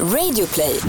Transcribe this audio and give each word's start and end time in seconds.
Radioplay. 0.00 0.80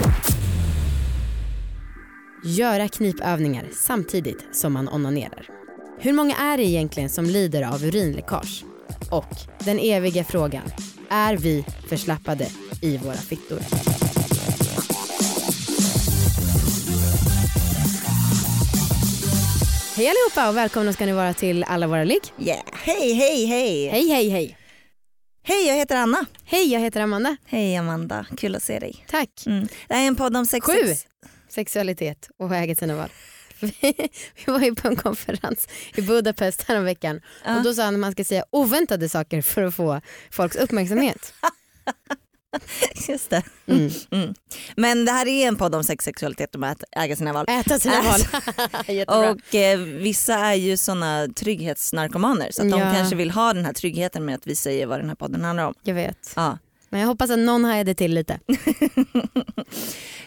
Göra 2.43 2.88
knipövningar 2.88 3.66
samtidigt 3.74 4.46
som 4.51 4.74
man 4.74 4.89
onanerar. 4.89 5.50
Hur 6.00 6.13
många 6.13 6.35
är 6.35 6.58
det 6.58 6.63
egentligen 6.63 7.09
som 7.09 7.25
lider 7.25 7.73
av 7.73 7.83
urinläckage? 7.83 8.63
Och 9.12 9.36
den 9.60 9.79
eviga 9.79 10.23
frågan, 10.23 10.63
är 11.10 11.38
vi 11.38 11.65
förslappade 11.88 12.47
i 12.81 12.97
våra 12.97 13.13
fittor? 13.13 13.60
Hej 19.95 20.07
allihopa 20.07 20.49
och 20.49 20.57
välkomna 20.57 20.93
ska 20.93 21.05
ni 21.05 21.13
vara 21.13 21.33
till 21.33 21.63
alla 21.63 21.87
våra 21.87 22.03
ligg. 22.03 22.21
Yeah. 22.39 22.59
Hej, 22.73 23.13
hej, 23.13 23.45
hej. 23.45 23.87
Hej 23.87 24.09
hej 24.09 24.29
hej. 24.29 24.57
Hej, 25.48 25.68
jag 25.68 25.75
heter 25.75 25.96
Anna. 25.96 26.25
Hej 26.46 26.71
jag 26.73 26.80
heter 26.80 27.02
Amanda. 27.02 27.38
Hej 27.45 27.75
Amanda, 27.77 28.25
kul 28.38 28.55
att 28.55 28.64
se 28.64 28.80
dig. 28.80 29.05
Tack. 29.09 29.30
Mm. 29.45 29.68
Det 29.88 29.94
här 29.94 30.04
är 30.04 30.07
en 30.07 30.16
podd 30.16 30.38
om 30.38 30.45
sex. 30.45 30.66
Sju. 30.66 30.88
sex. 30.88 31.05
Sexualitet 31.49 32.30
och 32.40 32.55
äget 32.55 32.80
sina 32.80 32.95
val. 32.95 33.09
Vi 33.59 33.94
var 34.48 34.59
ju 34.59 34.76
på 34.76 34.88
en 34.88 34.95
konferens 34.95 35.67
i 35.95 36.02
Budapest 36.02 36.63
häromveckan 36.63 37.22
Ja. 37.45 37.58
och 37.58 37.63
då 37.63 37.73
sa 37.73 37.84
han 37.84 37.94
att 37.94 38.00
man 38.00 38.12
ska 38.12 38.23
säga 38.23 38.45
oväntade 38.50 39.09
saker 39.09 39.41
för 39.41 39.63
att 39.63 39.76
få 39.76 40.02
folks 40.31 40.55
uppmärksamhet. 40.55 41.34
Just 43.09 43.30
det. 43.30 43.44
Mm. 43.68 43.90
Mm. 44.12 44.34
Men 44.76 45.05
det 45.05 45.12
här 45.12 45.27
är 45.27 45.48
en 45.48 45.55
podd 45.55 45.76
om 45.76 45.84
sex, 45.84 46.05
sexualitet 46.05 46.55
och 46.55 46.68
att 46.68 46.84
äga 46.91 47.16
sina 47.16 47.34
val. 47.34 47.45
Äta 47.50 47.80
sina 47.80 48.02
val. 48.02 48.20
Jättebra. 48.88 49.31
Och 49.31 49.55
eh, 49.55 49.80
vissa 49.80 50.36
är 50.36 50.54
ju 50.54 50.78
såna 50.78 51.28
trygghetsnarkomaner 51.36 52.52
så 52.52 52.62
att 52.62 52.72
de 52.72 52.80
Ja. 52.80 52.94
kanske 52.94 53.16
vill 53.16 53.31
ha 53.31 53.54
den 53.54 53.66
här 53.66 53.73
tryggheten 53.73 54.26
med 54.26 54.36
att 54.36 54.48
vi 54.48 54.55
säger 54.55 54.86
vad 54.88 55.00
den 55.00 55.09
här 55.09 55.16
podden 55.16 55.44
handlar 55.44 55.66
om. 55.68 55.73
Jag 55.84 55.95
vet. 55.95 56.34
Ja. 56.36 56.58
Men 56.90 57.00
jag 57.02 57.08
hoppas 57.08 57.30
att 57.30 57.40
någon 57.40 57.66
hajade 57.66 57.94
till 57.95 58.14
lite. 58.14 58.40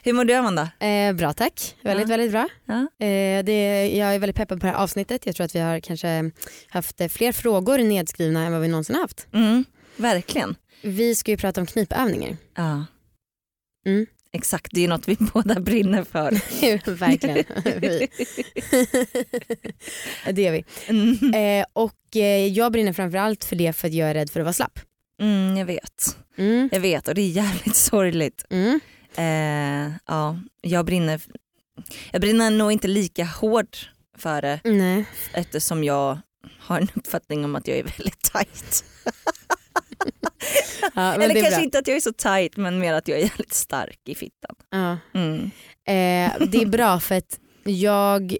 Hur 0.03 0.13
mår 0.13 0.25
du 0.25 0.35
Amanda? 0.35 0.69
Eh, 0.81 1.13
bra 1.13 1.33
tack, 1.33 1.75
väldigt 1.83 2.09
Ja. 2.09 2.17
väldigt 2.17 2.31
bra. 2.31 2.49
Ja. 2.67 3.07
Eh, 3.07 3.45
det, 3.45 3.89
jag 3.97 4.15
är 4.15 4.19
väldigt 4.19 4.37
peppad 4.37 4.61
på 4.61 4.67
det 4.67 4.73
här 4.73 4.79
avsnittet. 4.79 5.27
Jag 5.27 5.37
tror 5.37 5.45
att 5.45 5.55
vi 5.55 5.61
har 5.61 5.81
kanske 5.81 6.31
haft 6.69 7.01
eh, 7.01 7.09
fler 7.09 7.33
frågor 7.33 7.79
nedskrivna 7.79 8.45
än 8.47 8.53
vad 8.53 8.61
vi 8.61 8.69
någonsin 8.69 8.97
haft. 8.97 9.27
Mm. 9.35 9.65
Verkligen. 9.97 10.55
Vi 10.83 11.15
ska 11.15 11.31
ju 11.31 11.37
prata 11.37 11.61
om 11.61 11.67
knipövningar. 11.67 12.37
Ja. 12.55 12.85
Mm. 13.87 14.07
Exakt, 14.33 14.73
det 14.73 14.85
är 14.85 14.89
något 14.89 15.09
vi 15.09 15.17
båda 15.33 15.61
brinner 15.61 16.05
för. 16.05 16.31
Verkligen. 16.91 17.45
Det 20.33 20.47
är 20.47 20.53
vi. 20.53 20.65
Mm. 20.87 21.35
Eh, 21.35 21.67
och 21.73 22.17
eh, 22.17 22.47
jag 22.47 22.73
brinner 22.73 22.93
framförallt 22.93 23.45
för 23.45 23.57
det 23.57 23.73
för 23.73 23.89
att 23.89 23.95
jag 23.95 24.11
är 24.11 24.15
rädd 24.15 24.31
för 24.31 24.41
att 24.41 24.45
vara 24.45 24.53
slapp. 24.53 24.81
Mm, 25.21 25.57
jag 25.57 25.67
vet. 25.67 26.17
Mm. 26.37 26.69
Jag 26.73 26.81
vet 26.81 27.09
och 27.09 27.15
det 27.15 27.23
är 27.23 27.31
jävligt 27.31 27.77
sorgligt. 27.77 28.45
Mm. 28.51 28.81
Eh, 29.17 29.93
ja, 30.07 30.39
jag 30.61 30.85
brinner, 30.85 31.21
jag 32.11 32.21
brinner 32.21 32.51
nog 32.51 32.73
inte 32.73 32.89
lika 32.89 33.25
hårt 33.25 33.91
för 34.19 34.43
det 34.43 34.61
Nej. 34.65 35.05
eftersom 35.33 35.85
jag 35.85 36.19
har 36.59 36.81
en 36.81 36.89
uppfattning 36.95 37.45
om 37.45 37.57
att 37.57 37.69
jag 37.69 37.79
är 37.79 37.85
väldigt 37.85 38.33
tight. 38.33 38.85
Ja, 40.95 41.15
Eller 41.15 41.35
kanske 41.35 41.51
bra. 41.51 41.61
inte 41.65 41.79
att 41.79 41.87
jag 41.89 41.97
är 41.97 42.01
så 42.01 42.13
tight 42.13 42.57
men 42.57 42.79
mer 42.79 42.93
att 42.93 43.09
jag 43.09 43.19
är 43.19 43.23
jävligt 43.23 43.53
stark 43.55 44.01
i 44.05 44.15
fittan. 44.15 44.55
Ja. 44.71 44.99
Mm. 45.15 45.45
Eh, 45.85 46.47
det 46.49 46.63
är 46.63 46.67
bra 46.67 47.01
för 47.01 47.15
att 47.15 47.39
jag 47.65 48.37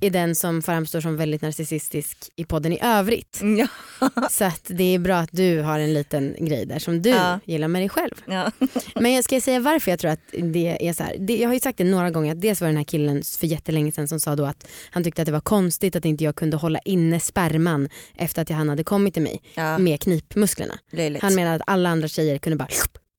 är 0.00 0.10
den 0.10 0.34
som 0.34 0.62
framstår 0.62 1.00
som 1.00 1.16
väldigt 1.16 1.42
narcissistisk 1.42 2.16
i 2.36 2.44
podden 2.44 2.72
i 2.72 2.78
övrigt. 2.82 3.40
Ja. 3.58 3.66
Så 4.30 4.44
att 4.44 4.64
det 4.66 4.94
är 4.94 4.98
bra 4.98 5.16
att 5.16 5.28
du 5.32 5.60
har 5.60 5.78
en 5.78 5.92
liten 5.94 6.34
grej 6.38 6.66
där 6.66 6.78
som 6.78 7.02
du 7.02 7.10
Ja. 7.10 7.40
gillar 7.44 7.68
med 7.68 7.82
dig 7.82 7.88
själv. 7.88 8.14
Ja. 8.26 8.50
Men 8.94 9.12
jag 9.12 9.24
ska 9.24 9.40
säga 9.40 9.60
varför 9.60 9.90
jag 9.90 9.98
tror 10.00 10.10
att 10.10 10.20
det 10.32 10.88
är 10.88 10.92
så 10.92 11.02
här. 11.02 11.16
Det, 11.18 11.36
jag 11.36 11.48
har 11.48 11.54
ju 11.54 11.60
sagt 11.60 11.78
det 11.78 11.84
några 11.84 12.10
gånger 12.10 12.32
att 12.32 12.40
dels 12.40 12.60
var 12.60 12.68
den 12.68 12.76
här 12.76 12.84
killen 12.84 13.22
för 13.38 13.46
jättelänge 13.46 13.92
sedan 13.92 14.08
som 14.08 14.20
sa 14.20 14.36
då 14.36 14.44
att 14.44 14.66
han 14.90 15.04
tyckte 15.04 15.22
att 15.22 15.26
det 15.26 15.32
var 15.32 15.40
konstigt 15.40 15.96
att 15.96 16.04
inte 16.04 16.24
jag 16.24 16.34
kunde 16.36 16.56
hålla 16.56 16.78
inne 16.78 17.20
sperman 17.20 17.88
efter 18.16 18.42
att 18.42 18.48
han 18.48 18.68
hade 18.68 18.84
kommit 18.84 19.14
till 19.14 19.22
mig 19.22 19.42
med 19.78 20.00
knipmusklerna. 20.00 20.74
löjligt. 20.92 21.22
Han 21.22 21.34
menade 21.34 21.56
att 21.56 21.62
alla 21.66 21.88
andra 21.88 22.08
tjejer 22.08 22.38
kunde 22.38 22.56
bara 22.56 22.68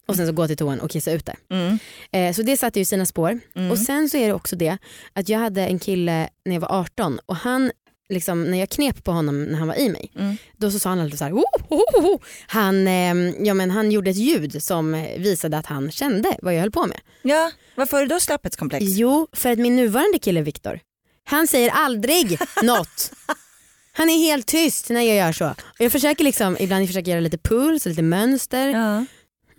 och 0.08 0.16
sen 0.16 0.28
så 0.28 0.34
gå 0.34 0.48
till 0.48 0.58
toan 0.58 0.80
och 0.80 0.92
kissa 0.92 1.12
ut 1.12 1.26
det. 1.26 1.36
Mm. 1.50 1.80
Eh, 2.12 2.34
så 2.36 2.42
det 2.42 2.58
satte 2.58 2.80
ju 2.80 2.86
sina 2.86 3.06
spår. 3.06 3.40
Mm. 3.56 3.72
Och 3.72 3.78
sen 3.80 4.10
så 4.10 4.18
är 4.18 4.28
det 4.28 4.34
också 4.34 4.56
det 4.56 4.78
att 5.14 5.30
jag 5.30 5.40
hade 5.40 5.62
en 5.66 5.80
kille 5.80 6.30
när 6.46 6.54
jag 6.56 6.62
var 6.62 6.72
18 6.80 7.20
och 7.26 7.36
han 7.36 7.72
Liksom, 8.10 8.44
när 8.44 8.60
jag 8.60 8.70
knep 8.70 9.04
på 9.04 9.12
honom 9.12 9.44
när 9.44 9.58
han 9.58 9.68
var 9.68 9.76
i 9.76 9.90
mig, 9.90 10.12
Mm. 10.20 10.38
då 10.58 10.72
så 10.72 10.80
sa 10.80 10.90
han 10.90 11.00
alltid 11.00 11.20
så 11.20 11.26
här, 11.26 11.32
oh, 11.34 11.44
oh, 11.70 11.80
oh, 11.96 12.06
oh. 12.06 12.20
Han, 12.48 12.88
eh, 12.88 13.16
ja, 13.40 13.54
men 13.54 13.72
han 13.72 13.92
gjorde 13.92 14.10
ett 14.10 14.18
ljud 14.18 14.64
som 14.64 15.06
visade 15.18 15.58
att 15.58 15.66
han 15.66 15.92
kände 15.92 16.38
vad 16.42 16.54
jag 16.56 16.60
höll 16.62 16.72
på 16.72 16.86
med. 16.88 17.00
ja, 17.22 17.52
varför 17.76 17.98
har 17.98 18.04
du 18.04 18.08
då 18.10 18.20
slapphetskomplex? 18.20 18.86
Jo, 18.88 19.28
för 19.32 19.52
att 19.52 19.60
min 19.60 19.76
nuvarande 19.76 20.20
kille 20.20 20.42
Viktor, 20.42 20.80
han 21.24 21.48
säger 21.48 21.70
aldrig 21.70 22.38
något. 22.64 23.12
Han 23.94 24.10
är 24.10 24.18
helt 24.18 24.48
tyst 24.48 24.90
när 24.90 25.02
jag 25.02 25.18
gör 25.18 25.32
så. 25.32 25.48
Och 25.50 25.56
jag 25.80 25.92
försöker 25.92 26.24
liksom, 26.24 26.58
ibland 26.60 26.88
försöker 26.88 27.12
jag 27.12 27.16
göra 27.16 27.24
lite 27.24 27.38
puls 27.38 27.86
lite 27.86 28.02
mönster. 28.02 28.68
Ja. 28.70 29.06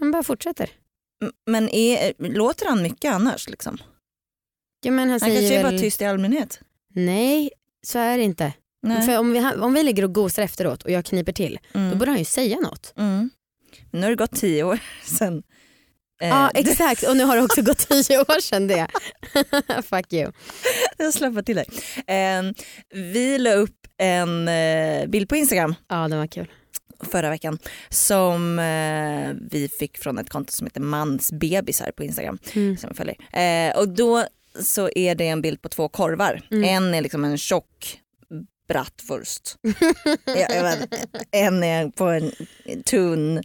Han 0.02 0.10
bara 0.10 0.22
fortsätter. 0.22 0.70
Men 1.46 1.68
är, 1.68 2.12
låter 2.18 2.66
han 2.66 2.82
mycket 2.82 3.12
annars? 3.12 3.48
Liksom? 3.48 3.78
Ja, 4.84 4.90
men 4.90 4.98
han 4.98 5.10
Han 5.10 5.20
säger 5.20 5.40
kanske 5.40 5.54
är 5.58 5.62
väl... 5.62 5.72
bara 5.72 5.80
tyst 5.80 6.00
i 6.00 6.04
allmänhet. 6.04 6.60
Nej, 6.94 7.50
så 7.86 7.98
är 7.98 8.18
det 8.18 8.24
inte. 8.24 8.52
Nej. 8.86 9.06
För 9.06 9.18
om 9.18 9.32
vi, 9.32 9.40
om 9.60 9.74
vi 9.74 9.82
ligger 9.82 10.04
och 10.04 10.14
gosar 10.14 10.42
efteråt 10.42 10.82
och 10.82 10.90
jag 10.90 11.04
kniper 11.04 11.32
till, 11.32 11.58
då 11.72 11.78
Mm. 11.78 11.98
borde 11.98 12.10
han 12.10 12.18
ju 12.18 12.24
säga 12.24 12.56
något. 12.60 12.94
Mm. 12.96 13.30
Nu 13.90 14.02
har 14.02 14.10
det 14.10 14.16
gått 14.16 14.36
tio 14.36 14.64
år 14.64 14.78
sen. 15.04 15.42
eh, 16.22 16.28
Ja 16.28 16.50
exakt 16.54 17.02
och 17.08 17.16
nu 17.16 17.24
har 17.24 17.36
det 17.36 17.42
också 17.42 17.62
gått 17.62 17.78
tio 17.88 18.18
år 18.20 18.40
sedan 18.40 18.66
det. 18.66 18.86
Fuck 19.82 20.12
you. 20.12 20.32
Jag 20.98 21.14
släpper 21.14 21.42
till 21.42 21.56
dig. 21.56 21.66
Eh, 22.06 22.42
vi 23.12 23.38
la 23.38 23.52
upp 23.52 23.76
en 23.98 24.48
eh, 24.48 25.06
bild 25.06 25.28
på 25.28 25.36
Instagram 25.36 25.74
Ja 25.88 26.08
den 26.08 26.18
var 26.18 26.26
kul. 26.26 26.50
Förra 27.02 27.30
veckan 27.30 27.58
som 27.88 28.58
eh, 28.58 29.48
vi 29.50 29.68
fick 29.78 29.98
från 29.98 30.18
ett 30.18 30.30
konto 30.30 30.52
som 30.52 30.66
heter 30.66 30.80
mansbebisar 30.80 31.90
på 31.96 32.04
Instagram. 32.04 32.38
Mm. 32.52 32.76
Som 32.76 32.88
jag 32.88 32.96
följer. 32.96 33.16
Eh, 33.32 33.78
och 33.78 33.88
då 33.88 34.26
så 34.60 34.90
är 34.94 35.14
det 35.14 35.28
en 35.28 35.42
bild 35.42 35.62
på 35.62 35.68
två 35.68 35.88
korvar. 35.88 36.42
Mm. 36.50 36.64
En 36.64 36.94
är 36.94 37.00
liksom 37.02 37.24
en 37.24 37.38
tjock 37.38 37.98
bratwurst. 38.68 39.56
ja, 40.24 40.46
vet, 40.62 41.08
en 41.30 41.62
är 41.62 41.88
på 41.88 42.04
en 42.04 42.32
tunn? 42.82 43.42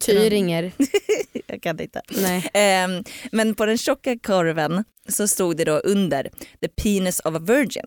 Tyringer. 0.00 0.72
Jag 1.46 1.62
kan 1.62 1.80
inte. 1.80 2.02
Nej. 2.08 2.50
Ehm, 2.52 3.04
men 3.32 3.54
på 3.54 3.66
den 3.66 3.78
tjocka 3.78 4.18
korven 4.18 4.84
så 5.08 5.28
stod 5.28 5.56
det 5.56 5.64
då 5.64 5.78
under 5.78 6.30
the 6.60 6.68
penis 6.68 7.20
of 7.20 7.34
a 7.34 7.38
virgin. 7.38 7.86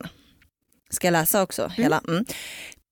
Ska 0.90 1.08
jag 1.08 1.12
läsa 1.12 1.44
också 1.44 1.68
hela? 1.68 2.02
Mm. 2.08 2.26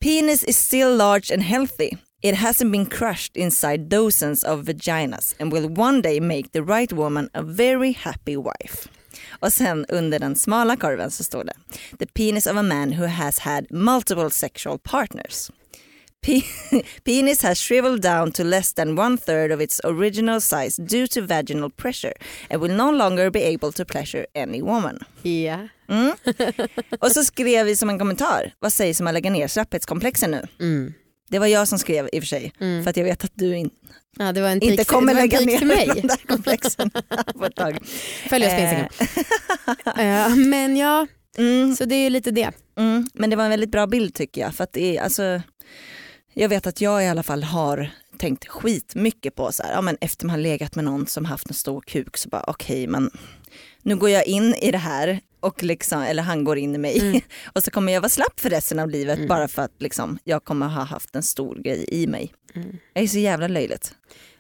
Penis 0.02 0.44
is 0.44 0.58
still 0.58 0.96
large 0.96 1.32
and 1.32 1.44
healthy. 1.44 1.98
It 2.22 2.36
hasn't 2.36 2.72
been 2.72 2.86
crushed 2.86 3.38
inside 3.38 3.90
dozens 3.90 4.44
of 4.44 4.66
vaginas 4.66 5.36
and 5.40 5.52
will 5.52 5.68
one 5.70 6.02
day 6.02 6.20
make 6.20 6.52
the 6.52 6.64
right 6.64 6.92
woman 6.94 7.30
a 7.34 7.42
very 7.44 7.92
happy 7.92 8.38
wife. 8.38 8.88
Och 9.40 9.54
sen 9.54 9.86
under 9.90 10.20
den 10.20 10.36
smala 10.36 10.76
korven 10.76 11.12
så 11.12 11.24
står 11.24 11.44
det 11.44 11.54
the 12.00 12.06
penis 12.06 12.48
of 12.48 12.58
a 12.58 12.64
man 12.64 12.92
who 12.94 13.06
has 13.08 13.40
had 13.40 13.66
multiple 13.72 14.30
sexual 14.30 14.78
partners. 14.78 15.52
Pe- 16.22 16.42
penis 17.04 17.42
has 17.42 17.60
shriveled 17.60 18.02
down 18.02 18.32
to 18.32 18.44
less 18.44 18.74
than 18.74 18.96
one 19.00 19.18
third 19.18 19.52
of 19.52 19.62
its 19.62 19.80
original 19.84 20.42
size 20.42 20.78
due 20.78 21.08
to 21.08 21.22
vaginal 21.22 21.70
pressure 21.70 22.14
and 22.50 22.62
will 22.62 22.76
no 22.76 22.92
longer 22.92 23.32
be 23.32 23.42
able 23.42 23.72
to 23.72 23.86
pleasure 23.86 24.26
any 24.36 24.62
woman. 24.62 24.98
Ja. 25.24 25.68
Mm. 25.88 26.16
Och 27.00 27.12
så 27.12 27.24
skrev 27.24 27.66
vi 27.66 27.76
som 27.76 27.90
en 27.90 28.00
kommentar, 28.00 28.54
vad 28.60 28.74
sägs 28.74 29.00
om 29.00 29.08
att 29.08 29.14
lägga 29.14 29.30
ner 29.30 29.48
slapphetskomplexen 29.48 30.32
nu? 30.32 30.48
Mm. 30.60 30.94
Det 31.30 31.40
var 31.40 31.48
jag 31.48 31.68
som 31.68 31.80
skrev 31.80 32.10
i 32.14 32.20
och 32.20 32.24
för 32.24 32.28
sig, 32.28 32.54
Mm. 32.60 32.84
för 32.84 32.90
att 32.90 32.98
jag 32.98 33.04
vet 33.04 33.24
att 33.24 33.32
du 33.34 33.56
in, 33.58 33.70
ja 34.18 34.52
inte 34.56 34.84
kommer 34.84 35.12
en 35.14 35.18
lägga 35.20 35.40
ner 35.40 35.66
mig. 35.66 35.92
de 35.96 36.02
där 36.08 36.28
komplexen 36.28 36.90
på 37.40 37.46
ett 37.46 37.56
tag. 37.56 37.78
Följ 38.30 38.46
oss 38.46 38.52
på 38.54 38.58
Eh, 38.60 38.80
Instagram. 38.80 38.90
Eh, 39.98 40.36
men 40.36 40.78
ja, 40.78 41.08
Mm, 41.38 41.76
så 41.76 41.86
det 41.86 41.96
är 41.96 42.04
ju 42.04 42.10
lite 42.10 42.32
det. 42.32 42.52
mm, 42.78 43.10
men 43.14 43.30
det 43.30 43.36
var 43.36 43.44
en 43.44 43.50
väldigt 43.50 43.72
bra 43.72 43.88
bild 43.88 44.14
tycker 44.14 44.42
jag. 44.42 44.56
För 44.56 44.64
att 44.64 44.74
det 44.74 44.98
är, 44.98 45.02
alltså, 45.02 45.42
jag 46.34 46.50
vet 46.50 46.68
att 46.68 46.82
jag 46.82 47.04
i 47.04 47.08
alla 47.08 47.24
fall 47.24 47.44
har 47.44 47.90
tänkt 48.18 48.48
skitmycket 48.48 49.36
på 49.36 49.52
så 49.52 49.64
här, 49.64 49.72
ja, 49.74 49.82
men 49.82 49.98
efter 50.02 50.26
man 50.26 50.44
legat 50.44 50.76
med 50.76 50.86
någon 50.86 51.08
som 51.08 51.26
haft 51.26 51.48
en 51.50 51.54
stor 51.54 51.82
kuk 51.82 52.18
så 52.18 52.30
bara 52.30 52.44
okej 52.48 52.88
men 52.88 53.12
nu 53.82 53.96
går 53.96 54.10
jag 54.10 54.26
in 54.28 54.56
i 54.56 54.72
det 54.72 54.78
här 54.78 55.20
och 55.46 55.64
liksom, 55.64 56.02
eller 56.02 56.24
han 56.24 56.44
går 56.44 56.58
in 56.58 56.76
i 56.76 56.78
mig 56.78 57.00
Mm. 57.02 57.22
och 57.54 57.64
så 57.64 57.72
kommer 57.72 57.94
jag 57.94 58.02
vara 58.02 58.10
slapp 58.10 58.40
för 58.40 58.50
resten 58.50 58.80
av 58.80 58.90
livet 58.90 59.16
Mm. 59.18 59.28
bara 59.28 59.48
för 59.48 59.62
att 59.62 59.82
liksom, 59.82 60.18
jag 60.24 60.44
kommer 60.44 60.68
ha 60.68 60.84
haft 60.84 61.16
en 61.16 61.24
stor 61.24 61.56
grej 61.56 61.86
i 61.92 62.08
mig. 62.08 62.34
Mm. 62.56 62.78
Det 62.94 63.00
är 63.00 63.08
så 63.08 63.18
jävla 63.18 63.48
löjligt. 63.48 63.96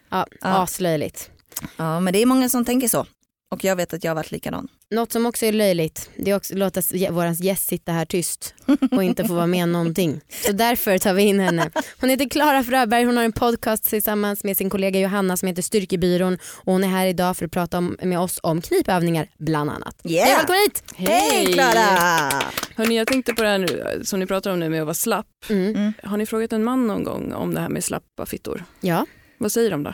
Ja, 0.09 0.27
Ja. 0.41 0.47
aslöjligt. 0.63 1.29
Ja 1.77 1.99
men 1.99 2.13
det 2.13 2.21
är 2.21 2.25
många 2.25 2.49
som 2.49 2.65
tänker 2.65 2.87
så. 2.87 3.05
Och 3.51 3.63
jag 3.63 3.75
vet 3.75 3.93
att 3.93 4.03
jag 4.03 4.11
har 4.11 4.15
varit 4.15 4.31
likadan. 4.31 4.67
Något 4.91 5.11
som 5.11 5.25
också 5.25 5.45
är 5.45 5.51
löjligt 5.51 6.09
det 6.15 6.31
är 6.31 6.35
också 6.35 6.53
att 6.53 6.59
låta 6.59 6.81
vår 7.11 7.25
gäst 7.43 7.67
sitta 7.67 7.91
här 7.91 8.05
tyst 8.05 8.53
och 8.91 9.03
inte 9.03 9.25
få 9.25 9.33
vara 9.33 9.47
med 9.47 9.69
någonting. 9.69 10.21
Så 10.45 10.51
därför 10.51 10.97
tar 10.97 11.13
vi 11.13 11.21
in 11.23 11.39
henne. 11.39 11.71
Hon 11.99 12.09
heter 12.09 12.29
Klara 12.29 12.63
Fröberg, 12.63 13.03
hon 13.03 13.17
har 13.17 13.23
en 13.23 13.31
podcast 13.31 13.83
tillsammans 13.83 14.43
med 14.43 14.57
sin 14.57 14.69
kollega 14.69 14.99
Johanna 14.99 15.37
som 15.37 15.47
heter 15.47 15.61
Styrkebyrån 15.61 16.33
och 16.43 16.73
hon 16.73 16.83
är 16.83 16.87
här 16.87 17.05
idag 17.07 17.37
för 17.37 17.45
att 17.45 17.51
prata 17.51 17.77
om, 17.77 17.97
med 18.01 18.19
oss 18.19 18.39
om 18.43 18.61
knipövningar 18.61 19.27
bland 19.37 19.69
annat. 19.69 20.01
Yeah. 20.03 20.29
Ja, 20.29 20.35
välkommen 20.37 20.61
hit! 20.61 20.83
Hej 20.95 21.53
Klara! 21.53 22.41
Hörni, 22.75 22.97
jag 22.97 23.07
tänkte 23.07 23.33
på 23.33 23.41
det 23.41 23.47
här 23.47 23.57
nu, 23.57 24.01
som 24.03 24.19
ni 24.19 24.25
pratar 24.25 24.51
om 24.51 24.59
nu 24.59 24.69
med 24.69 24.81
att 24.81 24.85
vara 24.85 24.93
slapp. 24.93 25.27
Mm. 25.49 25.93
Har 26.03 26.17
ni 26.17 26.25
frågat 26.25 26.53
en 26.53 26.63
man 26.63 26.87
någon 26.87 27.03
gång 27.03 27.33
om 27.33 27.53
det 27.53 27.61
här 27.61 27.69
med 27.69 27.83
slappa 27.83 28.25
fittor? 28.25 28.63
Ja, 28.81 29.05
Vad 29.37 29.51
säger 29.51 29.71
de 29.71 29.83
då? 29.83 29.93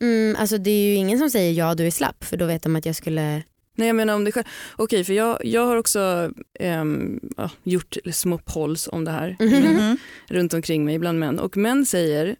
Mm, 0.00 0.36
alltså 0.38 0.58
det 0.58 0.70
är 0.70 0.86
ju 0.88 0.94
ingen 0.94 1.18
som 1.18 1.30
säger 1.30 1.52
ja 1.52 1.74
du 1.74 1.86
är 1.86 1.90
slapp 1.90 2.24
för 2.24 2.36
då 2.36 2.46
vet 2.46 2.62
de 2.62 2.76
att 2.76 2.86
jag 2.86 2.96
skulle 2.96 3.42
Nej 3.76 3.86
jag 3.86 3.96
menar 3.96 4.14
om 4.14 4.24
det 4.24 4.32
själv. 4.32 4.46
Okej 4.76 5.04
för 5.04 5.12
jag, 5.12 5.44
jag 5.44 5.66
har 5.66 5.76
också 5.76 6.32
ehm, 6.60 7.20
ja, 7.36 7.50
gjort 7.62 7.96
små 8.12 8.38
polls 8.38 8.88
om 8.92 9.04
det 9.04 9.10
här 9.10 9.36
Mhm. 9.40 9.96
runt 10.28 10.54
omkring 10.54 10.84
mig 10.84 10.98
bland 10.98 11.18
män 11.18 11.38
och 11.38 11.56
män 11.56 11.86
säger 11.86 12.36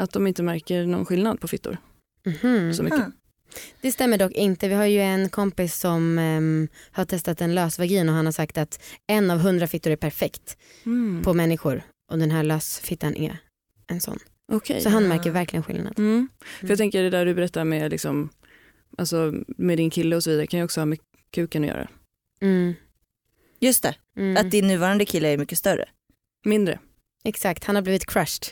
att 0.00 0.12
de 0.12 0.26
inte 0.26 0.42
märker 0.42 0.86
någon 0.86 1.04
skillnad 1.06 1.40
på 1.40 1.48
fittor 1.48 1.76
Mhm. 2.42 2.74
så 2.74 2.82
mycket. 2.82 3.00
Ah. 3.00 3.12
Det 3.80 3.92
stämmer 3.92 4.18
dock 4.18 4.32
inte. 4.32 4.68
Vi 4.68 4.74
har 4.74 4.84
ju 4.86 5.00
en 5.00 5.28
kompis 5.28 5.76
som 5.80 6.18
ehm, 6.18 6.68
har 6.90 7.04
testat 7.04 7.40
en 7.40 7.54
lösvagin 7.54 8.08
och 8.08 8.14
han 8.14 8.24
har 8.24 8.32
sagt 8.32 8.58
att 8.58 8.80
en 9.06 9.30
av 9.30 9.38
hundra 9.38 9.66
fittor 9.66 9.90
är 9.92 9.96
perfekt 9.96 10.56
Mm. 10.86 11.22
på 11.24 11.34
människor 11.34 11.82
och 12.12 12.18
den 12.18 12.30
här 12.30 12.42
lösfittan 12.42 13.16
är 13.16 13.38
en 13.86 14.00
sån. 14.00 14.18
Okej. 14.52 14.80
Så 14.80 14.88
han 14.88 15.08
märker 15.08 15.30
verkligen 15.30 15.62
skillnad. 15.62 15.98
Mm. 15.98 16.28
För 16.60 16.68
jag 16.68 16.78
tänker 16.78 17.02
det 17.02 17.10
där 17.10 17.26
du 17.26 17.34
berättar 17.34 17.64
med, 17.64 17.90
liksom, 17.90 18.28
alltså, 18.98 19.32
med 19.46 19.78
din 19.78 19.90
kille 19.90 20.16
och 20.16 20.24
så 20.24 20.30
vidare 20.30 20.46
kan 20.46 20.58
ju 20.58 20.64
också 20.64 20.80
ha 20.80 20.86
med 20.86 20.98
kuken 21.30 21.62
att 21.64 21.68
göra. 21.68 21.88
Mm. 22.40 22.74
Just 23.60 23.82
det, 23.82 23.94
Mm. 24.16 24.36
att 24.36 24.50
din 24.50 24.66
nuvarande 24.68 25.04
kille 25.04 25.28
är 25.28 25.38
mycket 25.38 25.58
större. 25.58 25.88
Mindre. 26.44 26.78
Exakt, 27.24 27.64
han 27.64 27.74
har 27.76 27.82
blivit 27.82 28.06
crushed 28.06 28.46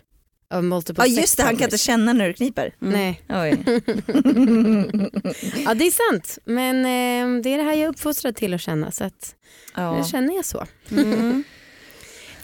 av 0.50 0.64
multiple 0.64 1.04
Ja 1.06 1.20
just 1.20 1.36
det, 1.36 1.42
han 1.42 1.56
kan 1.56 1.64
inte 1.64 1.78
känna 1.78 2.12
när 2.12 2.28
du 2.28 2.34
kniper. 2.34 2.74
Mm. 2.82 2.92
Nej. 2.92 3.22
Oj. 3.28 3.50
Ja 5.64 5.74
det 5.74 5.84
är 5.86 6.10
sant 6.12 6.38
men 6.44 6.84
ehm, 6.86 7.42
det 7.42 7.48
är 7.50 7.58
det 7.58 7.64
här 7.64 7.72
jag 7.72 7.80
är 7.82 7.88
uppfostrad 7.88 8.36
till 8.36 8.54
att 8.54 8.60
känna 8.60 8.90
så 8.90 9.04
att 9.04 9.34
ja. 9.74 9.98
nu 9.98 10.04
känner 10.04 10.34
jag 10.36 10.44
så. 10.44 10.66
Mm. 10.90 11.44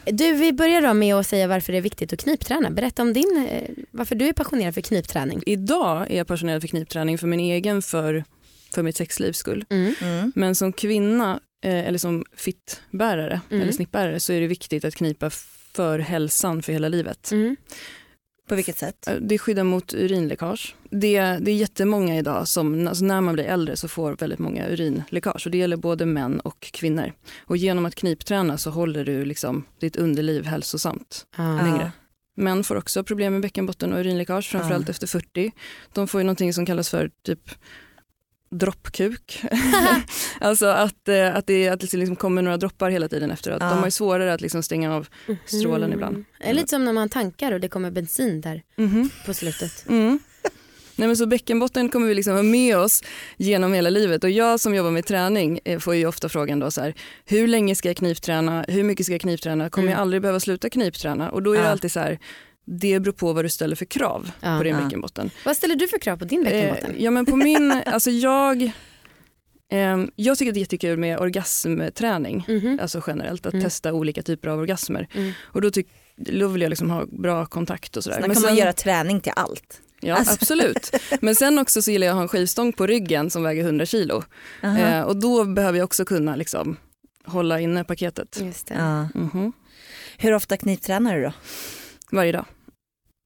Du 0.04 0.32
vi 0.32 0.52
börjar 0.52 0.82
då 0.82 0.94
med 0.94 1.14
att 1.14 1.26
säga 1.26 1.46
varför 1.46 1.72
det 1.72 1.78
är 1.78 1.82
viktigt 1.82 2.12
att 2.12 2.20
knipträna. 2.22 2.70
Berätta 2.70 3.02
om 3.02 3.12
din, 3.12 3.46
eh, 3.50 3.70
varför 3.90 4.14
du 4.14 4.28
är 4.28 4.32
passionerad 4.32 4.74
för 4.74 4.80
knipträning. 4.80 5.42
Idag 5.46 6.10
är 6.10 6.16
jag 6.16 6.26
passionerad 6.26 6.60
för 6.60 6.68
knipträning 6.68 7.18
för 7.18 7.26
min 7.26 7.40
egen, 7.40 7.82
för, 7.82 8.24
för 8.74 8.82
mitt 8.82 8.96
sexlivs 8.96 9.38
skull. 9.38 9.64
Mm. 9.70 9.94
Mm. 10.02 10.32
Men 10.34 10.54
som 10.54 10.72
kvinna 10.72 11.40
eh, 11.64 11.86
eller 11.86 11.98
som 11.98 12.24
fittbärare 12.36 13.40
Mm. 13.50 13.62
eller 13.62 13.72
snippbärare 13.72 14.20
så 14.20 14.32
är 14.32 14.40
det 14.40 14.46
viktigt 14.46 14.84
att 14.84 14.94
knipa 14.94 15.30
för 15.72 15.98
hälsan 15.98 16.62
för 16.62 16.72
hela 16.72 16.88
livet. 16.88 17.30
På 18.50 18.56
vilket 18.56 18.78
sätt? 18.78 19.08
Eh, 19.08 19.14
Det 19.14 19.38
skyddar 19.38 19.64
mot 19.64 19.94
urinläckage. 19.94 20.74
Det, 20.90 21.20
det 21.20 21.50
är 21.50 21.54
jättemånga 21.54 22.18
idag 22.18 22.48
som 22.48 22.88
alltså 22.88 23.04
när 23.04 23.20
man 23.20 23.34
blir 23.34 23.44
äldre 23.44 23.76
så 23.76 23.88
får 23.88 24.16
väldigt 24.16 24.38
många 24.38 24.68
urinläckage 24.68 25.46
och 25.46 25.50
det 25.50 25.58
gäller 25.58 25.76
både 25.76 26.06
män 26.06 26.40
och 26.40 26.60
kvinnor. 26.60 27.12
Och 27.46 27.56
genom 27.56 27.86
att 27.86 27.94
knipträna 27.94 28.58
så 28.58 28.70
håller 28.70 29.04
du 29.04 29.24
liksom 29.24 29.64
ditt 29.80 29.96
underliv 29.96 30.44
hälsosamt. 30.44 31.26
Ja. 31.36 31.62
längre. 31.62 31.92
Män 32.36 32.64
får 32.64 32.76
också 32.76 33.04
problem 33.04 33.32
med 33.32 33.42
bäckenbotten 33.42 33.92
och 33.92 34.00
urinläckage, 34.00 34.50
framförallt 34.50 34.88
efter 34.88 35.06
40. 35.06 35.52
De 35.92 36.08
får 36.08 36.20
ju 36.20 36.24
någonting 36.24 36.54
som 36.54 36.66
kallas 36.66 36.90
för 36.90 37.10
typ 37.24 37.50
droppkuk. 38.50 39.42
alltså 40.40 40.66
att, 40.66 41.08
eh, 41.08 41.36
att 41.36 41.46
det, 41.46 41.68
att 41.68 41.80
det 41.80 41.92
liksom 41.92 42.16
kommer 42.16 42.42
några 42.42 42.56
droppar 42.56 42.90
hela 42.90 43.08
tiden 43.08 43.30
efteråt. 43.30 43.58
Ja. 43.60 43.68
De 43.70 43.78
har 43.78 43.84
ju 43.86 43.90
svårare 43.90 44.32
att 44.34 44.40
liksom 44.40 44.62
stänga 44.62 44.94
av. 44.94 45.08
Strålen 45.46 45.92
ibland. 45.92 46.24
Det 46.40 46.48
är 46.48 46.54
lite 46.54 46.68
som 46.68 46.84
när 46.84 46.92
man 46.92 47.08
tankar 47.08 47.52
och 47.52 47.60
det 47.60 47.68
kommer 47.68 47.90
bensin 47.90 48.40
där 48.40 48.62
Mhm. 48.76 49.10
på 49.26 49.34
slutet. 49.34 49.84
Mm. 49.88 50.18
Nej, 50.96 51.06
men 51.08 51.16
så 51.16 51.26
bäckenbotten 51.26 51.88
kommer 51.88 52.06
vi 52.06 52.14
liksom 52.14 52.34
ha 52.34 52.42
med 52.42 52.76
oss 52.76 53.02
genom 53.36 53.72
hela 53.72 53.90
livet 53.90 54.24
och 54.24 54.30
jag 54.30 54.60
som 54.60 54.74
jobbar 54.74 54.90
med 54.90 55.06
träning 55.06 55.60
eh, 55.64 55.78
får 55.78 55.94
ju 55.94 56.06
ofta 56.06 56.28
frågan 56.28 56.58
då 56.60 56.70
så 56.70 56.80
här, 56.80 56.94
hur 57.26 57.46
länge 57.48 57.74
ska 57.74 57.88
jag 57.88 57.96
knipträna, 57.96 58.64
hur 58.68 58.84
mycket 58.84 59.06
ska 59.06 59.12
jag 59.14 59.20
knipträna, 59.20 59.70
kommer 59.70 59.84
Mm. 59.88 59.92
jag 59.92 60.00
aldrig 60.00 60.22
behöva 60.22 60.40
sluta 60.40 60.70
knipträna? 60.70 61.30
Och 61.30 61.42
då 61.42 61.52
är 61.56 61.62
det 61.62 61.70
alltid 61.70 61.92
så 61.92 62.00
här, 62.00 62.18
det 62.70 63.00
beror 63.00 63.12
på 63.12 63.32
vad 63.32 63.44
du 63.44 63.48
ställer 63.48 63.76
för 63.76 63.84
krav 63.84 64.30
Ja. 64.40 64.58
på 64.58 64.64
din 64.64 64.74
Ja. 64.76 64.82
bäckenbotten. 64.84 65.30
Vad 65.44 65.56
ställer 65.56 65.76
du 65.76 65.88
för 65.88 65.98
krav 65.98 66.16
på 66.16 66.24
din 66.24 66.44
bäckenbotten? 66.44 66.90
Eh, 66.94 67.02
ja 67.04 67.10
men 67.10 67.26
på 67.26 67.36
min, 67.48 67.72
alltså 67.86 68.10
jag, 68.10 68.70
ehm, 69.72 70.10
jag 70.16 70.38
tycker 70.38 70.50
att 70.50 70.54
det 70.54 70.58
är 70.58 70.62
jättekul 70.62 70.98
med 70.98 71.18
orgasmträning, 71.18 72.44
Mhm. 72.48 72.78
alltså 72.82 73.02
generellt, 73.06 73.46
att 73.46 73.52
Mm. 73.52 73.64
testa 73.64 73.92
olika 73.92 74.22
typer 74.22 74.48
av 74.48 74.58
orgasmer. 74.58 75.08
Mm. 75.14 75.32
Och 75.42 75.60
då, 75.60 75.70
tyck, 75.70 75.86
då 76.16 76.48
vill 76.48 76.62
jag 76.62 76.68
liksom 76.70 76.90
ha 76.90 77.06
bra 77.06 77.46
kontakt 77.46 77.96
och 77.96 78.04
sådär. 78.04 78.16
Sen 78.16 78.22
Men 78.28 78.34
kan 78.34 78.42
man 78.42 78.48
sen- 78.50 78.58
göra 78.58 78.72
träning 78.72 79.20
till 79.20 79.32
allt. 79.36 79.80
Ja 80.00 80.14
Alltså. 80.16 80.34
absolut. 80.34 80.90
Men 81.20 81.34
sen 81.34 81.58
också 81.58 81.82
så 81.82 81.90
gillar 81.90 82.06
jag 82.06 82.12
att 82.12 82.16
ha 82.16 82.22
en 82.22 82.28
skivstång 82.28 82.72
på 82.72 82.86
ryggen 82.86 83.30
som 83.30 83.42
väger 83.42 83.64
100 83.64 83.86
kilo. 83.86 84.22
Eh, 84.62 85.00
och 85.00 85.16
då 85.16 85.44
behöver 85.44 85.78
jag 85.78 85.84
också 85.84 86.04
kunna 86.04 86.36
liksom 86.36 86.76
hålla 87.24 87.60
inne 87.60 87.84
paketet. 87.84 88.38
Just 88.42 88.66
det. 88.66 88.74
Ja. 88.74 89.08
Mhm. 89.20 89.52
Hur 90.18 90.34
ofta 90.34 90.56
kniptränar 90.56 91.16
du 91.16 91.22
då? 91.22 91.32
Varje 92.12 92.32
dag. 92.32 92.44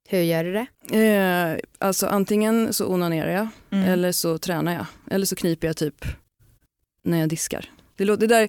Hur 0.08 0.20
gör 0.20 0.44
du 0.44 0.52
det? 0.52 0.66
Eh, 1.06 1.58
alltså 1.78 2.06
antingen 2.06 2.72
så 2.72 2.86
onanerar 2.86 3.30
jag 3.30 3.48
Mm. 3.70 3.84
eller 3.88 4.12
så 4.12 4.38
tränar 4.38 4.74
jag. 4.74 4.86
Eller 5.10 5.26
så 5.26 5.36
kniper 5.36 5.66
jag 5.66 5.76
typ 5.76 6.04
när 7.04 7.20
jag 7.20 7.28
diskar. 7.28 7.70
Det 7.96 8.04
låter, 8.04 8.26
det 8.26 8.34
där, 8.34 8.48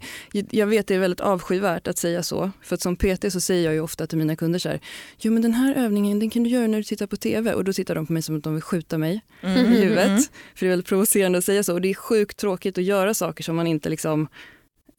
jag 0.55 0.67
vet 0.67 0.87
det 0.87 0.95
är 0.95 0.99
väldigt 0.99 1.19
avskyvärt 1.19 1.87
att 1.87 1.97
säga 1.97 2.23
så. 2.23 2.51
För 2.61 2.75
att 2.75 2.81
som 2.81 2.95
PT 2.95 3.31
så 3.31 3.41
säger 3.41 3.65
jag 3.65 3.73
ju 3.73 3.79
ofta 3.79 4.07
till 4.07 4.17
mina 4.17 4.35
kunder 4.35 4.59
så 4.59 4.69
här. 4.69 4.79
Jo 5.17 5.31
men 5.33 5.41
den 5.41 5.53
här 5.53 5.75
övningen 5.75 6.19
den 6.19 6.29
kan 6.29 6.43
du 6.43 6.49
göra 6.49 6.67
när 6.67 6.77
du 6.77 6.83
tittar 6.83 7.07
på 7.07 7.17
TV. 7.17 7.53
Och 7.53 7.63
då 7.63 7.73
tittar 7.73 7.95
de 7.95 8.05
på 8.07 8.13
mig 8.13 8.21
som 8.21 8.37
att 8.37 8.43
de 8.43 8.53
vill 8.53 8.63
skjuta 8.63 8.97
mig 8.97 9.21
Mm. 9.41 9.57
i 9.73 9.81
huvudet. 9.81 10.07
Mm. 10.07 10.21
För 10.55 10.59
det 10.59 10.65
är 10.65 10.69
väldigt 10.69 10.87
provocerande 10.87 11.37
att 11.37 11.43
säga 11.45 11.63
så. 11.63 11.73
Och 11.73 11.81
det 11.81 11.89
är 11.89 11.93
sjukt 11.93 12.37
tråkigt 12.37 12.77
att 12.77 12.83
göra 12.83 13.13
saker 13.13 13.43
som 13.43 13.55
man 13.55 13.67
inte 13.67 13.89
liksom 13.89 14.27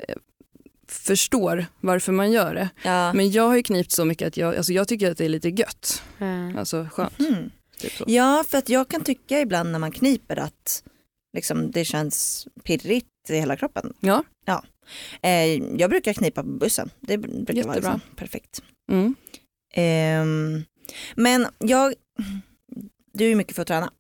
eh, 0.09 0.15
förstår 0.89 1.67
varför 1.81 2.13
man 2.13 2.33
gör 2.33 2.55
det. 2.55 2.69
Ja. 2.85 3.13
Men 3.13 3.31
jag 3.31 3.49
har 3.49 3.57
ju 3.57 3.63
knipt 3.63 3.93
så 3.93 4.05
mycket 4.05 4.29
att 4.29 4.37
jag, 4.37 4.57
alltså 4.57 4.73
jag 4.73 4.89
tycker 4.89 5.11
att 5.11 5.19
det 5.19 5.25
är 5.25 5.29
lite 5.29 5.49
gött. 5.49 6.03
Ja. 6.19 6.59
Alltså 6.59 6.89
skönt. 6.93 7.21
Mm. 7.21 7.51
Typ. 7.79 7.93
Ja, 8.07 8.45
för 8.49 8.59
att 8.59 8.69
jag 8.69 8.89
kan 8.89 9.05
tycka 9.05 9.41
ibland 9.41 9.73
när 9.73 9.79
man 9.79 9.93
kniper 9.93 10.37
att 10.37 10.83
liksom, 11.37 11.71
det 11.71 11.85
känns 11.85 12.47
pirrigt 12.65 13.07
i 13.29 13.35
hela 13.37 13.57
kroppen. 13.57 13.93
Ja. 14.01 14.25
ja. 14.45 14.65
Eh, 15.23 15.63
jag 15.77 15.91
brukar 15.91 16.13
knipa 16.13 16.43
på 16.43 16.49
bussen. 16.49 16.91
Det 17.01 17.19
brukar 17.19 17.45
vara 17.45 17.57
Jättebra. 17.57 17.75
liksom 17.75 18.01
perfekt. 18.17 18.63
Mm. 18.93 19.15
Ehm, 19.75 20.65
men 21.15 21.47
jag, 21.59 21.95
du 23.13 23.25
är 23.25 23.29
ju 23.29 23.35
mycket 23.35 23.55
för 23.55 23.63
att 23.63 23.69
träna. 23.69 23.93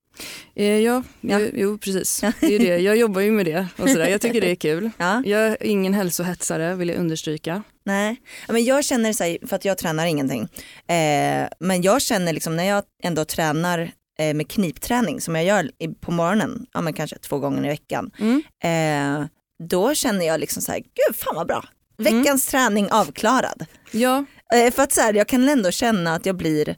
Eh, 0.54 0.78
ja, 0.78 1.02
Ja. 1.20 1.38
Jo, 1.40 1.50
jo 1.54 1.78
precis. 1.78 2.20
Det 2.40 2.54
är 2.54 2.58
det. 2.58 2.78
Jag 2.78 2.96
jobbar 2.96 3.20
ju 3.20 3.30
med 3.30 3.46
det 3.46 3.66
och 3.76 3.88
sådär. 3.90 4.08
Jag 4.08 4.20
tycker 4.20 4.40
det 4.40 4.50
är 4.50 4.54
kul. 4.54 4.90
Ja. 4.99 5.23
Jag 5.26 5.40
är 5.46 5.64
ingen 5.66 5.94
hälsohetsare 5.94 6.75
vill 6.75 6.88
jag 6.88 6.99
understryka. 6.99 7.62
Nej, 7.85 8.16
men 8.49 8.64
jag 8.64 8.85
känner 8.85 9.12
så 9.12 9.25
här, 9.25 9.38
för 9.46 9.56
att 9.56 9.64
jag 9.64 9.78
tränar 9.78 10.06
ingenting. 10.06 10.42
Eh, 10.88 11.49
men 11.61 11.82
jag 11.82 12.02
känner 12.02 12.32
liksom 12.32 12.56
när 12.56 12.64
jag 12.64 12.85
ändå 13.02 13.25
tränar 13.25 13.90
eh, 14.18 14.35
med 14.35 14.49
knipträning 14.50 15.20
som 15.20 15.35
jag 15.35 15.44
gör 15.44 15.70
på 16.00 16.12
morgonen, 16.12 16.66
ja 16.73 16.80
men 16.80 16.92
kanske 16.92 17.18
två 17.18 17.38
gånger 17.38 17.64
i 17.64 17.68
veckan. 17.68 18.11
Mm. 18.18 18.42
Eh, 19.23 19.26
då 19.68 19.94
känner 19.94 20.26
jag 20.26 20.40
liksom 20.40 20.62
så 20.62 20.73
här, 20.73 20.78
gud 20.78 21.16
fan 21.16 21.35
vad 21.37 21.46
bra. 21.46 21.64
Veckans 21.99 22.46
träning 22.46 22.90
avklarad. 22.90 23.66
Ja, 23.90 24.25
Eh, 24.54 24.70
för 24.73 24.82
att 24.82 24.92
så 24.92 25.00
här, 25.00 25.14
jag 25.14 25.28
kan 25.28 25.49
ändå 25.49 25.70
känna 25.70 26.14
att 26.14 26.26
jag 26.26 26.37
blir, 26.37 26.76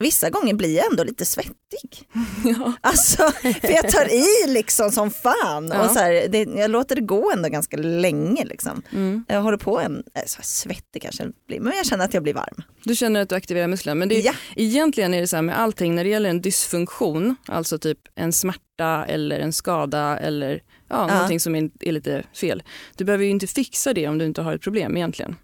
vissa 0.00 0.30
gånger 0.30 0.54
blir 0.54 0.76
jag 0.76 0.90
ändå 0.90 1.04
lite 1.04 1.24
svettig. 1.24 2.08
ja. 2.44 2.72
Alltså, 2.80 3.30
för 3.42 3.70
jag 3.70 3.88
tar 3.88 4.14
i 4.14 4.52
liksom 4.52 4.90
som 4.90 5.10
fan. 5.10 5.70
Ja. 5.72 5.84
Och 5.84 5.90
så 5.90 5.98
här, 5.98 6.28
det, 6.28 6.38
jag 6.60 6.70
låter 6.70 6.94
det 6.96 7.02
gå 7.02 7.32
ändå 7.32 7.48
ganska 7.48 7.76
länge. 7.76 8.44
Liksom. 8.44 8.82
Mm. 8.92 9.24
Jag 9.28 9.40
håller 9.42 9.58
på 9.58 9.80
en, 9.80 10.02
så 10.26 10.42
svettig 10.42 11.02
kanske 11.02 11.26
blir, 11.46 11.60
men 11.60 11.72
jag 11.76 11.86
känner 11.86 12.04
att 12.04 12.14
jag 12.14 12.22
blir 12.22 12.34
varm. 12.34 12.62
Du 12.84 12.96
känner 12.96 13.20
att 13.22 13.28
du 13.28 13.34
aktiverar 13.34 13.66
musklerna. 13.66 13.94
Men 13.94 14.08
det 14.08 14.16
är, 14.16 14.24
Ja. 14.26 14.32
egentligen 14.56 15.14
är 15.14 15.20
det 15.20 15.26
så 15.26 15.36
här 15.36 15.42
med 15.42 15.60
allting 15.60 15.94
när 15.94 16.04
det 16.04 16.10
gäller 16.10 16.30
en 16.30 16.40
dysfunktion, 16.40 17.36
alltså 17.46 17.78
typ 17.78 17.98
en 18.14 18.32
smärta 18.32 19.04
eller 19.08 19.40
en 19.40 19.52
skada 19.52 20.18
eller 20.18 20.50
ja, 20.88 21.06
Ja. 21.08 21.14
någonting 21.14 21.40
som 21.40 21.54
är, 21.54 21.70
är 21.80 21.92
lite 21.92 22.22
fel. 22.34 22.62
Du 22.96 23.04
behöver 23.04 23.24
ju 23.24 23.30
inte 23.30 23.46
fixa 23.46 23.92
det 23.92 24.08
om 24.08 24.18
du 24.18 24.24
inte 24.24 24.42
har 24.42 24.54
ett 24.54 24.62
problem 24.62 24.96
egentligen. 24.96 25.36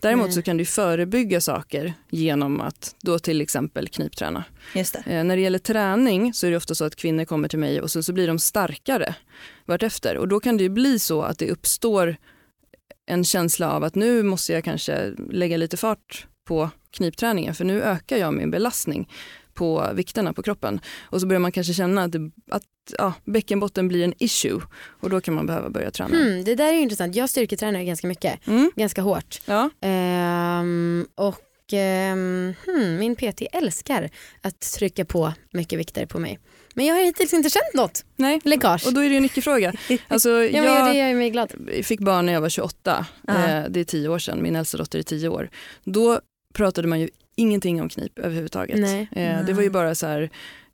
Däremot 0.00 0.34
så 0.34 0.42
kan 0.42 0.56
du 0.56 0.64
förebygga 0.64 1.40
saker 1.40 1.94
genom 2.10 2.60
att 2.60 2.94
då 3.02 3.18
till 3.18 3.40
exempel 3.40 3.88
knipträna. 3.88 4.44
Just 4.74 4.92
det. 4.92 5.12
Eh, 5.12 5.24
när 5.24 5.36
det 5.36 5.42
gäller 5.42 5.58
träning 5.58 6.34
så 6.34 6.46
är 6.46 6.50
det 6.50 6.56
ofta 6.56 6.74
så 6.74 6.84
att 6.84 6.96
kvinnor 6.96 7.24
kommer 7.24 7.48
till 7.48 7.58
mig 7.58 7.80
och 7.80 7.90
så, 7.90 8.02
så 8.02 8.12
blir 8.12 8.26
de 8.26 8.38
starkare 8.38 9.14
vartefter. 9.64 10.16
Och 10.16 10.28
då 10.28 10.40
kan 10.40 10.56
det 10.56 10.62
ju 10.62 10.68
bli 10.68 10.98
så 10.98 11.22
att 11.22 11.38
det 11.38 11.50
uppstår 11.50 12.16
en 13.06 13.24
känsla 13.24 13.72
av 13.72 13.84
att 13.84 13.94
nu 13.94 14.22
måste 14.22 14.52
jag 14.52 14.64
kanske 14.64 15.14
lägga 15.30 15.56
lite 15.56 15.76
fart 15.76 16.26
på 16.44 16.70
knipträningen 16.90 17.54
för 17.54 17.64
nu 17.64 17.82
ökar 17.82 18.16
jag 18.16 18.34
min 18.34 18.50
belastning 18.50 19.08
på 19.58 19.90
vikterna 19.94 20.32
på 20.32 20.42
kroppen. 20.42 20.80
Och 21.10 21.20
så 21.20 21.26
börjar 21.26 21.40
man 21.40 21.52
kanske 21.52 21.74
känna 21.74 22.02
att, 22.02 22.12
det, 22.12 22.30
att 22.50 22.62
ja, 22.98 23.12
bäckenbotten 23.24 23.88
blir 23.88 24.04
en 24.04 24.14
issue 24.18 24.60
och 25.00 25.10
då 25.10 25.20
kan 25.20 25.34
man 25.34 25.46
behöva 25.46 25.70
börja 25.70 25.90
träna. 25.90 26.16
Hmm, 26.16 26.44
det 26.44 26.54
där 26.54 26.72
är 26.72 26.78
intressant. 26.78 27.14
Jag 27.16 27.30
styrketränar 27.30 27.82
ganska 27.82 28.06
mycket, 28.06 28.46
Mm. 28.46 28.70
ganska 28.76 29.02
hårt. 29.02 29.40
Ja. 29.44 29.70
Ehm, 29.80 31.06
och 31.14 31.72
ehm, 31.72 32.54
hmm, 32.66 32.96
min 32.98 33.16
PT 33.16 33.42
älskar 33.52 34.10
att 34.42 34.60
trycka 34.60 35.04
på 35.04 35.32
mycket 35.52 35.78
vikter 35.78 36.06
på 36.06 36.18
mig. 36.18 36.38
Men 36.74 36.86
jag 36.86 36.94
har 36.94 37.02
hittills 37.04 37.32
inte 37.34 37.50
känt 37.50 37.74
något 37.74 38.04
Nej, 38.16 38.40
läckage. 38.44 38.86
och 38.86 38.92
då 38.94 39.00
är 39.00 39.04
det 39.04 39.10
ju 39.10 39.16
en 39.16 39.24
icke-fråga. 39.24 39.72
Alltså, 40.08 40.28
ja, 40.30 40.94
jag 40.94 41.32
glad. 41.32 41.52
fick 41.82 42.00
barn 42.00 42.26
när 42.26 42.32
jag 42.32 42.40
var 42.40 42.48
28, 42.48 43.06
Ja. 43.26 43.34
eh, 43.48 43.64
det 43.70 43.80
är 43.80 43.84
tio 43.84 44.08
år 44.08 44.18
sedan, 44.18 44.42
min 44.42 44.56
äldsta 44.56 44.78
dotter 44.78 44.98
är 44.98 45.02
tio 45.02 45.28
år. 45.28 45.50
Då 45.84 46.20
pratade 46.54 46.88
man 46.88 47.00
ju 47.00 47.08
ingenting 47.38 47.82
om 47.82 47.88
knip 47.88 48.18
överhuvudtaget. 48.18 48.78
Nej. 48.78 49.08
Eh, 49.12 49.44
det 49.46 49.52
var 49.52 49.62
ju 49.62 49.70
bara 49.70 49.94
så 49.94 50.06
här, 50.06 50.30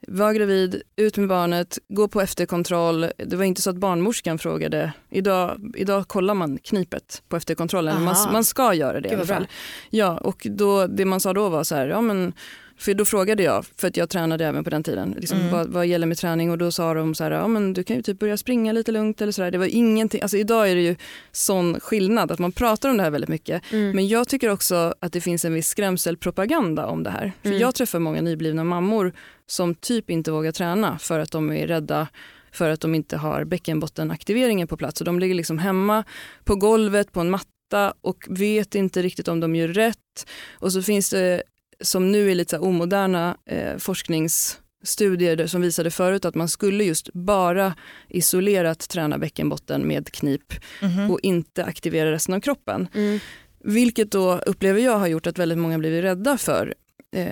var 0.08 0.32
gravid, 0.32 0.82
ut 0.96 1.16
med 1.16 1.28
barnet, 1.28 1.78
gå 1.88 2.08
på 2.08 2.20
efterkontroll. 2.20 3.06
Det 3.16 3.36
var 3.36 3.44
inte 3.44 3.62
så 3.62 3.70
att 3.70 3.76
barnmorskan 3.76 4.38
frågade. 4.38 4.92
Idag, 5.10 5.72
idag 5.76 6.08
kollar 6.08 6.34
man 6.34 6.58
knipet 6.58 7.22
på 7.28 7.36
efterkontrollen. 7.36 8.02
Man, 8.02 8.16
man 8.32 8.44
ska 8.44 8.74
göra 8.74 9.00
det 9.00 9.08
i 9.08 9.14
alla 9.14 9.26
fall. 9.26 9.46
Ja, 9.90 10.18
och 10.18 10.46
då, 10.50 10.86
det 10.86 11.04
man 11.04 11.20
sa 11.20 11.32
då 11.32 11.48
var 11.48 11.64
så 11.64 11.74
här, 11.74 11.86
ja 11.86 12.00
men 12.00 12.32
för 12.78 12.94
då 12.94 13.04
frågade 13.04 13.42
jag, 13.42 13.64
för 13.76 13.88
att 13.88 13.96
jag 13.96 14.08
tränade 14.10 14.46
även 14.46 14.64
på 14.64 14.70
den 14.70 14.82
tiden, 14.82 15.14
liksom, 15.20 15.38
Mm. 15.38 15.52
vad, 15.52 15.68
vad 15.68 15.86
gäller 15.86 16.06
med 16.06 16.18
träning 16.18 16.50
och 16.50 16.58
då 16.58 16.70
sa 16.70 16.94
de 16.94 17.14
så 17.14 17.24
här, 17.24 17.30
ja 17.30 17.48
men 17.48 17.72
du 17.72 17.84
kan 17.84 17.96
ju 17.96 18.02
typ 18.02 18.18
börja 18.18 18.36
springa 18.36 18.72
lite 18.72 18.92
lugnt 18.92 19.20
eller 19.20 19.32
sådär. 19.32 19.50
Det 19.50 19.58
var 19.58 19.66
ingenting, 19.66 20.22
alltså 20.22 20.36
idag 20.36 20.70
är 20.70 20.74
det 20.74 20.80
ju 20.82 20.96
sån 21.32 21.80
skillnad 21.80 22.32
att 22.32 22.38
man 22.38 22.52
pratar 22.52 22.88
om 22.90 22.96
det 22.96 23.02
här 23.02 23.10
väldigt 23.10 23.30
mycket. 23.30 23.62
Mm. 23.72 23.90
Men 23.96 24.08
jag 24.08 24.28
tycker 24.28 24.48
också 24.50 24.94
att 25.00 25.12
det 25.12 25.20
finns 25.20 25.44
en 25.44 25.54
viss 25.54 25.68
skrämselpropaganda 25.68 26.86
om 26.86 27.02
det 27.02 27.10
här. 27.10 27.32
För 27.42 27.48
Mm. 27.48 27.60
jag 27.60 27.74
träffar 27.74 27.98
många 27.98 28.20
nyblivna 28.22 28.64
mammor 28.64 29.12
som 29.46 29.74
typ 29.74 30.10
inte 30.10 30.30
vågar 30.30 30.52
träna 30.52 30.98
för 30.98 31.18
att 31.20 31.30
de 31.30 31.52
är 31.52 31.66
rädda 31.66 32.08
för 32.52 32.70
att 32.70 32.80
de 32.80 32.94
inte 32.94 33.16
har 33.16 33.44
bäckenbottenaktiveringen 33.44 34.68
på 34.68 34.76
plats. 34.76 35.00
Och 35.00 35.04
de 35.04 35.18
ligger 35.18 35.34
liksom 35.34 35.58
hemma 35.58 36.04
på 36.44 36.56
golvet 36.56 37.12
på 37.12 37.20
en 37.20 37.30
matta 37.30 37.94
och 38.00 38.24
vet 38.28 38.74
inte 38.74 39.02
riktigt 39.02 39.28
om 39.28 39.40
de 39.40 39.56
gör 39.56 39.68
rätt. 39.68 40.26
Och 40.54 40.72
så 40.72 40.82
finns 40.82 41.10
det 41.10 41.42
som 41.80 42.12
nu 42.12 42.30
är 42.30 42.34
lite 42.34 42.58
omoderna 42.58 43.36
eh, 43.46 43.76
forskningsstudier 43.78 45.46
som 45.46 45.60
visade 45.60 45.90
förut 45.90 46.24
att 46.24 46.34
man 46.34 46.48
skulle 46.48 46.84
just 46.84 47.12
bara 47.12 47.74
isolerat 48.08 48.88
träna 48.88 49.18
bäckenbotten 49.18 49.82
med 49.88 50.12
knip 50.12 50.52
Mhm. 50.82 51.10
och 51.10 51.20
inte 51.22 51.64
aktivera 51.64 52.12
resten 52.12 52.34
av 52.34 52.40
kroppen. 52.40 52.88
Mm. 52.94 53.18
Vilket 53.64 54.10
då 54.10 54.38
upplever 54.38 54.80
jag 54.80 54.98
har 54.98 55.06
gjort 55.06 55.26
att 55.26 55.38
väldigt 55.38 55.58
många 55.58 55.78
blivit 55.78 56.04
rädda 56.04 56.38
för 56.38 56.74
eh, 57.16 57.28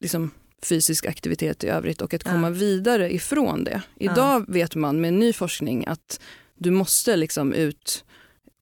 liksom 0.00 0.30
fysisk 0.62 1.06
aktivitet 1.06 1.64
i 1.64 1.68
övrigt 1.68 2.00
och 2.02 2.14
att 2.14 2.22
Ja. 2.24 2.30
komma 2.32 2.50
vidare 2.50 3.14
ifrån 3.14 3.64
det. 3.64 3.82
Idag 3.96 4.44
vet 4.48 4.74
man 4.74 5.00
med 5.00 5.12
ny 5.14 5.32
forskning 5.32 5.84
att 5.86 6.20
du 6.58 6.70
måste 6.70 7.16
liksom 7.16 7.52
ut 7.52 8.04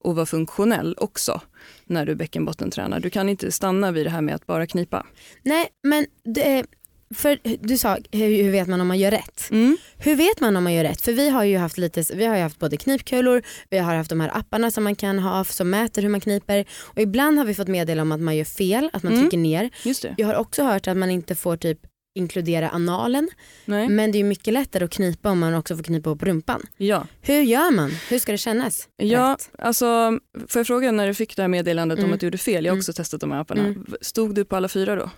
och 0.00 0.16
vara 0.16 0.26
funktionell 0.26 0.94
också 0.98 1.40
när 1.84 2.06
du 2.06 2.14
bäckenbottentränar. 2.14 3.00
Du 3.00 3.10
kan 3.10 3.28
inte 3.28 3.52
stanna 3.52 3.92
vid 3.92 4.06
det 4.06 4.10
här 4.10 4.20
med 4.20 4.34
att 4.34 4.46
bara 4.46 4.66
knipa. 4.66 5.06
Nej 5.42 5.68
men 5.82 6.06
det, 6.34 6.64
för 7.14 7.38
du 7.66 7.78
sa 7.78 7.98
hur, 8.12 8.42
hur 8.42 8.50
vet 8.50 8.68
man 8.68 8.80
om 8.80 8.88
man 8.88 8.98
gör 8.98 9.10
rätt? 9.10 9.48
Mm. 9.50 9.76
Hur 9.98 10.16
vet 10.16 10.40
man 10.40 10.56
om 10.56 10.64
man 10.64 10.74
gör 10.74 10.84
rätt? 10.84 11.00
För 11.00 11.12
vi 11.12 11.30
har 11.30 11.44
ju 11.44 11.56
haft 11.58 11.78
lite, 11.78 12.04
vi 12.14 12.24
har 12.24 12.36
haft 12.38 12.58
både 12.58 12.76
knipkulor, 12.76 13.42
vi 13.70 13.78
har 13.78 13.94
haft 13.94 14.10
de 14.10 14.20
här 14.20 14.30
apparna 14.38 14.70
som 14.70 14.84
man 14.84 14.94
kan 14.94 15.18
ha 15.18 15.44
som 15.44 15.70
mäter 15.70 16.02
hur 16.02 16.08
man 16.08 16.20
kniper 16.20 16.64
och 16.80 17.00
ibland 17.02 17.38
har 17.38 17.44
vi 17.44 17.54
fått 17.54 17.68
meddela 17.68 18.02
om 18.02 18.12
att 18.12 18.20
man 18.20 18.36
gör 18.36 18.44
fel, 18.44 18.90
att 18.92 19.02
man 19.02 19.12
Mm. 19.12 19.24
trycker 19.24 19.38
ner. 19.38 19.70
Just 19.84 20.02
det. 20.02 20.14
Jag 20.18 20.26
har 20.26 20.34
också 20.34 20.62
hört 20.62 20.88
att 20.88 20.96
man 20.96 21.10
inte 21.10 21.34
får 21.34 21.56
typ 21.56 21.78
inkludera 22.14 22.68
analen 22.70 23.28
Nej. 23.64 23.88
men 23.88 24.12
det 24.12 24.18
är 24.18 24.24
mycket 24.24 24.54
lättare 24.54 24.84
att 24.84 24.90
knipa 24.90 25.30
om 25.30 25.38
man 25.38 25.54
också 25.54 25.76
får 25.76 25.82
knipa 25.84 26.10
upp 26.10 26.22
rumpan. 26.22 26.62
Ja. 26.76 27.06
Hur 27.20 27.40
gör 27.42 27.70
man? 27.70 27.90
Hur 28.10 28.18
ska 28.18 28.32
det 28.32 28.38
kännas? 28.38 28.88
Ja, 28.96 29.32
Rätt. 29.32 29.50
alltså 29.58 30.18
får 30.48 30.58
jag 30.60 30.66
fråga 30.66 30.92
när 30.92 31.06
du 31.06 31.14
fick 31.14 31.36
det 31.36 31.42
här 31.42 31.48
meddelandet 31.48 31.98
Mm. 31.98 32.10
om 32.10 32.14
att 32.14 32.20
du 32.20 32.26
gjorde 32.26 32.38
fel, 32.38 32.64
jag 32.64 32.72
har 32.72 32.74
Mm. 32.74 32.78
också 32.80 32.92
testat 32.92 33.20
de 33.20 33.32
här 33.32 33.40
apparna. 33.40 33.60
Mm. 33.64 33.86
Stod 34.00 34.34
du 34.34 34.44
på 34.44 34.56
alla 34.56 34.68
fyra 34.68 34.96
då? 34.96 35.10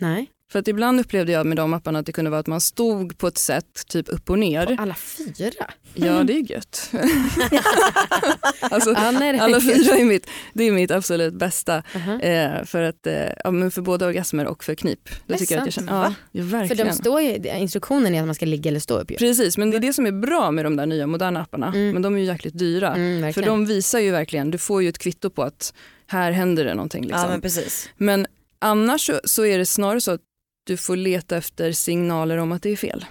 Nej, 0.00 0.30
För 0.52 0.58
att 0.58 0.68
ibland 0.68 1.00
upplevde 1.00 1.32
jag 1.32 1.46
med 1.46 1.56
de 1.56 1.74
apparna 1.74 1.98
att 1.98 2.06
det 2.06 2.12
kunde 2.12 2.30
vara 2.30 2.40
att 2.40 2.46
man 2.46 2.60
stod 2.60 3.18
på 3.18 3.26
ett 3.26 3.38
sätt, 3.38 3.86
typ 3.88 4.08
upp 4.08 4.30
och 4.30 4.38
ner. 4.38 4.66
på 4.76 4.82
alla 4.82 4.94
fyra? 4.94 5.70
Ja, 5.94 6.22
det 6.24 6.32
är 6.32 6.50
gött. 6.52 6.90
alltså, 8.60 8.90
Ja, 8.92 9.10
nej, 9.10 9.32
det 9.32 9.40
alla 9.40 9.60
fyra 9.60 9.96
är 9.96 10.04
mitt, 10.04 10.26
det 10.52 10.64
är 10.64 10.72
mitt 10.72 10.90
absolut 10.90 11.34
bästa. 11.34 11.82
Aha. 11.94 12.20
Eh, 12.20 12.64
för, 12.64 12.82
att, 12.82 13.06
eh, 13.06 13.14
ja, 13.44 13.50
men 13.50 13.70
för 13.70 13.82
både 13.82 14.06
orgasmer 14.06 14.46
och 14.46 14.64
för 14.64 14.74
knip. 14.74 15.08
Det 15.26 15.34
är 15.34 15.38
tycker 15.38 15.54
jag 15.54 15.60
att 15.60 15.66
jag 15.66 15.74
sant, 15.74 15.88
känner, 15.88 16.02
ja, 16.02 16.14
ja, 16.32 16.42
För 16.42 16.48
verkligen. 16.48 16.86
de 16.86 16.92
står 16.92 17.20
ju, 17.20 17.34
instruktionen 17.58 18.14
är 18.14 18.20
att 18.20 18.26
man 18.26 18.34
ska 18.34 18.46
ligga 18.46 18.68
eller 18.68 18.80
stå 18.80 18.98
upp 18.98 19.10
ju. 19.10 19.16
Precis, 19.16 19.58
men 19.58 19.70
det 19.70 19.76
är 19.76 19.80
det 19.80 19.92
som 19.92 20.06
är 20.06 20.12
bra 20.12 20.50
med 20.50 20.64
de 20.64 20.76
där 20.76 20.86
nya 20.86 21.06
moderna 21.06 21.40
apparna. 21.40 21.66
Mm. 21.66 21.90
Men 21.90 22.02
de 22.02 22.14
är 22.14 22.18
ju 22.18 22.24
jäkligt 22.24 22.58
dyra. 22.58 22.94
Mm, 22.94 23.32
För 23.32 23.42
de 23.42 23.66
visar 23.66 23.98
ju 23.98 24.10
verkligen, 24.10 24.50
du 24.50 24.58
får 24.58 24.82
ju 24.82 24.88
ett 24.88 24.98
kvitto 24.98 25.30
på 25.30 25.42
att 25.42 25.74
här 26.06 26.32
händer 26.32 26.64
det 26.64 26.74
någonting. 26.74 27.02
Liksom. 27.02 27.20
Ja 27.22 27.28
men 27.28 27.40
precis. 27.40 27.88
Men 27.96 28.26
annars 28.58 29.06
så, 29.06 29.20
så 29.24 29.44
är 29.44 29.58
det 29.58 29.66
snarare 29.66 30.00
så 30.00 30.10
att 30.10 30.20
du 30.66 30.76
får 30.76 30.96
leta 30.96 31.36
efter 31.36 31.72
signaler 31.72 32.36
om 32.36 32.52
att 32.52 32.62
det 32.62 32.70
är 32.70 32.76
fel. 32.76 33.04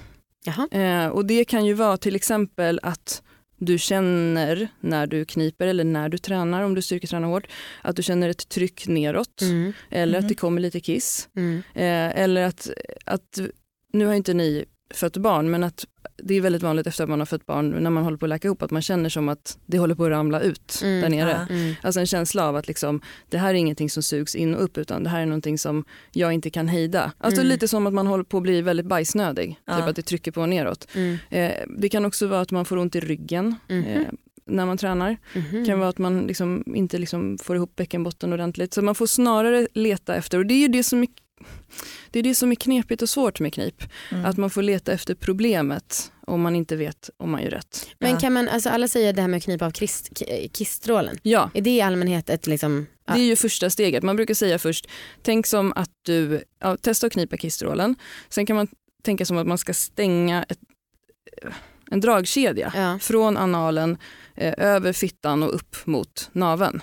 Eh, 0.71 1.07
och 1.07 1.25
det 1.25 1.45
kan 1.45 1.65
ju 1.65 1.73
vara 1.73 1.97
till 1.97 2.15
exempel 2.15 2.79
att 2.83 3.21
du 3.57 3.77
känner 3.77 4.67
när 4.79 5.07
du 5.07 5.25
kniper 5.25 5.67
eller 5.67 5.83
när 5.83 6.09
du 6.09 6.17
tränar, 6.17 6.61
om 6.63 6.75
du 6.75 6.81
styrketränar 6.81 7.27
hårt, 7.27 7.47
att 7.81 7.95
du 7.95 8.03
känner 8.03 8.29
ett 8.29 8.49
tryck 8.49 8.87
neråt 8.87 9.41
Mm, 9.41 9.73
eller 9.91 10.17
Mhm. 10.19 10.25
att 10.25 10.29
det 10.29 10.35
kommer 10.35 10.61
lite 10.61 10.79
kiss. 10.79 11.29
mm, 11.37 11.57
Eh, 11.73 12.21
eller 12.23 12.41
att, 12.43 12.69
att, 13.05 13.39
nu 13.93 14.05
har 14.05 14.13
inte 14.13 14.33
ni 14.33 14.65
fött 14.93 15.17
barn, 15.17 15.49
men 15.51 15.63
att 15.63 15.85
det 16.17 16.33
är 16.35 16.41
väldigt 16.41 16.63
vanligt 16.63 16.87
efter 16.87 17.03
att 17.03 17.09
man 17.09 17.19
har 17.19 17.25
fött 17.25 17.45
barn, 17.45 17.69
när 17.69 17.89
man 17.89 18.03
håller 18.03 18.17
på 18.17 18.25
att 18.25 18.29
läka 18.29 18.47
ihop, 18.47 18.61
att 18.61 18.71
man 18.71 18.81
känner 18.81 19.09
som 19.09 19.29
att 19.29 19.57
det 19.65 19.77
håller 19.77 19.95
på 19.95 20.03
att 20.05 20.09
ramla 20.11 20.41
ut 20.41 20.79
Mm, 20.83 21.01
där 21.01 21.09
nere. 21.09 21.45
ja. 21.49 21.55
mm. 21.55 21.73
Alltså 21.81 21.99
en 21.99 22.05
känsla 22.05 22.47
av 22.47 22.55
att 22.55 22.67
liksom, 22.67 23.01
det 23.29 23.37
här 23.37 23.49
är 23.49 23.53
ingenting 23.53 23.89
som 23.89 24.03
sugs 24.03 24.35
in 24.35 24.55
och 24.55 24.63
upp 24.63 24.77
utan 24.77 25.03
det 25.03 25.09
här 25.09 25.21
är 25.21 25.25
någonting 25.25 25.57
som 25.57 25.85
jag 26.11 26.33
inte 26.33 26.49
kan 26.49 26.67
hejda. 26.67 27.11
Alltså 27.17 27.41
Mm. 27.41 27.49
lite 27.51 27.67
som 27.67 27.87
att 27.87 27.93
man 27.93 28.07
håller 28.07 28.23
på 28.23 28.37
att 28.37 28.43
bli 28.43 28.61
väldigt 28.61 28.85
bajsnödig, 28.85 29.59
Ja. 29.65 29.77
typ 29.77 29.85
att 29.87 29.95
det 29.95 30.01
trycker 30.01 30.31
på 30.31 30.45
neråt. 30.45 30.87
Mm. 30.95 31.17
Eh, 31.29 31.51
det 31.77 31.89
kan 31.89 32.05
också 32.05 32.27
vara 32.27 32.41
att 32.41 32.51
man 32.51 32.65
får 32.65 32.77
ont 32.77 32.95
i 32.95 32.99
ryggen 32.99 33.55
Mhm. 33.69 33.83
eh, 33.83 34.01
när 34.47 34.65
man 34.65 34.77
tränar. 34.77 35.17
Mhm. 35.35 35.59
Det 35.59 35.65
kan 35.65 35.79
vara 35.79 35.89
att 35.89 35.97
man 35.97 36.27
liksom 36.27 36.63
inte 36.75 36.97
liksom 36.97 37.37
får 37.37 37.55
ihop 37.55 37.75
bäckenbotten 37.75 38.33
ordentligt. 38.33 38.73
Så 38.73 38.81
man 38.81 38.95
får 38.95 39.05
snarare 39.07 39.67
leta 39.73 40.15
efter, 40.15 40.37
och 40.37 40.45
det 40.45 40.53
är 40.53 40.59
ju 40.59 40.67
det 40.67 40.83
som 40.83 41.03
det 42.11 42.19
är, 42.19 42.23
det 42.23 42.35
som 42.35 42.51
är 42.51 42.55
knepigt 42.55 43.01
och 43.01 43.09
svårt 43.09 43.39
med 43.39 43.53
knip, 43.53 43.83
Mm. 44.11 44.25
att 44.25 44.37
man 44.37 44.49
får 44.49 44.61
leta 44.61 44.91
efter 44.93 45.15
problemet 45.15 46.11
om 46.27 46.41
man 46.41 46.55
inte 46.55 46.75
vet 46.75 47.09
om 47.17 47.31
man 47.31 47.43
gör 47.43 47.49
rätt. 47.49 47.89
Men 47.99 48.17
kan 48.17 48.33
man, 48.33 48.49
alltså 48.49 48.69
alla 48.69 48.87
säger 48.87 49.13
det 49.13 49.21
här 49.21 49.27
med 49.27 49.37
att 49.37 49.43
knipa 49.43 49.65
av 49.65 49.71
krist, 49.71 50.09
k- 50.19 50.25
kistrålen. 50.53 51.17
Ja, 51.21 51.49
Är 51.53 51.61
det 51.61 51.69
i 51.69 51.81
allmänhet 51.81 52.29
ett 52.29 52.47
liksom, 52.47 52.85
ja. 53.07 53.13
Det 53.13 53.19
är 53.19 53.25
ju 53.25 53.35
första 53.35 53.69
steget. 53.69 54.03
Man 54.03 54.15
brukar 54.15 54.33
säga 54.33 54.59
först, 54.59 54.87
tänk 55.21 55.45
som 55.47 55.73
att 55.75 55.91
du, 56.01 56.43
ja, 56.59 56.77
testa 56.77 57.07
att 57.07 57.13
knipa 57.13 57.37
kistrålen. 57.37 57.95
Sen 58.29 58.45
kan 58.45 58.55
man 58.55 58.67
tänka 59.03 59.25
som 59.25 59.37
att 59.37 59.47
man 59.47 59.57
ska 59.57 59.73
stänga 59.73 60.43
ett, 60.43 60.59
en 61.91 61.99
dragkedja 62.01 62.71
ja. 62.75 62.99
från 62.99 63.37
analen 63.37 63.97
eh, 64.35 64.53
över 64.57 64.93
fittan 64.93 65.43
och 65.43 65.55
upp 65.55 65.75
mot 65.85 66.29
naveln. 66.31 66.81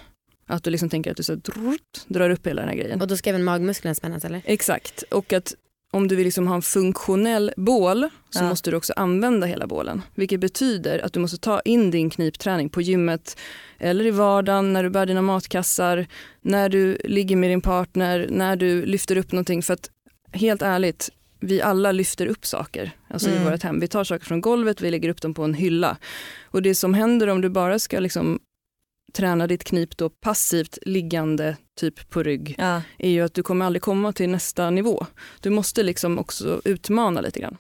Att 0.53 0.65
du 0.65 0.71
liksom 0.71 0.89
tänker 0.91 1.11
att 1.11 1.17
du 1.17 1.23
så 1.23 1.35
drrrt, 1.35 2.07
drar 2.07 2.31
upp 2.31 2.47
hela 2.47 2.63
den 2.63 2.69
här 2.69 2.77
grejen. 2.77 3.01
Och 3.01 3.07
då 3.09 3.17
ska 3.17 3.31
även 3.31 3.45
magmusklerna 3.45 3.95
spännas 3.95 4.25
eller? 4.25 4.43
Exakt, 4.45 5.03
och 5.03 5.33
att 5.33 5.55
om 5.93 6.09
du 6.09 6.17
vill 6.17 6.25
liksom 6.25 6.47
ha 6.49 6.55
en 6.55 6.63
funktionell 6.63 7.53
bål 7.57 8.09
så 8.31 8.39
Ja. 8.45 8.49
måste 8.49 8.71
du 8.71 8.77
också 8.77 8.93
använda 8.97 9.47
hela 9.47 9.67
bålen. 9.67 10.03
Vilket 10.15 10.41
betyder 10.41 10.99
att 10.99 11.13
du 11.13 11.21
måste 11.21 11.39
ta 11.39 11.61
in 11.61 11.91
din 11.91 12.11
knipträning 12.11 12.69
på 12.69 12.81
gymmet 12.83 13.37
eller 13.79 14.07
i 14.07 14.11
vardagen, 14.11 14.73
när 14.73 14.83
du 14.83 14.91
bär 14.91 15.07
dina 15.07 15.23
matkassar, 15.23 16.07
när 16.41 16.69
du 16.69 16.99
ligger 17.05 17.37
med 17.37 17.51
din 17.51 17.61
partner, 17.61 18.27
när 18.31 18.57
du 18.57 18.85
lyfter 18.87 19.17
upp 19.17 19.33
någonting. 19.33 19.63
För 19.63 19.75
att 19.75 19.91
helt 20.33 20.63
ärligt, 20.63 21.11
vi 21.41 21.63
alla 21.63 21.93
lyfter 21.93 22.27
upp 22.27 22.47
saker 22.47 22.91
alltså 23.09 23.29
Mm. 23.31 23.43
i 23.43 23.51
vårt 23.51 23.63
hem. 23.63 23.81
Vi 23.81 23.89
tar 23.89 24.05
saker 24.05 24.25
från 24.27 24.41
golvet, 24.41 24.81
vi 24.81 24.91
lägger 24.91 25.09
upp 25.09 25.23
dem 25.23 25.35
på 25.35 25.45
en 25.45 25.55
hylla. 25.55 25.97
Och 26.45 26.63
det 26.63 26.75
som 26.75 26.95
händer 26.95 27.27
om 27.29 27.41
du 27.41 27.49
bara 27.49 27.79
ska 27.79 28.01
liksom 28.01 28.39
träna 29.13 29.47
ditt 29.47 29.65
knip 29.65 29.97
då 29.97 30.11
passivt 30.11 30.79
liggande 30.83 31.57
typ 31.81 32.11
på 32.11 32.23
rygg 32.23 32.55
Ja. 32.59 32.83
är 32.99 33.11
ju 33.11 33.21
att 33.25 33.35
du 33.35 33.43
kommer 33.43 33.67
aldrig 33.67 33.83
komma 33.83 34.13
till 34.13 34.29
nästa 34.31 34.71
nivå. 34.71 35.07
Du 35.41 35.51
måste 35.51 35.83
liksom 35.83 36.19
också 36.19 36.61
utmana 36.65 37.21
lite 37.21 37.41
grann. 37.41 37.57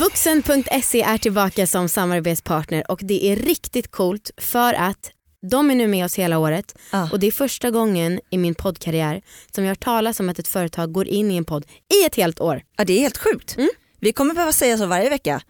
Vuxen.se 0.00 1.02
är 1.02 1.18
tillbaka 1.18 1.66
som 1.66 1.88
samarbetspartner 1.88 2.90
och 2.90 3.00
det 3.02 3.24
är 3.26 3.36
riktigt 3.36 3.90
coolt 3.90 4.30
för 4.36 4.74
att 4.74 5.10
de 5.50 5.70
är 5.70 5.74
nu 5.74 5.86
med 5.86 6.04
oss 6.04 6.14
hela 6.18 6.38
året 6.38 6.74
Ja. 6.92 7.08
och 7.12 7.20
det 7.20 7.26
är 7.26 7.30
första 7.32 7.70
gången 7.70 8.20
i 8.30 8.38
min 8.38 8.54
poddkarriär 8.54 9.22
som 9.54 9.64
jag 9.64 9.70
har 9.70 9.74
talat 9.74 10.20
om 10.20 10.28
att 10.28 10.38
ett 10.38 10.48
företag 10.48 10.92
går 10.92 11.08
in 11.08 11.30
i 11.30 11.36
en 11.36 11.44
podd 11.44 11.66
i 12.02 12.06
ett 12.06 12.14
helt 12.16 12.40
år. 12.40 12.62
ja 12.76 12.84
det 12.84 12.92
är 12.92 13.00
helt 13.00 13.18
sjukt. 13.18 13.56
Mm. 13.56 13.68
Vi 14.00 14.12
kommer 14.12 14.34
behöva 14.34 14.52
säga 14.52 14.78
så 14.78 14.86
varje 14.86 15.10
vecka. 15.10 15.40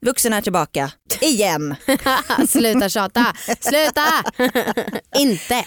Vuxen 0.00 0.32
är 0.32 0.40
tillbaka, 0.40 0.90
igen. 1.20 1.76
Sluta 2.48 2.88
tjata, 2.88 3.36
sluta! 3.60 4.06
Inte. 5.18 5.64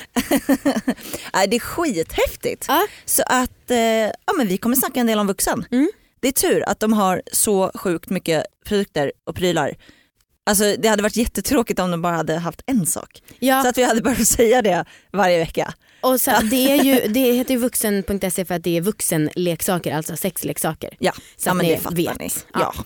Det 1.48 1.56
är 1.56 1.60
skithäftigt. 1.60 2.66
Ja. 2.68 2.88
Så 3.06 3.24
att 3.26 3.72
eh, 3.72 3.78
ja, 3.78 4.34
men 4.38 4.48
vi 4.48 4.58
kommer 4.58 4.76
snacka 4.76 5.00
en 5.00 5.08
del 5.08 5.20
om 5.20 5.28
vuxen. 5.28 5.66
Mm. 5.72 5.92
Det 6.20 6.28
är 6.28 6.32
tur 6.32 6.70
att 6.70 6.80
de 6.80 6.94
har 6.94 7.22
så 7.32 7.72
sjukt 7.76 8.10
mycket 8.10 8.44
produkter 8.66 9.12
och 9.26 9.36
prylar. 9.36 9.76
Alltså, 10.46 10.76
det 10.80 10.88
hade 10.88 11.04
varit 11.04 11.16
jättetråkigt 11.16 11.80
om 11.80 11.92
de 11.92 12.02
bara 12.02 12.16
hade 12.16 12.38
haft 12.38 12.62
en 12.66 12.86
sak. 12.86 13.22
Ja, 13.40 13.64
Så 13.64 13.70
att 13.70 13.78
vi 13.78 13.84
hade 13.84 14.02
börjat 14.02 14.28
säga 14.28 14.62
det 14.62 14.86
varje 15.12 15.38
vecka. 15.40 15.74
Och 16.02 16.22
så, 16.22 16.32
det, 16.52 16.72
är 16.72 16.84
ju, 16.84 17.08
det 17.14 17.32
heter 17.32 17.54
ju 17.54 17.60
vuxen.se 17.60 18.46
för 18.46 18.56
att 18.56 18.64
det 18.64 18.78
är 18.78 18.82
vuxenleksaker, 18.82 19.94
alltså 19.96 20.16
sexleksaker. 20.18 20.96
Ja, 21.00 21.12
Så 21.38 21.50
ja 21.50 21.54
men 21.54 21.66
det 21.66 21.78
fattar 21.78 21.96
vet. 21.96 22.20
ni. 22.20 22.30
Ja. 22.54 22.74
Ja. 22.76 22.84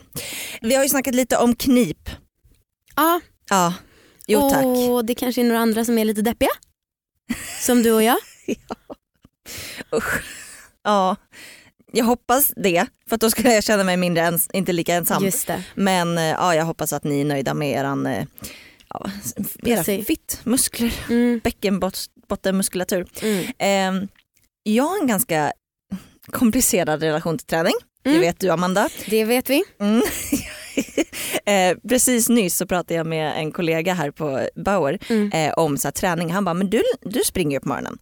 Vi 0.62 0.75
har 0.75 0.84
ju 0.84 0.89
snackat 0.89 1.15
lite 1.15 1.38
om 1.38 1.55
knip. 1.55 2.10
Ja, 2.96 3.20
Ja, 3.50 3.74
jo 4.27 4.50
tack. 4.50 4.65
och 4.65 5.05
det 5.05 5.15
kanske 5.15 5.41
är 5.41 5.46
några 5.46 5.60
andra 5.62 5.86
som 5.86 5.98
är 5.98 6.05
lite 6.05 6.22
deppiga. 6.22 6.50
Som 7.60 7.84
du 7.84 7.91
och 7.91 8.03
jag. 8.03 8.17
Usch. 9.96 10.24
Ja, 10.84 11.15
jag 11.91 12.05
hoppas 12.05 12.51
det 12.55 12.86
för 13.10 13.15
att 13.15 13.22
då 13.22 13.29
skulle 13.29 13.53
jag 13.53 13.63
känna 13.63 13.84
mig 13.84 13.98
mindre 13.98 14.24
ens, 14.24 14.50
inte 14.53 14.74
lika 14.74 14.93
ensam. 14.93 15.24
Men 15.75 16.17
eh, 16.17 16.24
ja, 16.24 16.55
jag 16.55 16.65
hoppas 16.65 16.93
att 16.93 17.03
ni 17.03 17.22
är 17.22 17.25
nöjda 17.25 17.53
med 17.53 17.72
eran, 17.72 18.05
eh, 18.05 18.25
ja, 18.89 19.10
era 19.63 19.84
fittmuskler, 20.03 20.93
Mm, 21.10 21.39
bäckenbottenmuskulatur. 22.34 23.06
mm. 23.22 24.02
Eh, 24.04 24.08
jag 24.63 24.84
har 24.84 25.02
en 25.02 25.08
ganska 25.08 25.54
komplicerad 26.32 27.04
relation 27.04 27.38
till 27.38 27.48
träning. 27.48 27.74
Det 28.04 28.10
Mm. 28.10 28.22
vet 28.22 28.40
du 28.40 28.50
Amanda. 28.50 28.90
Det 29.10 29.25
vet 29.25 29.50
vi. 29.50 29.63
Mm. 29.80 30.02
eh, 31.46 31.78
precis 31.90 32.30
nyss 32.30 32.58
så 32.58 32.66
pratade 32.68 32.94
jag 32.94 33.08
med 33.08 33.38
en 33.38 33.52
kollega 33.52 33.94
här 33.94 34.12
på 34.12 34.48
Bauer 34.56 35.00
Mm. 35.10 35.32
eh, 35.32 35.54
om 35.54 35.78
så 35.78 35.88
här, 35.88 35.92
träning. 35.94 36.32
Han 36.32 36.46
bara, 36.46 36.54
men 36.54 36.70
du, 36.70 36.84
du 37.02 37.24
springer 37.24 37.58
ju 37.58 37.60
på 37.62 37.68
morgonen. 37.68 37.98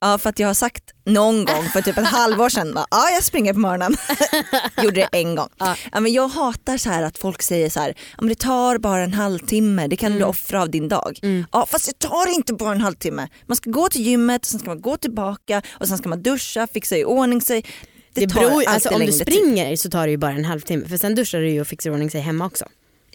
Ja 0.00 0.18
för 0.18 0.28
att 0.30 0.38
jag 0.38 0.46
har 0.46 0.54
sagt 0.54 0.84
någon 1.06 1.44
gång 1.44 1.64
för 1.72 1.82
typ 1.82 1.98
ett 1.98 2.06
halvår 2.06 2.48
sedan, 2.48 2.74
bara, 2.74 2.86
ja 2.90 3.10
jag 3.10 3.22
springer 3.24 3.52
på 3.52 3.58
morgonen. 3.58 3.96
Gjorde 4.82 4.96
det 5.00 5.08
en 5.12 5.34
gång. 5.34 5.48
Ja. 5.58 5.76
Ja, 5.92 6.00
men 6.00 6.12
jag 6.12 6.28
hatar 6.28 6.76
så 6.76 6.90
här 6.90 7.02
att 7.02 7.18
folk 7.18 7.42
säger 7.42 7.70
så 7.70 7.80
här, 7.80 7.88
ja, 7.88 8.16
men 8.18 8.28
det 8.28 8.34
tar 8.34 8.78
bara 8.78 9.02
en 9.02 9.12
halvtimme, 9.14 9.86
det 9.86 9.96
kan 9.96 10.12
du 10.12 10.24
offra 10.24 10.62
av 10.62 10.70
din 10.70 10.88
dag. 10.88 11.18
Mm. 11.22 11.44
Ja 11.52 11.66
fast 11.66 11.86
det 11.86 12.08
tar 12.08 12.34
inte 12.34 12.54
bara 12.54 12.72
en 12.72 12.80
halvtimme. 12.80 13.28
Man 13.46 13.56
ska 13.56 13.70
gå 13.70 13.88
till 13.88 14.02
gymmet, 14.02 14.44
sen 14.44 14.60
ska 14.60 14.68
man 14.70 14.80
gå 14.80 14.96
tillbaka 14.96 15.62
och 15.80 15.88
sen 15.88 15.98
ska 15.98 16.08
man 16.08 16.22
duscha, 16.22 16.66
fixa 16.66 16.96
i 16.96 17.04
ordning 17.04 17.40
sig. 17.40 17.64
Det, 18.14 18.20
Det 18.20 18.34
tar 18.34 18.40
beror, 18.40 18.64
alltså, 18.68 18.88
om 18.88 18.94
du 18.94 18.98
längre 18.98 19.12
tid. 19.12 19.34
springer 19.34 19.76
så 19.76 19.90
tar 19.90 20.06
det 20.06 20.10
ju 20.10 20.16
bara 20.16 20.32
en 20.32 20.44
halvtimme 20.44 20.88
för 20.88 20.96
sen 20.96 21.14
duschar 21.14 21.38
du 21.40 21.50
ju 21.50 21.60
och 21.60 21.66
fixar 21.66 21.90
i 21.90 21.92
ordning 21.92 22.10
sig 22.10 22.20
hemma 22.20 22.46
också. 22.46 22.64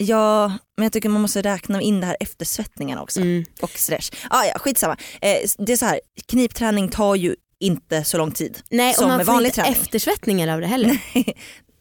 Ja, 0.02 0.48
men 0.78 0.84
jag 0.86 0.94
tycker 0.94 1.10
man 1.10 1.22
måste 1.22 1.42
räkna 1.42 1.82
in 1.82 2.00
det 2.02 2.06
här 2.08 2.18
eftersvettningarna 2.20 3.02
också. 3.02 3.20
Mm. 3.22 3.46
Och 3.62 3.70
stress. 3.72 4.12
Ah, 4.30 4.46
ja, 4.46 4.60
skitsamma. 4.60 4.98
Eh, 5.22 5.38
det 5.58 5.74
är 5.74 5.78
så 5.78 5.86
här, 5.86 6.00
knipträning 6.28 6.90
tar 6.90 7.16
ju 7.16 7.36
inte 7.60 8.04
så 8.04 8.18
lång 8.18 8.32
tid. 8.32 8.60
Nej 8.70 8.94
Som 8.94 9.04
och 9.04 9.10
man 9.10 9.26
får 9.26 9.34
vanlig 9.34 9.48
inte 9.50 9.62
träning. 9.62 9.82
eftersvettningar 9.82 10.48
av 10.54 10.62
det 10.62 10.68
heller. 10.68 10.98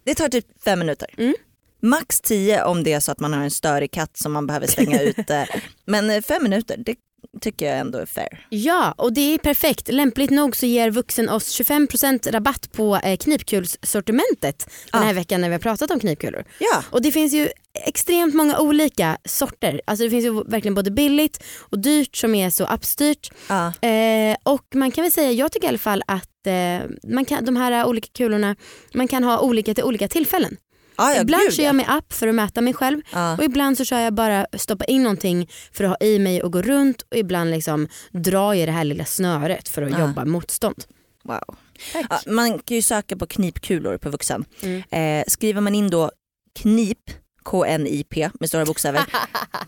Det 0.04 0.14
tar 0.14 0.28
typ 0.28 0.46
fem 0.64 0.78
minuter. 0.78 1.08
Mm. 1.18 1.34
Max 1.82 2.20
tio 2.20 2.64
om 2.64 2.84
det 2.84 2.92
är 2.92 3.00
så 3.00 3.12
att 3.12 3.20
man 3.20 3.32
har 3.32 3.42
en 3.42 3.50
störig 3.50 3.90
katt 3.90 4.16
som 4.16 4.32
man 4.32 4.46
behöver 4.46 4.66
stänga 4.66 5.00
ute. 5.02 5.48
Men 5.86 6.10
eh, 6.10 6.22
fem 6.22 6.42
minuter, 6.42 6.76
det 6.86 6.94
tycker 7.40 7.66
jag 7.66 7.78
ändå 7.78 7.98
är 7.98 8.06
fair. 8.06 8.46
Ja, 8.50 8.94
och 8.98 9.12
det 9.12 9.34
är 9.34 9.38
perfekt. 9.38 9.88
Lämpligt 9.92 10.30
nog 10.30 10.56
så 10.56 10.66
ger 10.66 10.90
Vuxen 10.90 11.28
oss 11.28 11.60
25% 11.60 12.32
rabatt 12.32 12.72
på 12.72 12.96
eh, 12.96 13.16
knipkulssortimentet 13.16 14.66
den 14.92 15.02
här 15.02 15.08
Ja. 15.08 15.14
veckan 15.14 15.40
när 15.40 15.48
vi 15.48 15.54
har 15.54 15.60
pratat 15.60 15.90
om 15.90 16.00
knipkulor. 16.00 16.44
Ja, 16.58 16.82
Och 16.90 17.02
det 17.02 17.12
finns 17.12 17.32
ju 17.32 17.48
extremt 17.84 18.34
många 18.34 18.58
olika 18.58 19.18
sorter. 19.24 19.80
Alltså 19.84 20.04
det 20.04 20.10
finns 20.10 20.24
ju 20.24 20.44
verkligen 20.44 20.74
både 20.74 20.90
billigt 20.90 21.42
och 21.58 21.78
dyrt 21.78 22.16
som 22.16 22.34
är 22.34 22.50
så 22.50 22.64
appstyrt. 22.64 23.30
ja. 23.48 23.88
Eh, 23.88 24.36
och 24.42 24.66
man 24.74 24.90
kan 24.90 25.02
väl 25.04 25.12
säga, 25.12 25.32
jag 25.32 25.52
tycker 25.52 25.66
i 25.66 25.68
alla 25.68 25.78
fall 25.78 26.02
att 26.06 26.46
eh, 26.46 26.88
man 27.04 27.24
kan, 27.24 27.44
de 27.44 27.56
här 27.56 27.86
olika 27.86 28.08
kulorna 28.12 28.56
man 28.94 29.08
kan 29.08 29.24
ha 29.24 29.40
olika 29.40 29.74
till 29.74 29.84
olika 29.84 30.08
tillfällen. 30.08 30.56
Ah, 30.96 31.12
ja 31.12 31.22
ibland 31.22 31.42
gud, 31.42 31.54
kör 31.54 31.64
jag 31.64 31.74
med 31.74 31.86
app 31.88 32.12
för 32.12 32.28
att 32.28 32.34
mäta 32.34 32.60
mig 32.60 32.74
själv 32.74 33.00
ja. 33.12 33.36
och 33.36 33.44
ibland 33.44 33.76
så 33.76 33.84
kör 33.84 33.98
jag 33.98 34.14
bara 34.14 34.46
stoppa 34.52 34.84
in 34.84 35.02
någonting 35.02 35.50
för 35.72 35.84
att 35.84 35.90
ha 35.90 36.06
i 36.06 36.18
mig 36.18 36.42
och 36.42 36.52
gå 36.52 36.62
runt 36.62 37.02
och 37.02 37.16
ibland 37.16 37.50
liksom 37.50 37.88
drar 38.10 38.54
jag 38.54 38.68
det 38.68 38.72
här 38.72 38.84
lilla 38.84 39.04
snöret 39.04 39.68
för 39.68 39.82
att 39.82 39.98
jobba 39.98 40.24
motstånd. 40.24 40.84
Wow. 41.24 41.56
Ja, 41.94 42.20
man 42.26 42.58
kan 42.58 42.76
ju 42.76 42.82
söka 42.82 43.16
på 43.16 43.26
knipkulor 43.26 43.98
på 43.98 44.10
vuxen. 44.10 44.44
Mm. 44.62 44.82
Eh, 44.90 45.24
skriver 45.28 45.60
man 45.60 45.74
in 45.74 45.90
då 45.90 46.10
knip, 46.58 47.10
K-N-I-P 47.44 48.30
med 48.40 48.48
stora 48.48 48.64
bokstäver. 48.64 49.04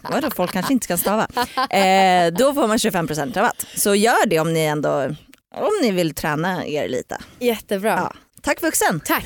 Vadå, 0.02 0.30
folk 0.30 0.52
kanske 0.52 0.72
inte 0.72 0.86
kan 0.86 0.98
stava. 0.98 1.26
Eh, 1.70 2.32
då 2.32 2.54
får 2.54 2.68
man 2.68 2.76
25% 2.76 3.34
rabatt. 3.34 3.66
Så 3.76 3.94
gör 3.94 4.26
det 4.26 4.40
om 4.40 4.52
ni 4.52 4.60
ändå 4.60 5.14
om 5.54 5.70
ni 5.82 5.90
vill 5.90 6.14
träna 6.14 6.66
er 6.66 6.88
lite. 6.88 7.18
Jättebra. 7.38 7.90
Ja. 7.90 8.12
Tack 8.42 8.62
vuxen! 8.62 9.00
Tack. 9.00 9.24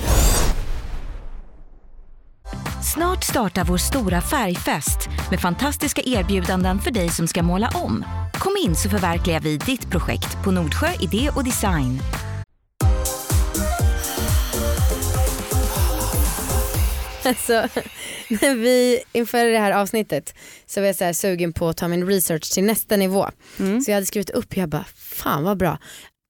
Snart 2.95 3.25
startar 3.25 3.65
vår 3.65 3.77
stora 3.77 4.21
färgfest 4.21 5.09
med 5.31 5.41
fantastiska 5.41 6.03
erbjudanden 6.05 6.79
för 6.79 6.91
dig 6.91 7.09
som 7.09 7.29
ska 7.29 7.43
måla 7.43 7.71
om. 7.75 8.05
Kom 8.35 8.57
in 8.65 8.77
så 8.77 8.89
förverkligar 8.89 9.41
vi 9.41 9.57
ditt 9.57 9.91
projekt 9.91 10.45
på 10.45 10.51
Nordsjö 10.51 10.89
Idé 11.01 11.31
och 11.37 11.45
Design. 11.45 12.01
Alltså, 17.29 17.69
när 18.29 18.55
vi 18.55 19.03
inför 19.13 19.45
det 19.45 19.59
här 19.59 19.73
avsnittet 19.73 20.35
så 20.67 20.81
var 20.81 20.87
jag 20.87 20.97
så 20.97 21.05
här 21.05 21.13
sugen 21.13 21.53
på 21.53 21.69
att 21.69 21.77
ta 21.77 21.89
min 21.89 22.07
research 22.07 22.53
till 22.53 22.65
nästa 22.65 22.97
nivå. 22.97 23.31
Mm. 23.59 23.81
Så 23.81 23.91
jag 23.91 23.97
hade 23.97 24.07
skrivit 24.07 24.31
upp, 24.31 24.57
jag 24.57 24.69
bara 24.69 24.85
fan 24.95 25.45
vad 25.45 25.57
bra. 25.57 25.79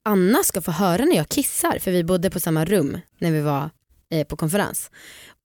Anna 0.05 0.43
ska 0.43 0.61
få 0.61 0.71
höra 0.71 1.05
när 1.05 1.17
jag 1.17 1.29
kissar 1.29 1.79
för 1.79 1.91
vi 1.91 2.05
bodde 2.05 2.31
på 2.31 2.41
samma 2.41 2.65
rum 2.65 3.01
när 3.19 3.31
vi 3.33 3.41
var 3.41 3.71
eh, 4.13 4.27
på 4.27 4.37
konferens. 4.37 4.91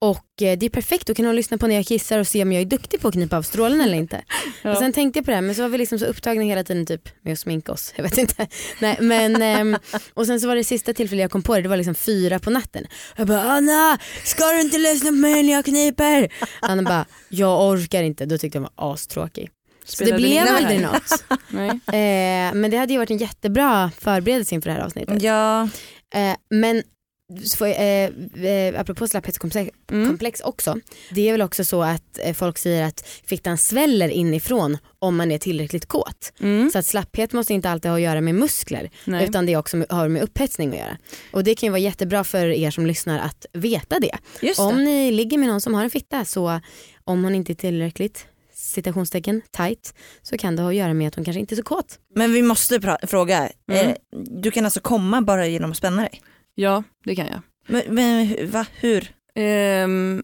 Och 0.02 0.42
eh, 0.42 0.58
det 0.58 0.66
är 0.66 0.70
perfekt, 0.70 1.06
då 1.06 1.14
kan 1.14 1.24
hon 1.26 1.36
lyssna 1.36 1.58
på 1.58 1.66
när 1.66 1.74
jag 1.74 1.86
kissar 1.86 2.18
och 2.18 2.26
se 2.26 2.42
om 2.42 2.52
jag 2.52 2.62
är 2.62 2.66
duktig 2.66 3.00
på 3.00 3.08
att 3.08 3.14
knipa 3.14 3.36
av 3.36 3.42
strålen 3.42 3.80
eller 3.80 3.96
inte. 3.98 4.22
Ja. 4.62 4.70
Och 4.70 4.78
sen 4.78 4.92
tänkte 4.92 5.18
jag 5.18 5.24
på 5.24 5.30
det 5.30 5.34
här 5.34 5.42
men 5.42 5.54
så 5.54 5.62
var 5.62 5.68
vi 5.68 5.78
liksom 5.78 5.98
så 5.98 6.04
upptagna 6.04 6.42
hela 6.42 6.64
tiden 6.64 6.86
typ 6.86 7.08
med 7.22 7.32
att 7.32 7.38
sminka 7.38 7.72
oss. 7.72 7.92
Jag 7.96 8.02
vet 8.02 8.18
inte. 8.18 8.46
Nej, 8.78 8.96
men, 9.00 9.42
ehm, 9.42 9.76
och 10.14 10.26
sen 10.26 10.40
så 10.40 10.48
var 10.48 10.56
det 10.56 10.64
sista 10.64 10.92
tillfället 10.94 11.22
jag 11.22 11.30
kom 11.30 11.42
på 11.42 11.54
det, 11.56 11.62
det 11.62 11.68
var 11.68 11.76
liksom 11.76 11.94
fyra 11.94 12.38
på 12.38 12.50
natten. 12.50 12.86
Jag 13.16 13.26
bara 13.26 13.42
Anna, 13.42 13.98
ska 14.24 14.44
du 14.44 14.60
inte 14.60 14.78
lyssna 14.78 15.10
på 15.10 15.16
mig 15.16 15.42
när 15.42 15.52
jag 15.52 15.64
kniper? 15.64 16.32
Anna 16.60 16.82
bara, 16.82 17.06
jag 17.28 17.68
orkar 17.68 18.02
inte. 18.02 18.26
Då 18.26 18.38
tyckte 18.38 18.58
jag 18.58 18.62
var 18.62 18.92
astråkig. 18.92 19.50
Så 19.84 20.04
det 20.04 20.12
blev 20.12 20.46
aldrig 20.48 20.80
något. 20.80 21.24
Eh, 21.86 22.54
men 22.54 22.70
det 22.70 22.76
hade 22.76 22.92
ju 22.92 22.98
varit 22.98 23.10
en 23.10 23.16
jättebra 23.16 23.90
förberedelse 24.00 24.54
inför 24.54 24.70
det 24.70 24.76
här 24.76 24.82
avsnittet. 24.82 25.22
Ja, 25.22 25.68
Eh, 26.14 26.36
men 26.50 26.82
så 27.44 27.64
eh, 27.66 28.10
eh, 28.44 28.80
apropå 28.80 29.08
slapphetskomplex 29.08 29.70
Mm. 29.92 30.06
komplex 30.08 30.40
också. 30.40 30.78
Det 31.10 31.28
är 31.28 31.32
väl 31.32 31.42
också 31.42 31.64
så 31.64 31.82
att 31.82 32.18
eh, 32.24 32.34
folk 32.34 32.58
säger 32.58 32.84
att 32.84 33.08
fittan 33.26 33.58
sväller 33.58 34.08
inifrån 34.08 34.78
om 34.98 35.16
man 35.16 35.32
är 35.32 35.38
tillräckligt 35.38 35.86
kåt. 35.86 36.32
Mm. 36.40 36.70
Så 36.70 36.78
att 36.78 36.86
slapphet 36.86 37.32
måste 37.32 37.54
inte 37.54 37.70
alltid 37.70 37.90
ha 37.90 37.96
att 37.98 38.02
göra 38.02 38.20
med 38.20 38.34
muskler 38.34 38.90
Nej. 39.04 39.24
utan 39.28 39.46
det 39.46 39.56
också 39.56 39.84
har 39.88 40.08
med 40.08 40.22
upphetsning 40.22 40.70
att 40.70 40.76
göra. 40.78 40.98
Och 41.32 41.44
det 41.44 41.54
kan 41.54 41.66
ju 41.66 41.70
vara 41.70 41.78
jättebra 41.80 42.24
för 42.24 42.46
er 42.46 42.70
som 42.70 42.86
lyssnar 42.86 43.18
att 43.18 43.46
veta 43.52 43.98
det. 44.00 44.18
just 44.42 44.60
Om 44.60 44.76
det. 44.76 44.84
ni 44.84 45.10
ligger 45.12 45.38
med 45.38 45.48
någon 45.48 45.60
som 45.60 45.74
har 45.74 45.84
en 45.84 45.90
fitta 45.90 46.24
så 46.24 46.60
om 47.04 47.24
hon 47.24 47.34
inte 47.34 47.52
är 47.52 47.54
tillräckligt 47.54 48.26
citationstecken 48.54 49.42
tight 49.56 49.94
så 50.22 50.38
kan 50.38 50.56
det 50.56 50.62
ha 50.62 50.68
att 50.70 50.76
göra 50.76 50.94
med 50.94 51.08
att 51.08 51.14
hon 51.14 51.24
kanske 51.24 51.40
inte 51.40 51.54
är 51.54 51.56
så 51.56 51.62
kåt. 51.62 51.98
Men 52.14 52.32
vi 52.32 52.42
måste 52.42 52.96
fråga, 53.02 53.48
Mm. 53.70 53.88
eh, 53.88 53.94
du 54.12 54.50
kan 54.50 54.64
alltså 54.64 54.80
komma 54.80 55.22
bara 55.22 55.46
genom 55.46 55.70
att 55.70 55.76
spänna 55.76 56.02
dig? 56.02 56.22
Ja, 56.54 56.82
det 57.04 57.16
kan 57.16 57.26
jag. 57.26 57.40
Men, 57.66 57.82
men 57.88 58.50
va, 58.50 58.66
hur? 58.80 59.14
Ehm, 59.34 60.22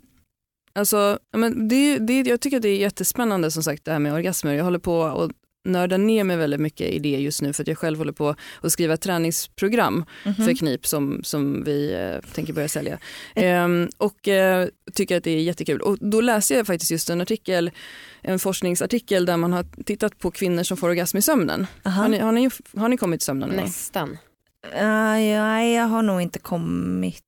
alltså, 0.73 1.19
ja, 1.33 1.39
men 1.39 1.69
det, 1.69 1.99
det, 1.99 2.21
jag 2.21 2.41
tycker 2.41 2.57
att 2.57 2.63
det 2.63 2.69
är 2.69 2.77
jättespännande 2.79 3.51
som 3.51 3.63
sagt 3.63 3.85
det 3.85 3.93
här 3.93 3.99
med 3.99 4.13
orgasmer. 4.15 4.55
Jag 4.55 4.65
håller 4.65 4.79
på 4.79 5.05
att 5.05 5.31
nörda 5.65 5.97
ner 5.97 6.25
mig 6.25 6.37
väldigt 6.37 6.61
mycket 6.61 6.87
i 6.91 6.99
det 6.99 7.09
just 7.09 7.43
nu 7.43 7.53
för 7.53 7.63
att 7.63 7.69
jag 7.69 7.79
själv 7.79 7.99
håller 7.99 8.13
på 8.13 8.35
att 8.61 8.73
skriva 8.73 8.95
ett 8.95 9.01
träningsprogram 9.01 10.05
Mhm. 10.25 10.35
för 10.35 10.55
knip 10.55 10.87
som, 10.87 11.21
som 11.25 11.65
vi 11.65 11.93
eh, 11.95 12.31
tänker 12.35 12.53
börja 12.53 12.69
sälja. 12.69 12.99
Ehm, 13.35 13.89
och 13.97 14.29
eh, 14.29 14.69
tycker 14.95 15.17
att 15.17 15.25
det 15.25 15.31
är 15.31 15.41
jättekul. 15.41 15.81
Och 15.81 15.99
då 16.01 16.21
läste 16.21 16.55
jag 16.55 16.67
faktiskt 16.67 16.91
just 16.91 17.11
en 17.11 17.21
artikel, 17.21 17.71
en 18.23 18.39
forskningsartikel 18.39 19.27
där 19.27 19.37
man 19.37 19.53
har 19.53 19.67
tittat 19.85 20.19
på 20.19 20.31
kvinnor 20.31 20.63
som 20.63 20.77
får 20.77 20.89
orgasm 20.89 21.17
i 21.17 21.23
sömnen. 21.23 21.67
Har 21.85 22.09
ni, 22.09 22.19
har, 22.19 22.33
ni, 22.33 22.51
har 22.77 22.89
ni 22.89 22.97
kommit 22.97 23.23
i 23.23 23.25
sömnen? 23.25 23.49
Nästan. 23.51 24.19
Ah, 24.75 25.17
ja, 25.19 25.63
jag 25.63 25.85
har 25.85 26.03
nog 26.03 26.23
inte 26.23 26.39
kommit. 26.39 27.25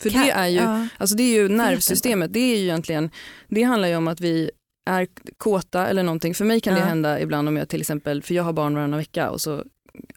För 0.00 0.10
det 0.10 0.30
är 0.30 0.46
ju, 0.48 0.56
ja. 0.56 0.86
Alltså 0.98 1.16
det 1.16 1.22
är 1.22 1.34
ju 1.42 1.48
nervsystemet, 1.48 2.32
det 2.32 2.40
är 2.40 2.56
ju 2.56 2.62
egentligen, 2.64 3.10
det 3.48 3.62
handlar 3.62 3.88
ju 3.88 3.96
om 3.96 4.08
att 4.08 4.20
vi 4.20 4.50
är 4.90 5.06
kåta 5.38 5.86
eller 5.86 6.02
någonting. 6.02 6.34
För 6.34 6.44
mig 6.44 6.60
kan 6.60 6.74
det 6.74 6.80
Ja. 6.80 6.86
hända 6.86 7.20
ibland 7.20 7.48
om 7.48 7.56
jag 7.56 7.68
till 7.68 7.80
exempel, 7.80 8.22
för 8.22 8.34
jag 8.34 8.42
har 8.42 8.52
barn 8.52 8.74
varannan 8.74 8.98
vecka 8.98 9.30
och 9.30 9.40
så 9.40 9.64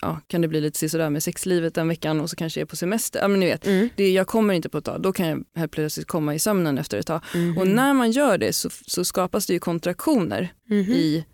ja, 0.02 0.20
kan 0.28 0.42
det 0.42 0.48
bli 0.48 0.62
lite 0.62 0.90
sådär 0.90 1.10
med 1.10 1.24
sexlivet 1.24 1.76
den 1.76 1.88
veckan 1.88 2.22
och 2.22 2.30
så 2.30 2.36
kanske 2.36 2.60
jag 2.60 2.66
är 2.66 2.70
på 2.70 2.76
semester. 2.76 3.20
Ja, 3.20 3.28
men 3.28 3.40
ni 3.40 3.46
vet, 3.46 3.68
Mm. 3.68 3.90
det, 3.96 4.12
jag 4.12 4.28
kommer 4.28 4.54
inte 4.54 4.70
på 4.70 4.78
ett 4.78 4.86
tag, 4.86 5.02
då 5.02 5.14
kan 5.14 5.28
jag 5.28 5.44
helt 5.56 5.72
plötsligt 5.72 6.08
komma 6.08 6.36
i 6.36 6.40
sömnen 6.40 6.78
efter 6.78 6.98
ett 6.98 7.08
tag. 7.08 7.22
Mhm. 7.36 7.58
Och 7.58 7.68
när 7.68 7.94
man 7.94 8.12
gör 8.12 8.38
det 8.38 8.54
så, 8.54 8.70
så 8.88 9.06
skapas 9.06 9.46
det 9.46 9.54
ju 9.54 9.60
kontraktioner 9.60 10.54
Mhm. 10.70 10.92
i 10.92 11.26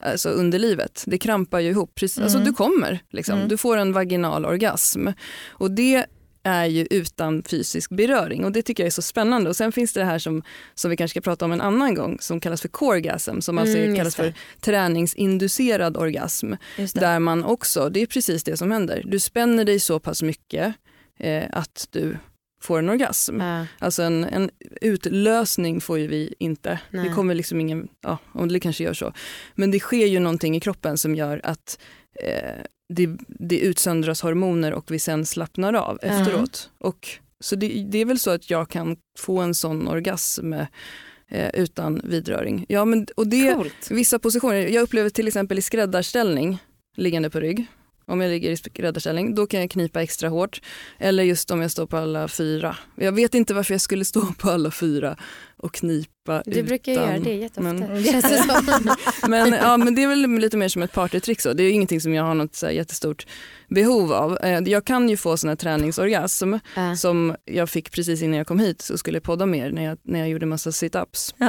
alltså 0.00 0.28
underlivet. 0.28 1.04
Det 1.06 1.18
krampar 1.18 1.60
ju 1.60 1.70
ihop. 1.70 1.94
Precis, 1.94 2.18
Alltså 2.22 2.38
Mm. 2.38 2.46
du 2.46 2.52
kommer, 2.52 3.00
liksom. 3.10 3.34
Mm. 3.36 3.48
du 3.48 3.56
får 3.56 3.76
en 3.76 3.92
vaginal 3.92 4.44
orgasm. 4.46 5.08
Och 5.48 5.70
det 5.70 6.04
är 6.42 6.64
ju 6.66 6.86
utan 6.90 7.42
fysisk 7.42 7.90
beröring 7.90 8.44
och 8.44 8.52
det 8.52 8.62
tycker 8.62 8.82
jag 8.82 8.86
är 8.86 8.90
så 8.90 9.02
spännande. 9.02 9.50
Och 9.50 9.56
sen 9.56 9.72
finns 9.72 9.92
det 9.92 10.00
det 10.00 10.06
här 10.06 10.18
som, 10.18 10.42
som 10.74 10.90
vi 10.90 10.96
kanske 10.96 11.12
ska 11.12 11.30
prata 11.30 11.44
om 11.44 11.52
en 11.52 11.60
annan 11.60 11.94
gång 11.94 12.18
som 12.20 12.40
kallas 12.40 12.60
för 12.60 12.68
coregasm 12.68 13.40
som 13.40 13.58
alltså 13.58 13.76
Mm, 13.78 13.96
kallas 13.96 14.16
för 14.16 14.34
träningsinducerad 14.60 15.96
orgasm. 15.96 16.52
Där 16.94 17.18
man 17.18 17.44
också, 17.44 17.88
det 17.88 18.02
är 18.02 18.06
precis 18.06 18.44
det 18.44 18.56
som 18.56 18.70
händer. 18.70 19.02
Du 19.06 19.18
spänner 19.18 19.64
dig 19.64 19.80
så 19.80 19.98
pass 20.00 20.22
mycket 20.22 20.74
eh, 21.18 21.44
att 21.52 21.88
du 21.90 22.16
får 22.60 22.78
en 22.78 22.88
orgasm. 22.88 23.40
Ja. 23.40 23.66
Alltså 23.78 24.02
en, 24.02 24.24
en 24.24 24.50
utlösning 24.80 25.80
får 25.80 25.98
ju 25.98 26.06
vi 26.06 26.34
inte. 26.38 26.80
Nej. 26.90 27.08
Det 27.08 27.14
kommer 27.14 27.34
liksom 27.34 27.60
ingen, 27.60 27.88
ja, 28.00 28.18
om 28.32 28.48
det 28.48 28.60
kanske 28.60 28.84
gör 28.84 28.94
så. 28.94 29.12
Men 29.54 29.70
det 29.70 29.80
sker 29.80 30.06
ju 30.06 30.18
någonting 30.18 30.56
i 30.56 30.60
kroppen 30.60 30.98
som 30.98 31.14
gör 31.14 31.40
att 31.44 31.78
eh, 32.22 32.62
det, 32.88 33.16
det 33.28 33.58
utsöndras 33.58 34.22
hormoner 34.22 34.72
och 34.72 34.90
vi 34.90 34.98
sen 34.98 35.26
slappnar 35.26 35.74
av 35.74 35.98
efteråt. 36.02 36.70
Och, 36.78 37.08
så 37.40 37.56
det, 37.56 37.84
det 37.88 37.98
är 37.98 38.04
väl 38.04 38.18
så 38.18 38.30
att 38.30 38.50
jag 38.50 38.68
kan 38.68 38.96
få 39.18 39.38
en 39.38 39.54
sån 39.54 39.88
orgasm 39.88 40.52
eh, 40.52 41.50
utan 41.54 42.00
vidröring. 42.04 42.66
Ja, 42.68 42.84
men, 42.84 43.06
och 43.16 43.26
det, 43.26 43.54
Coolt. 43.54 43.90
Vissa 43.90 44.18
positioner, 44.18 44.56
jag 44.56 44.82
upplever 44.82 45.10
till 45.10 45.28
exempel 45.28 45.58
i 45.58 45.62
skräddarställning, 45.62 46.58
liggande 46.96 47.30
på 47.30 47.40
rygg, 47.40 47.66
om 48.08 48.20
jag 48.20 48.30
ligger 48.30 48.50
i 48.50 48.56
skräddarställning, 48.56 49.34
då 49.34 49.46
kan 49.46 49.60
jag 49.60 49.70
knipa 49.70 50.02
extra 50.02 50.28
hårt. 50.28 50.60
Eller 50.98 51.22
just 51.24 51.50
om 51.50 51.62
jag 51.62 51.70
står 51.70 51.86
på 51.86 51.96
alla 51.96 52.28
fyra. 52.28 52.76
Jag 52.96 53.12
vet 53.12 53.34
inte 53.34 53.54
varför 53.54 53.74
jag 53.74 53.80
skulle 53.80 54.04
stå 54.14 54.32
på 54.38 54.50
alla 54.50 54.70
fyra 54.70 55.16
och 55.56 55.74
knipa 55.74 56.42
Du 56.44 56.50
utan... 56.50 56.64
brukar 56.66 56.92
göra 56.92 57.18
det 57.18 57.34
jätteofta. 57.34 57.60
men-. 57.62 58.90
Men, 59.28 59.52
ja, 59.52 59.76
men 59.76 59.94
det 59.94 60.02
är 60.02 60.08
väl 60.08 60.28
lite 60.38 60.56
mer 60.56 60.68
som 60.68 60.82
ett 60.82 60.92
partytrick. 60.92 61.40
Så. 61.40 61.52
Det 61.52 61.62
är 61.62 61.70
ingenting 61.72 62.00
som 62.00 62.14
jag 62.14 62.24
har 62.24 62.34
något 62.34 62.54
så 62.54 62.70
jättestort 62.70 63.26
behov 63.68 64.12
av. 64.12 64.38
Eh, 64.42 64.58
Jag 64.66 64.84
kan 64.84 65.08
ju 65.08 65.16
få 65.16 65.36
sån 65.36 65.48
här 65.48 65.56
träningsorgasm 65.56 66.54
Ja. 66.76 66.96
som 66.96 67.36
jag 67.44 67.70
fick 67.70 67.90
precis 67.92 68.22
innan 68.22 68.36
jag 68.38 68.46
kom 68.46 68.58
hit 68.58 68.82
så 68.82 68.98
skulle 68.98 69.16
jag 69.16 69.22
podda 69.22 69.46
mer 69.46 69.70
när 69.70 69.84
jag, 69.84 69.98
när 70.02 70.18
jag 70.18 70.28
gjorde 70.28 70.46
massa 70.46 70.70
sit-ups. 70.70 71.34
Ja. 71.38 71.46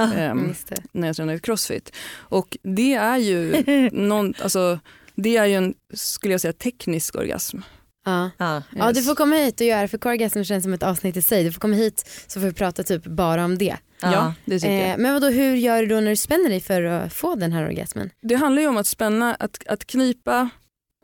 Det. 0.70 0.76
när 0.92 1.08
jag 1.08 1.16
tränade 1.16 1.40
crossfit. 1.40 1.92
Och 2.18 2.58
det 2.64 2.94
är 2.94 3.18
ju 3.18 3.64
någon, 3.92 4.34
alltså, 4.42 4.80
det 5.22 5.38
är 5.38 5.46
ju 5.46 5.54
en, 5.56 5.74
skulle 5.94 6.34
jag 6.34 6.42
säga, 6.42 6.54
teknisk 6.54 7.16
orgasm. 7.16 7.58
Ja. 8.06 8.30
Ja. 8.38 8.64
Ja, 8.76 8.92
du 8.92 9.02
får 9.04 9.16
komma 9.16 9.36
hit 9.36 9.62
och 9.62 9.68
göra 9.68 9.88
för 9.88 9.98
Corgasm 9.98 10.44
känns 10.44 10.64
som 10.64 10.74
ett 10.74 10.84
avsnitt 10.84 11.18
i 11.18 11.22
sig. 11.22 11.44
Du 11.44 11.52
får 11.52 11.60
komma 11.60 11.76
hit 11.76 12.10
så 12.28 12.40
får 12.40 12.48
vi 12.48 12.54
prata 12.54 12.84
typ 12.84 13.04
bara 13.06 13.46
om 13.46 13.58
det. 13.58 13.78
Ja, 14.02 14.34
det 14.46 14.60
tycker 14.60 14.74
Eh, 14.74 14.90
jag. 14.90 15.00
men 15.00 15.14
vadå, 15.14 15.28
hur 15.30 15.56
gör 15.56 15.82
du 15.82 15.88
då 15.88 15.96
när 15.96 16.10
du 16.10 16.16
spänner 16.16 16.50
dig 16.50 16.62
för 16.62 16.84
att 16.84 17.14
få 17.14 17.36
den 17.36 17.52
här 17.52 17.66
orgasmen? 17.68 18.10
Det 18.22 18.36
handlar 18.36 18.62
ju 18.62 18.68
om 18.68 18.78
att 18.78 18.88
spänna, 18.88 19.36
att, 19.36 19.68
att 19.68 19.88
knipa 19.88 20.50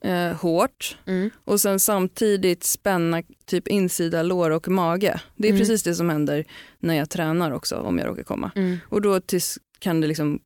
eh, 0.03 0.31
hårt 0.31 0.97
Mm. 1.07 1.29
och 1.43 1.61
sen 1.61 1.79
samtidigt 1.79 2.63
spänna 2.63 3.21
typ 3.45 3.67
insida 3.67 4.23
lår 4.23 4.49
och 4.51 4.67
mage. 4.67 5.19
Det 5.35 5.47
är 5.47 5.51
Mm. 5.51 5.59
precis 5.59 5.83
det 5.83 5.95
som 5.95 6.09
händer 6.09 6.45
när 6.79 6.93
jag 6.95 7.09
tränar 7.09 7.51
också 7.51 7.75
om 7.75 7.97
jag 7.97 8.07
råkar 8.07 8.23
komma. 8.23 8.51
Mm. 8.55 8.77
Och 8.89 9.01
då 9.01 9.19
tills 9.19 9.57
kan 9.79 10.01
det 10.01 10.07
liksom 10.07 10.39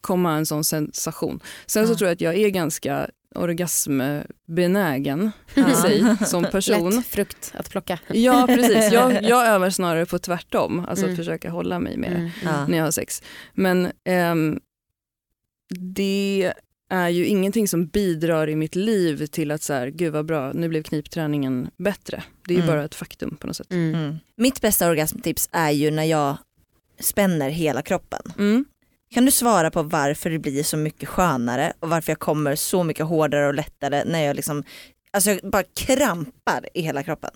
komma 0.00 0.34
en 0.36 0.46
sån 0.46 0.64
sensation. 0.64 1.40
Sen 1.66 1.86
så 1.86 1.92
Ja. 1.92 1.96
tror 1.96 2.08
jag 2.08 2.14
att 2.14 2.20
jag 2.20 2.34
är 2.36 2.48
ganska 2.48 3.10
orgasmbenägen 3.34 5.30
i 5.54 5.60
Ja. 5.60 5.82
sig 5.82 6.16
som 6.26 6.44
person. 6.44 6.90
Lätt 6.96 7.06
frukt 7.06 7.52
att 7.54 7.70
plocka. 7.70 7.98
Ja 8.08 8.44
precis, 8.48 8.92
jag, 8.92 9.22
jag 9.28 9.46
övar 9.46 9.70
snarare 9.70 10.06
på 10.06 10.18
tvärtom, 10.18 10.84
alltså 10.88 11.04
Mm. 11.04 11.12
att 11.14 11.18
försöka 11.18 11.50
hålla 11.50 11.78
mig 11.78 11.96
med 11.96 12.12
Mm. 12.12 12.30
Ja. 12.44 12.66
när 12.66 12.78
jag 12.78 12.84
har 12.84 12.90
sex. 12.90 13.22
Men 13.54 13.92
ehm, 14.04 14.60
det 15.94 16.52
är 16.90 17.08
ju 17.08 17.26
ingenting 17.26 17.68
som 17.68 17.86
bidrar 17.86 18.48
i 18.48 18.56
mitt 18.56 18.74
liv 18.74 19.26
till 19.26 19.50
att 19.50 19.62
så 19.62 19.72
här, 19.72 19.88
gud 19.88 20.12
vad 20.12 20.26
bra, 20.26 20.52
nu 20.52 20.68
blev 20.68 20.82
knipträningen 20.82 21.70
bättre. 21.76 22.22
Det 22.46 22.52
är 22.54 22.56
ju 22.58 22.62
Mm. 22.62 22.74
bara 22.74 22.84
ett 22.84 22.94
faktum 22.94 23.36
på 23.36 23.46
något 23.46 23.56
sätt. 23.56 23.72
Mm. 23.72 23.94
Mm. 23.94 24.16
Mitt 24.36 24.60
bästa 24.60 24.88
orgasmtips 24.90 25.48
är 25.52 25.70
ju 25.70 25.90
när 25.90 26.04
jag 26.04 26.36
spänner 27.00 27.50
hela 27.50 27.82
kroppen. 27.82 28.20
Kan 29.10 29.24
du 29.24 29.30
svara 29.30 29.70
på 29.70 29.82
varför 29.82 30.30
det 30.30 30.38
blir 30.38 30.62
så 30.62 30.76
mycket 30.76 31.08
skönare 31.08 31.72
och 31.80 31.88
varför 31.88 32.10
jag 32.12 32.18
kommer 32.18 32.54
så 32.56 32.84
mycket 32.84 33.06
hårdare 33.06 33.46
och 33.46 33.54
lättare 33.54 34.04
när 34.04 34.24
jag 34.24 34.36
liksom 34.36 34.64
Alltså 35.10 35.30
jag 35.30 35.50
bara 35.50 35.62
krampar 35.62 36.68
i 36.74 36.82
hela 36.82 37.02
kroppen. 37.02 37.30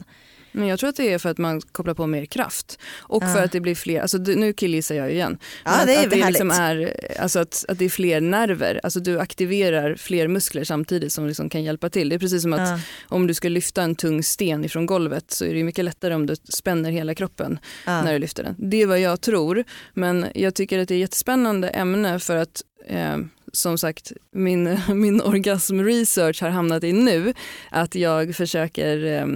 Men 0.53 0.69
jag 0.69 0.79
tror 0.79 0.89
att 0.89 0.97
det 0.97 1.13
är 1.13 1.19
för 1.19 1.29
att 1.29 1.39
man 1.39 1.61
kopplar 1.61 1.95
på 1.95 2.07
mer 2.07 2.25
kraft 2.25 2.79
och 2.99 3.23
för 3.23 3.45
att 3.45 3.53
det 3.53 3.61
blir 3.61 3.75
fler, 3.75 4.01
alltså 4.01 4.19
nu 4.19 4.53
killgissar 4.53 4.95
jag 4.95 5.13
igen. 5.13 5.39
Ja 5.65 5.71
att, 5.71 5.87
det 5.87 5.95
är 5.95 6.05
att 6.05 6.11
det 6.11 6.31
liksom 6.31 6.51
är, 6.51 6.97
alltså 7.21 7.39
att, 7.39 7.65
att 7.69 7.79
det 7.79 7.85
är 7.85 7.89
fler 7.89 8.21
nerver, 8.21 8.81
alltså 8.83 9.01
du 9.01 9.21
aktiverar 9.21 9.95
fler 9.95 10.29
muskler 10.29 10.65
samtidigt 10.65 11.13
som 11.13 11.27
liksom 11.27 11.49
kan 11.49 11.63
hjälpa 11.63 11.91
till. 11.91 12.09
Det 12.09 12.15
är 12.15 12.19
precis 12.19 12.43
som 12.43 12.53
att 12.53 12.69
ja. 12.69 12.79
om 13.09 13.27
du 13.27 13.35
ska 13.35 13.49
lyfta 13.49 13.83
en 13.83 13.95
tung 13.95 14.23
sten 14.23 14.65
ifrån 14.65 14.87
golvet 14.87 15.31
så 15.31 15.45
är 15.45 15.55
det 15.55 15.65
mycket 15.65 15.85
lättare 15.85 16.15
om 16.15 16.27
du 16.27 16.37
spänner 16.37 16.91
hela 16.91 17.15
kroppen 17.15 17.59
Ja. 17.87 18.03
när 18.03 18.13
du 18.13 18.19
lyfter 18.19 18.43
den. 18.43 18.55
Det 18.59 18.83
är 18.83 18.87
vad 18.87 19.01
jag 19.01 19.21
tror, 19.21 19.65
men 19.95 20.27
jag 20.35 20.55
tycker 20.55 20.79
att 20.79 20.89
det 20.89 20.95
är 20.95 20.97
ett 20.97 21.01
jättespännande 21.01 21.69
ämne 21.69 22.19
för 22.19 22.37
att 22.37 22.63
eh, 22.87 23.19
som 23.53 23.79
sagt, 23.79 24.13
min, 24.33 24.79
min 24.89 25.21
orgasm-research 25.21 26.43
har 26.43 26.49
hamnat 26.49 26.85
i 26.85 26.93
nu 26.93 27.35
att 27.71 27.95
jag 27.95 28.35
försöker 28.35 29.05
eh, 29.05 29.27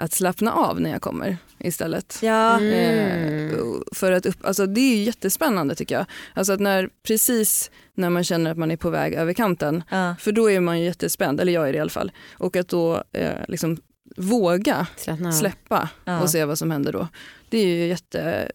att 0.00 0.12
slappna 0.12 0.52
av 0.52 0.80
när 0.80 0.90
jag 0.90 1.02
kommer 1.02 1.36
istället. 1.58 2.18
Ja. 2.22 2.58
Mm. 2.60 3.50
Eh, 3.50 3.56
för 3.92 4.12
att 4.12 4.26
upp, 4.26 4.44
alltså 4.46 4.66
det 4.66 4.80
är 4.80 4.96
ju 4.96 5.02
jättespännande 5.02 5.74
tycker 5.74 5.94
jag. 5.94 6.04
Alltså 6.34 6.52
att 6.52 6.60
när, 6.60 6.88
precis 7.02 7.70
när 7.94 8.10
man 8.10 8.24
känner 8.24 8.50
att 8.50 8.58
man 8.58 8.70
är 8.70 8.76
på 8.76 8.90
väg 8.90 9.14
över 9.14 9.32
kanten, 9.32 9.82
Ja. 9.90 10.16
för 10.20 10.32
då 10.32 10.50
är 10.50 10.60
man 10.60 10.78
ju 10.80 10.84
jättespänd, 10.84 11.40
eller 11.40 11.52
jag 11.52 11.68
är 11.68 11.72
det 11.72 11.78
i 11.78 11.80
alla 11.80 11.90
fall. 11.90 12.12
Och 12.32 12.56
att 12.56 12.68
då 12.68 13.04
eh, 13.12 13.30
liksom 13.48 13.76
våga 14.16 14.86
släppa 15.32 15.88
Ja. 16.04 16.20
och 16.20 16.30
se 16.30 16.44
vad 16.44 16.58
som 16.58 16.70
händer 16.70 16.92
då. 16.92 17.08
Det 17.48 17.58
är 17.58 17.66
ju 17.66 17.86
jätte, 17.86 18.20
eh, 18.22 18.48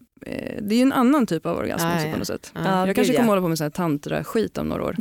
det 0.61 0.75
är 0.75 0.77
ju 0.77 0.81
en 0.81 0.93
annan 0.93 1.27
typ 1.27 1.45
av 1.45 1.57
orgasm 1.57 1.87
också 1.87 2.05
ja. 2.05 2.11
på 2.11 2.17
något 2.17 2.27
sätt. 2.27 2.51
Ja, 2.55 2.87
jag 2.87 2.95
kanske 2.95 3.13
kommer 3.13 3.25
ja. 3.25 3.31
hålla 3.31 3.41
på 3.41 3.47
med 3.47 3.57
sån 3.57 3.65
här 3.65 3.69
tantra-skit 3.69 4.57
om 4.57 4.67
några 4.67 4.83
år. 4.83 4.95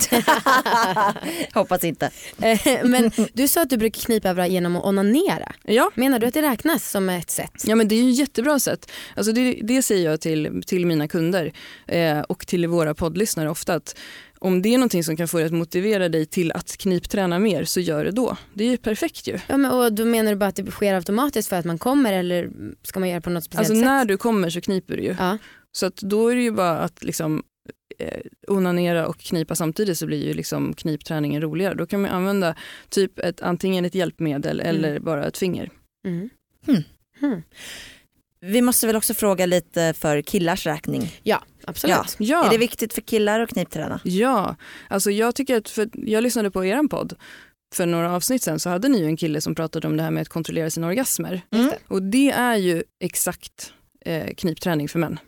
Hoppas 1.54 1.84
inte. 1.84 2.10
Eh, 2.42 2.58
Men 2.84 3.10
du 3.32 3.48
sa 3.48 3.62
att 3.62 3.70
du 3.70 3.76
brukar 3.76 4.00
knipa 4.00 4.28
över 4.28 4.46
genom 4.46 4.76
att 4.76 4.84
onanera. 4.84 5.52
Ja. 5.62 5.90
Menar 5.94 6.18
du 6.18 6.26
att 6.26 6.34
det 6.34 6.42
räknas 6.42 6.90
som 6.90 7.08
ett 7.08 7.30
sätt? 7.30 7.64
Ja 7.64 7.76
men 7.76 7.88
det 7.88 7.94
är 7.94 8.02
ju 8.02 8.10
ett 8.10 8.18
jättebra 8.18 8.58
sätt. 8.58 8.90
Alltså 9.16 9.32
det, 9.32 9.60
det 9.62 9.82
säger 9.82 10.10
jag 10.10 10.20
till, 10.20 10.62
till 10.66 10.86
mina 10.86 11.08
kunder 11.08 11.52
eh, 11.86 12.20
och 12.20 12.46
till 12.46 12.66
våra 12.66 12.94
poddlyssnare 12.94 13.50
ofta 13.50 13.74
att 13.74 13.96
om 14.44 14.62
det 14.62 14.68
är 14.74 14.78
någonting 14.78 15.04
som 15.04 15.16
kan 15.16 15.28
få 15.28 15.36
dig 15.36 15.46
att 15.46 15.52
motivera 15.52 16.08
dig 16.08 16.26
till 16.26 16.52
att 16.52 16.76
knipträna 16.76 17.38
mer 17.38 17.64
så 17.64 17.80
gör 17.80 18.04
det 18.04 18.10
då. 18.10 18.36
Det 18.54 18.64
är 18.64 18.70
ju 18.70 18.76
perfekt 18.76 19.26
ju. 19.26 19.38
Ja, 19.46 19.56
men, 19.56 19.70
och 19.70 19.92
då 19.92 20.04
menar 20.04 20.30
du 20.30 20.36
bara 20.36 20.46
att 20.46 20.56
det 20.56 20.70
sker 20.70 20.94
automatiskt 20.94 21.48
för 21.48 21.56
att 21.56 21.64
man 21.64 21.78
kommer 21.78 22.12
eller 22.12 22.50
ska 22.82 23.00
man 23.00 23.08
göra 23.08 23.20
på 23.20 23.30
något 23.30 23.44
speciellt 23.44 23.70
Alltså 23.70 23.74
sätt? 23.74 23.84
när 23.84 24.04
du 24.04 24.16
kommer 24.16 24.50
så 24.50 24.60
kniper 24.60 24.96
du 24.96 25.02
ju. 25.02 25.16
Ja. 25.18 25.38
Så 25.72 25.86
att 25.86 25.96
då 25.96 26.28
är 26.28 26.36
det 26.36 26.42
ju 26.42 26.50
bara 26.50 26.78
att 26.78 27.04
liksom 27.04 27.42
eh, 27.98 28.20
onanera 28.48 29.06
och 29.06 29.18
knipa 29.18 29.54
samtidigt 29.54 29.98
så 29.98 30.06
blir 30.06 30.26
ju 30.26 30.34
liksom 30.34 30.74
knipträningen 30.74 31.42
roligare. 31.42 31.74
Då 31.74 31.86
kan 31.86 32.02
man 32.02 32.10
använda 32.10 32.54
typ 32.88 33.18
ett, 33.18 33.42
antingen 33.42 33.84
ett 33.84 33.94
hjälpmedel 33.94 34.60
eller 34.60 34.98
bara 34.98 35.26
ett 35.26 35.38
finger. 35.38 35.70
Mm. 36.06 36.30
Hmm. 37.20 37.42
Vi 38.40 38.62
måste 38.62 38.86
väl 38.86 38.96
också 38.96 39.14
fråga 39.14 39.46
lite 39.46 39.94
för 39.96 40.22
killars 40.22 40.66
räkning. 40.66 41.12
Ja, 41.22 41.42
absolut. 41.66 41.96
Ja. 41.96 42.04
Ja. 42.18 42.46
Är 42.46 42.50
det 42.50 42.58
viktigt 42.58 42.92
för 42.94 43.00
killar 43.00 43.40
att 43.40 43.50
knipträna? 43.50 44.00
Ja, 44.04 44.56
alltså 44.88 45.10
jag 45.10 45.34
tycker 45.34 45.56
att, 45.56 45.68
för 45.68 45.88
jag 45.92 46.22
lyssnade 46.22 46.50
på 46.50 46.64
er 46.64 46.88
podd 46.88 47.14
för 47.74 47.86
några 47.86 48.12
avsnitt 48.12 48.42
sen 48.42 48.60
så 48.60 48.70
hade 48.70 48.88
ni 48.88 48.98
ju 48.98 49.06
en 49.06 49.16
kille 49.16 49.40
som 49.40 49.54
pratade 49.54 49.86
om 49.88 49.96
det 49.96 50.02
här 50.02 50.10
med 50.10 50.22
att 50.22 50.28
kontrollera 50.28 50.70
sina 50.70 50.86
orgasmer. 50.86 51.40
Mm. 51.50 51.70
Och 51.88 52.02
det 52.02 52.30
är 52.30 52.56
ju 52.56 52.82
exakt 53.00 53.72
eh, 54.04 54.34
knipträning 54.34 54.88
för 54.88 54.98
män. 54.98 55.18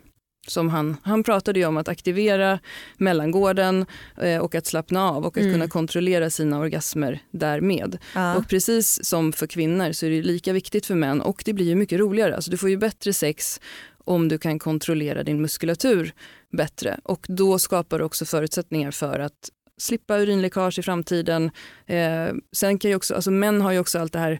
Som 0.47 0.69
han, 0.69 0.97
han 1.03 1.23
pratade 1.23 1.59
ju 1.59 1.65
om 1.65 1.77
att 1.77 1.87
aktivera 1.87 2.59
mellangården 2.97 3.85
eh, 4.21 4.37
och 4.37 4.55
att 4.55 4.65
slappna 4.65 5.09
av 5.09 5.25
och 5.25 5.37
att 5.37 5.41
Mm. 5.43 5.53
kunna 5.53 5.67
kontrollera 5.67 6.29
sina 6.29 6.59
orgasmer 6.59 7.19
därmed. 7.31 7.97
Ja. 8.15 8.35
Och 8.35 8.47
precis 8.49 9.05
som 9.05 9.33
för 9.33 9.47
kvinnor 9.47 9.91
så 9.91 10.05
är 10.05 10.09
det 10.09 10.21
lika 10.21 10.53
viktigt 10.53 10.85
för 10.85 10.95
män 10.95 11.21
och 11.21 11.41
det 11.45 11.53
blir 11.53 11.65
ju 11.65 11.75
mycket 11.75 11.99
roligare. 11.99 12.35
Alltså 12.35 12.51
du 12.51 12.57
får 12.57 12.69
ju 12.69 12.77
bättre 12.77 13.13
sex 13.13 13.59
om 14.07 14.27
du 14.27 14.37
kan 14.37 14.59
kontrollera 14.59 15.23
din 15.23 15.41
muskulatur 15.41 16.13
bättre 16.51 16.99
och 17.03 17.25
då 17.29 17.59
skapar 17.59 17.99
du 17.99 18.05
också 18.05 18.25
förutsättningar 18.25 18.91
för 18.91 19.19
att 19.19 19.49
slippa 19.77 20.17
urinläckage 20.17 20.79
i 20.79 20.81
framtiden. 20.81 21.51
Eh, 21.85 22.27
sen 22.51 22.79
kan 22.79 22.91
ju 22.91 22.95
också, 22.95 23.15
alltså 23.15 23.31
män 23.31 23.61
har 23.61 23.71
ju 23.71 23.79
också 23.79 23.99
allt 23.99 24.13
det 24.13 24.19
här 24.19 24.39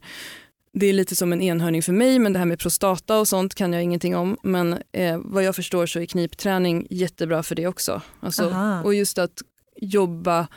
det 0.73 0.85
är 0.85 0.93
lite 0.93 1.15
som 1.15 1.33
en 1.33 1.41
enhörning 1.41 1.83
för 1.83 1.93
mig 1.93 2.19
men 2.19 2.33
det 2.33 2.39
här 2.39 2.45
med 2.45 2.59
prostata 2.59 3.19
och 3.19 3.27
sånt 3.27 3.55
kan 3.55 3.73
jag 3.73 3.83
ingenting 3.83 4.15
om. 4.15 4.37
Men 4.43 4.77
eh, 4.91 5.19
vad 5.23 5.43
jag 5.43 5.55
förstår 5.55 5.85
så 5.85 5.99
är 5.99 6.05
knipträning 6.05 6.87
jättebra 6.89 7.43
för 7.43 7.55
det 7.55 7.67
också. 7.67 8.01
Alltså, 8.19 8.43
Aha. 8.43 8.83
och 8.83 8.93
just 8.95 9.17
att 9.17 9.41
jobba 9.75 10.47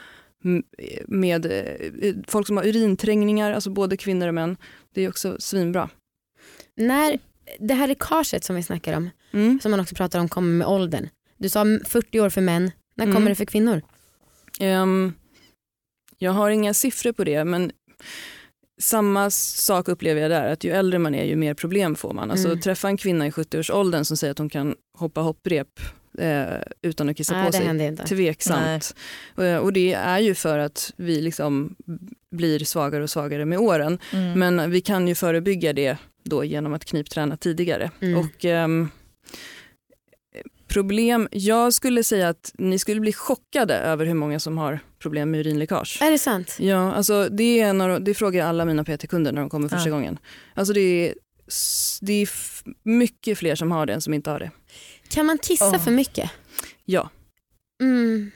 med 1.06 1.46
eh, 1.46 2.14
folk 2.26 2.46
som 2.46 2.56
har 2.56 2.66
urinträngningar, 2.66 3.52
alltså 3.52 3.70
både 3.70 3.96
kvinnor 3.96 4.28
och 4.28 4.34
män. 4.34 4.56
Det 4.94 5.04
är 5.04 5.08
också 5.08 5.36
svinbra. 5.38 5.88
När 6.76 7.18
det 7.58 7.74
här 7.74 7.86
läckaget 7.88 8.44
som 8.44 8.56
vi 8.56 8.62
snackar 8.62 8.96
om, 8.96 9.10
Mm. 9.32 9.60
som 9.62 9.70
man 9.70 9.80
också 9.80 9.94
pratar 9.94 10.18
om 10.18 10.28
kommer 10.28 10.52
med 10.52 10.66
åldern. 10.66 11.08
Du 11.36 11.48
sa 11.48 11.64
40 11.86 12.20
år 12.20 12.30
för 12.30 12.40
män, 12.40 12.70
när 12.94 13.04
Mm. 13.04 13.14
kommer 13.16 13.28
det 13.28 13.34
för 13.34 13.44
kvinnor? 13.44 13.82
Ehm, 14.60 15.12
jag 16.18 16.32
har 16.32 16.50
inga 16.50 16.74
siffror 16.74 17.12
på 17.12 17.24
det 17.24 17.44
men 17.44 17.72
samma 18.80 19.30
sak 19.30 19.88
upplever 19.88 20.20
jag 20.20 20.30
där, 20.30 20.52
att 20.52 20.64
ju 20.64 20.70
äldre 20.70 20.98
man 20.98 21.14
är 21.14 21.24
ju 21.24 21.36
mer 21.36 21.54
problem 21.54 21.94
får 21.96 22.12
man. 22.12 22.30
Alltså 22.30 22.48
Mm. 22.48 22.60
träffa 22.60 22.88
en 22.88 22.96
kvinna 22.96 23.26
i 23.26 23.30
70-årsåldern 23.30 24.04
som 24.04 24.16
säger 24.16 24.30
att 24.30 24.38
hon 24.38 24.48
kan 24.50 24.74
hoppa 24.98 25.20
hopprep 25.20 25.80
eh, 26.18 26.44
utan 26.82 27.08
att 27.08 27.16
kissa 27.16 27.34
Nej, 27.34 27.46
på 27.46 27.52
sig. 27.52 27.96
Tveksamt. 28.08 28.94
Eh, 29.38 29.56
Och 29.56 29.72
det 29.72 29.92
är 29.92 30.18
ju 30.18 30.34
för 30.34 30.58
att 30.58 30.92
vi 30.96 31.20
liksom 31.20 31.76
blir 32.30 32.58
svagare 32.58 33.02
och 33.02 33.10
svagare 33.10 33.44
med 33.44 33.58
åren. 33.58 33.98
Mm. 34.12 34.38
Men 34.38 34.70
vi 34.70 34.80
kan 34.80 35.08
ju 35.08 35.14
förebygga 35.14 35.72
det 35.72 35.96
då 36.22 36.44
genom 36.44 36.72
att 36.74 36.84
knipträna 36.84 37.36
tidigare. 37.36 37.90
Mm. 38.00 38.18
Och 38.18 38.44
ehm, 38.44 38.88
problem, 40.68 41.28
jag 41.30 41.72
skulle 41.74 42.04
säga 42.04 42.28
att 42.28 42.52
ni 42.58 42.78
skulle 42.78 43.00
bli 43.00 43.12
chockade 43.12 43.74
över 43.74 44.06
hur 44.06 44.14
många 44.14 44.40
som 44.40 44.58
har 44.58 44.80
problem 44.98 45.30
med 45.30 45.40
urinläckage. 45.40 45.98
Är 46.02 46.10
det 46.10 46.18
sant? 46.18 46.56
Ja, 46.58 46.92
alltså 46.92 47.28
det, 47.28 47.60
är 47.60 47.66
en 47.66 47.80
av, 47.80 48.02
det 48.04 48.14
frågar 48.14 48.40
jag 48.40 48.48
alla 48.48 48.64
mina 48.64 48.84
PT-kunder 48.84 49.32
när 49.32 49.40
de 49.40 49.50
kommer 49.50 49.68
första 49.68 49.88
Ja. 49.88 49.94
gången. 49.94 50.18
Alltså 50.54 50.72
det 50.74 50.80
är, 50.80 51.14
det 52.00 52.12
är 52.12 52.28
mycket 52.82 53.38
fler 53.38 53.54
som 53.54 53.70
har 53.70 53.86
det 53.86 53.92
än 53.92 54.00
som 54.00 54.14
inte 54.14 54.30
har 54.30 54.38
det. 54.38 54.50
Kan 55.08 55.26
man 55.26 55.38
kissa 55.38 55.68
Åh. 55.68 55.78
för 55.84 55.90
mycket? 55.90 56.30
Ja. 56.84 57.10
Mm. 57.82 58.30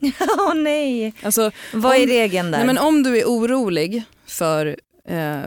Åh 0.38 0.54
nej. 0.54 1.14
Alltså, 1.22 1.50
Vad 1.72 1.96
är 1.96 2.00
Om- 2.02 2.06
regeln 2.08 2.50
där? 2.50 2.58
nej, 2.58 2.66
men 2.66 2.78
om 2.78 3.02
du 3.02 3.18
är 3.18 3.24
orolig 3.24 4.02
för 4.26 4.76
eh, 5.08 5.40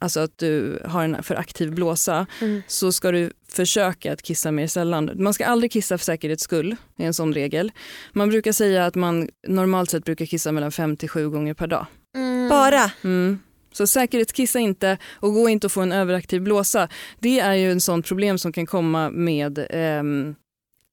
alltså 0.00 0.20
att 0.20 0.38
du 0.38 0.82
har 0.84 1.04
en 1.04 1.22
för 1.22 1.34
aktiv 1.34 1.74
blåsa 1.74 2.26
Mm. 2.40 2.62
så 2.66 2.92
ska 2.92 3.10
du 3.12 3.30
försöka 3.48 4.12
att 4.12 4.22
kissa 4.22 4.50
mer 4.52 4.66
sällan. 4.66 5.10
Man 5.14 5.34
ska 5.34 5.46
aldrig 5.46 5.72
kissa 5.72 5.98
för 5.98 6.04
säkerhets 6.04 6.42
skull, 6.42 6.76
är 6.98 7.06
en 7.06 7.14
sån 7.14 7.34
regel. 7.34 7.72
Man 8.12 8.28
brukar 8.28 8.52
säga 8.52 8.86
att 8.86 8.94
man 8.94 9.28
normalt 9.48 9.90
sett 9.90 10.04
brukar 10.04 10.26
kissa 10.26 10.52
mellan 10.52 10.72
5 10.72 10.96
till 10.96 11.08
7 11.08 11.28
gånger 11.28 11.54
per 11.54 11.66
dag. 11.66 11.86
Mm. 12.16 12.48
Bara? 12.48 12.90
Mm. 13.04 13.38
Så 13.72 13.86
säkerhetskissa 13.86 14.58
inte 14.58 14.98
och 15.14 15.34
gå 15.34 15.48
inte 15.48 15.66
att 15.66 15.72
få 15.72 15.80
en 15.80 15.92
överaktiv 15.92 16.42
blåsa. 16.42 16.88
Det 17.20 17.40
är 17.40 17.54
ju 17.54 17.72
en 17.72 17.80
sån 17.80 18.02
problem 18.02 18.38
som 18.38 18.52
kan 18.52 18.66
komma 18.66 19.10
med 19.10 19.66
ehm, 19.70 20.34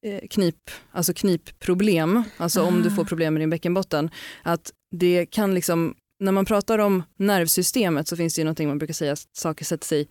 eh, 0.06 0.28
knip, 0.30 0.56
alltså 0.92 1.14
knipproblem, 1.14 2.24
alltså 2.38 2.62
om 2.62 2.82
du 2.82 2.90
Ah. 2.90 2.96
får 2.96 3.06
problem 3.06 3.34
med 3.34 3.42
din 3.42 3.50
bäckenbotten. 3.50 4.10
Att 4.44 4.72
det 4.92 5.26
kan 5.26 5.54
liksom, 5.56 5.96
när 6.22 6.32
man 6.32 6.46
pratar 6.46 6.80
om 6.80 7.04
nervsystemet 7.18 8.08
så 8.08 8.16
finns 8.18 8.34
det 8.36 8.40
ju 8.42 8.46
någonting 8.46 8.68
man 8.68 8.78
brukar 8.78 8.94
säga, 8.94 9.12
att 9.12 9.28
saker 9.34 9.66
sätter 9.66 9.86
sig 9.88 10.08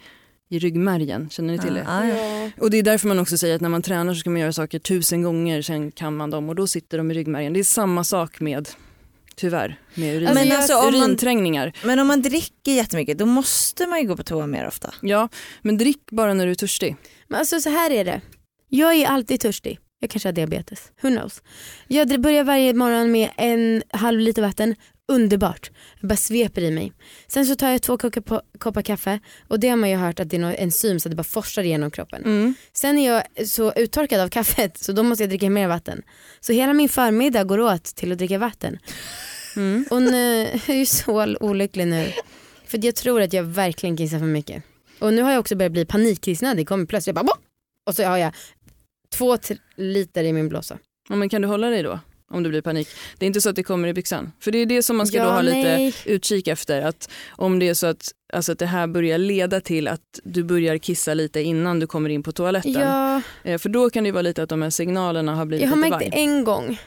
i 0.51 0.59
ryggmärgen. 0.59 1.31
Känner 1.31 1.53
ni 1.53 1.59
till 1.59 1.75
det? 1.75 1.85
Ah, 1.89 2.05
ja. 2.07 2.15
Ja. 2.17 2.51
Och 2.59 2.71
det 2.71 2.79
är 2.79 2.83
därför 2.83 3.09
man 3.09 3.19
också 3.19 3.39
säger 3.39 3.55
att 3.55 3.61
när 3.61 3.69
man 3.69 3.83
tränar 3.83 4.15
så 4.15 4.21
ska 4.21 4.31
man 4.31 4.41
göra 4.41 4.53
saker 4.53 4.79
tusen 4.79 5.23
gånger, 5.23 5.63
sen 5.63 5.91
kan 5.93 6.17
man 6.17 6.31
dem 6.31 6.49
och 6.49 6.55
då 6.55 6.67
sitter 6.67 6.99
de 6.99 7.11
i 7.11 7.15
ryggmärgen. 7.15 7.53
Det 7.53 7.61
är 7.61 7.65
samma 7.65 8.05
sak 8.05 8.41
med, 8.41 8.69
tyvärr, 9.35 9.79
med 9.95 10.17
urin, 10.17 10.35
Men 10.35 10.53
alltså, 10.53 10.77
om 10.77 10.85
man- 10.85 10.95
urinträngningar. 10.95 11.73
Men 11.85 11.99
om 11.99 12.07
man 12.07 12.23
dricker 12.23 12.73
jättemycket 12.73 13.19
då 13.19 13.27
måste 13.27 13.87
man 13.87 14.01
ju 14.01 14.07
gå 14.09 14.17
på 14.17 14.23
toa 14.23 14.47
mer 14.47 14.67
ofta. 14.67 14.95
Ja, 15.03 15.29
men 15.63 15.79
drick 15.79 16.11
bara 16.11 16.35
när 16.35 16.45
du 16.47 16.51
är 16.51 16.55
törstig. 16.55 16.97
Men 17.29 17.39
alltså 17.39 17.61
så 17.61 17.71
här 17.71 17.91
är 17.91 18.05
det. 18.05 18.21
Jag 18.69 18.95
är 18.95 19.07
alltid 19.07 19.41
törstig. 19.41 19.79
Jag 20.01 20.11
kanske 20.11 20.29
har 20.29 20.33
diabetes. 20.33 20.93
Who 21.03 21.09
knows? 21.09 21.43
Jag 21.89 22.21
börjar 22.21 22.45
varje 22.45 22.75
morgon 22.75 23.11
med 23.13 23.31
en 23.37 23.83
halv 23.91 24.21
liter 24.21 24.43
vatten. 24.43 24.75
Underbart. 25.11 25.71
Jag 26.01 26.09
bara 26.09 26.17
sveper 26.17 26.63
i 26.63 26.71
mig. 26.71 26.93
Sen 27.27 27.47
så 27.47 27.55
tar 27.55 27.71
jag 27.71 27.83
två 27.83 27.99
koppar 28.59 28.83
kaffe 28.83 29.21
och 29.49 29.61
det 29.61 29.69
har 29.69 29.77
man 29.77 29.91
ju 29.91 29.97
hört 29.97 30.21
att 30.21 30.31
det 30.31 30.37
är 30.37 30.41
någon 30.41 30.55
enzym 30.55 31.01
så 31.01 31.09
att 31.09 31.11
det 31.11 31.17
bara 31.17 31.25
forsar 31.25 31.63
igenom 31.63 31.91
kroppen. 31.91 32.25
Mm. 32.25 32.55
Sen 32.73 32.99
är 32.99 33.13
jag 33.13 33.49
så 33.49 33.73
uttorkad 33.73 34.21
av 34.21 34.29
kaffet 34.29 34.79
så 34.79 34.93
då 34.93 35.03
måste 35.03 35.23
jag 35.23 35.31
dricka 35.31 35.51
mer 35.51 35.69
vatten. 35.69 36.03
Så 36.41 36.53
hela 36.53 36.73
min 36.73 36.89
förmiddag 36.89 37.45
går 37.45 37.61
åt 37.61 37.85
till 37.85 38.13
att 38.13 38.19
dricka 38.19 38.39
vatten. 38.39 38.79
Mm. 39.57 39.85
Och 39.91 40.03
nu, 40.03 40.43
jag 40.67 40.77
är 40.77 40.79
ju 40.79 40.87
så 40.87 41.37
olycklig 41.41 41.87
nu. 41.87 42.13
För 42.67 42.85
jag 42.85 42.95
tror 42.95 43.23
att 43.23 43.33
jag 43.33 43.43
verkligen 43.43 43.97
kissar 43.97 44.19
för 44.19 44.27
mycket. 44.27 44.63
Och 44.99 45.15
nu 45.15 45.23
har 45.23 45.31
jag 45.31 45.41
också 45.41 45.57
börjat 45.57 45.73
bli 45.73 45.85
panikkissnödig. 45.85 46.69
Kommer 46.69 46.87
plötsligt 46.87 47.15
bara 47.15 47.25
"Bop!" 47.25 47.39
och 47.87 47.95
så 47.95 48.05
har 48.05 48.17
jag 48.17 48.35
två 49.13 49.39
liter 49.77 50.25
i 50.25 50.33
min 50.33 50.49
blåsa. 50.49 50.79
Ja, 51.09 51.17
men 51.17 51.29
kan 51.29 51.43
du 51.43 51.49
hålla 51.49 51.71
dig 51.71 51.83
då? 51.83 52.01
Om 52.31 52.43
det 52.43 52.49
blir 52.49 52.61
panik. 52.63 52.89
Det 53.19 53.25
är 53.25 53.27
inte 53.27 53.41
så 53.41 53.51
att 53.51 53.57
det 53.57 53.63
kommer 53.63 53.89
i 53.89 53.93
byxan. 53.93 54.33
För 54.41 54.51
det 54.51 54.59
är 54.59 54.67
det 54.67 54.83
som 54.83 54.97
man 54.97 55.07
ska 55.07 55.17
Ja, 55.17 55.25
då 55.25 55.31
ha 55.31 55.43
lite 55.43 55.57
nej. 55.77 55.95
utkik 56.05 56.49
efter. 56.49 56.83
Att 56.83 57.11
om 57.31 57.59
det 57.59 57.69
är 57.69 57.75
så 57.75 57.87
att, 57.87 58.09
alltså 58.33 58.53
att 58.53 58.59
det 58.59 58.67
här 58.67 58.87
börjar 58.87 59.19
leda 59.19 59.61
till 59.61 59.89
att 59.89 60.01
du 60.25 60.45
börjar 60.45 60.79
kissa 60.79 61.15
lite 61.15 61.41
innan 61.43 61.81
du 61.81 61.87
kommer 61.87 62.11
in 62.11 62.23
på 62.23 62.33
toaletten. 62.33 62.73
Ja, 62.73 63.23
Eh, 63.45 63.59
För 63.59 63.69
då 63.69 63.91
kan 63.91 64.05
det 64.05 64.13
vara 64.13 64.23
lite 64.23 64.43
att 64.43 64.49
de 64.49 64.63
här 64.63 64.71
signalerna 64.71 65.35
har 65.35 65.45
blivit 65.47 65.63
jag 65.65 65.71
har 65.71 65.77
lite 65.77 65.91
märkt 65.91 66.11
det 66.13 66.19
en 66.19 66.45
gång. 66.45 66.79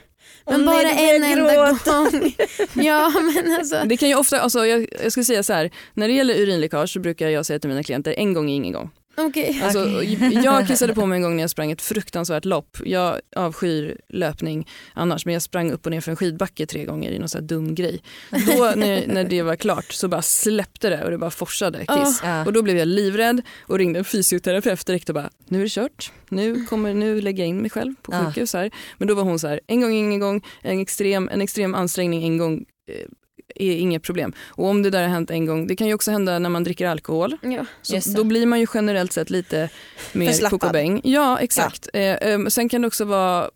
Men 0.46 0.66
nej, 0.66 0.66
bara 0.66 0.96
börjar 0.96 1.16
en 1.16 1.24
enda 1.40 1.56
gång. 1.56 2.34
Ja 2.86 3.14
men 3.36 3.56
alltså. 3.56 3.82
Det 3.86 3.98
kan 3.98 4.10
ju 4.10 4.16
ofta, 4.16 4.40
alltså 4.40 4.66
jag, 4.66 4.88
jag 5.04 5.12
ska 5.12 5.24
säga 5.24 5.44
så 5.44 5.54
här, 5.54 5.72
när 5.94 6.08
det 6.08 6.14
gäller 6.14 6.36
urinläckage 6.36 6.90
så 6.90 7.00
brukar 7.00 7.30
jag 7.30 7.46
säga 7.46 7.60
till 7.60 7.70
mina 7.70 7.84
klienter, 7.84 8.14
en 8.18 8.34
gång 8.34 8.50
är 8.52 8.56
ingen 8.56 8.74
gång. 8.74 8.90
Okej. 9.18 9.62
Alltså, 9.64 9.84
Okej. 9.84 10.40
Jag 10.44 10.68
kissade 10.68 10.94
på 10.94 11.06
mig 11.06 11.16
en 11.16 11.22
gång 11.22 11.36
när 11.36 11.44
jag 11.44 11.50
sprang 11.50 11.72
ett 11.72 11.82
fruktansvärt 11.82 12.46
lopp. 12.46 12.78
Jag 12.86 13.20
avskyr 13.36 13.98
löpning 14.10 14.68
annars 14.94 15.26
men 15.26 15.34
jag 15.34 15.42
sprang 15.44 15.72
upp 15.72 15.86
och 15.86 15.92
ner 15.92 16.02
för 16.02 16.12
en 16.12 16.18
skidbacke 16.18 16.66
tre 16.66 16.86
gånger 16.86 17.12
i 17.12 17.20
någon 17.20 17.30
sån 17.30 17.42
här 17.42 17.48
dum 17.48 17.76
grej. 17.76 18.04
Då 18.32 18.74
när, 18.76 19.08
när 19.08 19.24
det 19.24 19.42
var 19.42 19.56
klart 19.56 19.92
så 19.92 20.08
bara 20.08 20.22
släppte 20.22 20.90
det 20.90 21.04
och 21.04 21.12
det 21.12 21.18
bara 21.18 21.32
forsade 21.32 21.78
kiss. 21.78 22.22
Ja. 22.24 22.46
Och 22.46 22.54
då 22.54 22.62
blev 22.62 22.78
jag 22.78 22.88
livrädd 22.88 23.42
och 23.62 23.78
ringde 23.78 24.00
en 24.00 24.06
fysioterapeut 24.06 24.86
direkt 24.86 25.10
och 25.10 25.16
bara 25.16 25.30
nu 25.48 25.60
är 25.60 25.64
det 25.64 25.70
kört. 25.70 26.12
Nu 26.30 26.66
kommer 26.66 26.94
nu 26.94 27.22
lägga 27.22 27.46
in 27.46 27.58
mig 27.58 27.70
själv 27.70 27.96
på 28.02 28.12
sjukhus 28.12 28.54
här. 28.54 28.72
Men 28.98 29.08
då 29.08 29.16
var 29.16 29.24
hon 29.24 29.40
så 29.40 29.48
här 29.48 29.60
en 29.68 29.82
gång 29.82 29.92
ingen 29.92 30.20
gång, 30.20 30.46
en 30.62 30.80
extrem, 30.80 31.30
en 31.30 31.42
extrem 31.42 31.76
ansträngning 31.76 32.24
en 32.24 32.38
gång 32.38 32.66
eh, 32.88 33.08
är 33.56 33.76
inget 33.78 34.04
problem. 34.04 34.34
Och 34.46 34.66
om 34.68 34.84
det 34.84 34.90
där 34.90 35.02
har 35.02 35.10
hänt 35.10 35.32
en 35.32 35.46
gång, 35.46 35.68
det 35.68 35.76
kan 35.76 35.88
ju 35.88 35.94
också 35.94 36.12
hända 36.12 36.40
när 36.40 36.50
man 36.50 36.64
dricker 36.64 36.88
alkohol. 36.88 37.38
Ja. 37.42 37.66
Så 37.82 37.94
det. 37.94 38.14
då 38.16 38.24
blir 38.24 38.46
man 38.46 38.60
ju 38.60 38.68
generellt 38.74 39.14
sett 39.14 39.30
lite 39.30 39.70
mer 40.14 40.50
kokobäng. 40.50 41.02
Ja 41.04 41.40
exakt. 41.40 41.88
Eh, 41.94 42.02
eh, 42.02 42.46
sen 42.48 42.70
kan 42.70 42.82
det 42.82 42.88
också 42.88 43.06
vara 43.06 43.50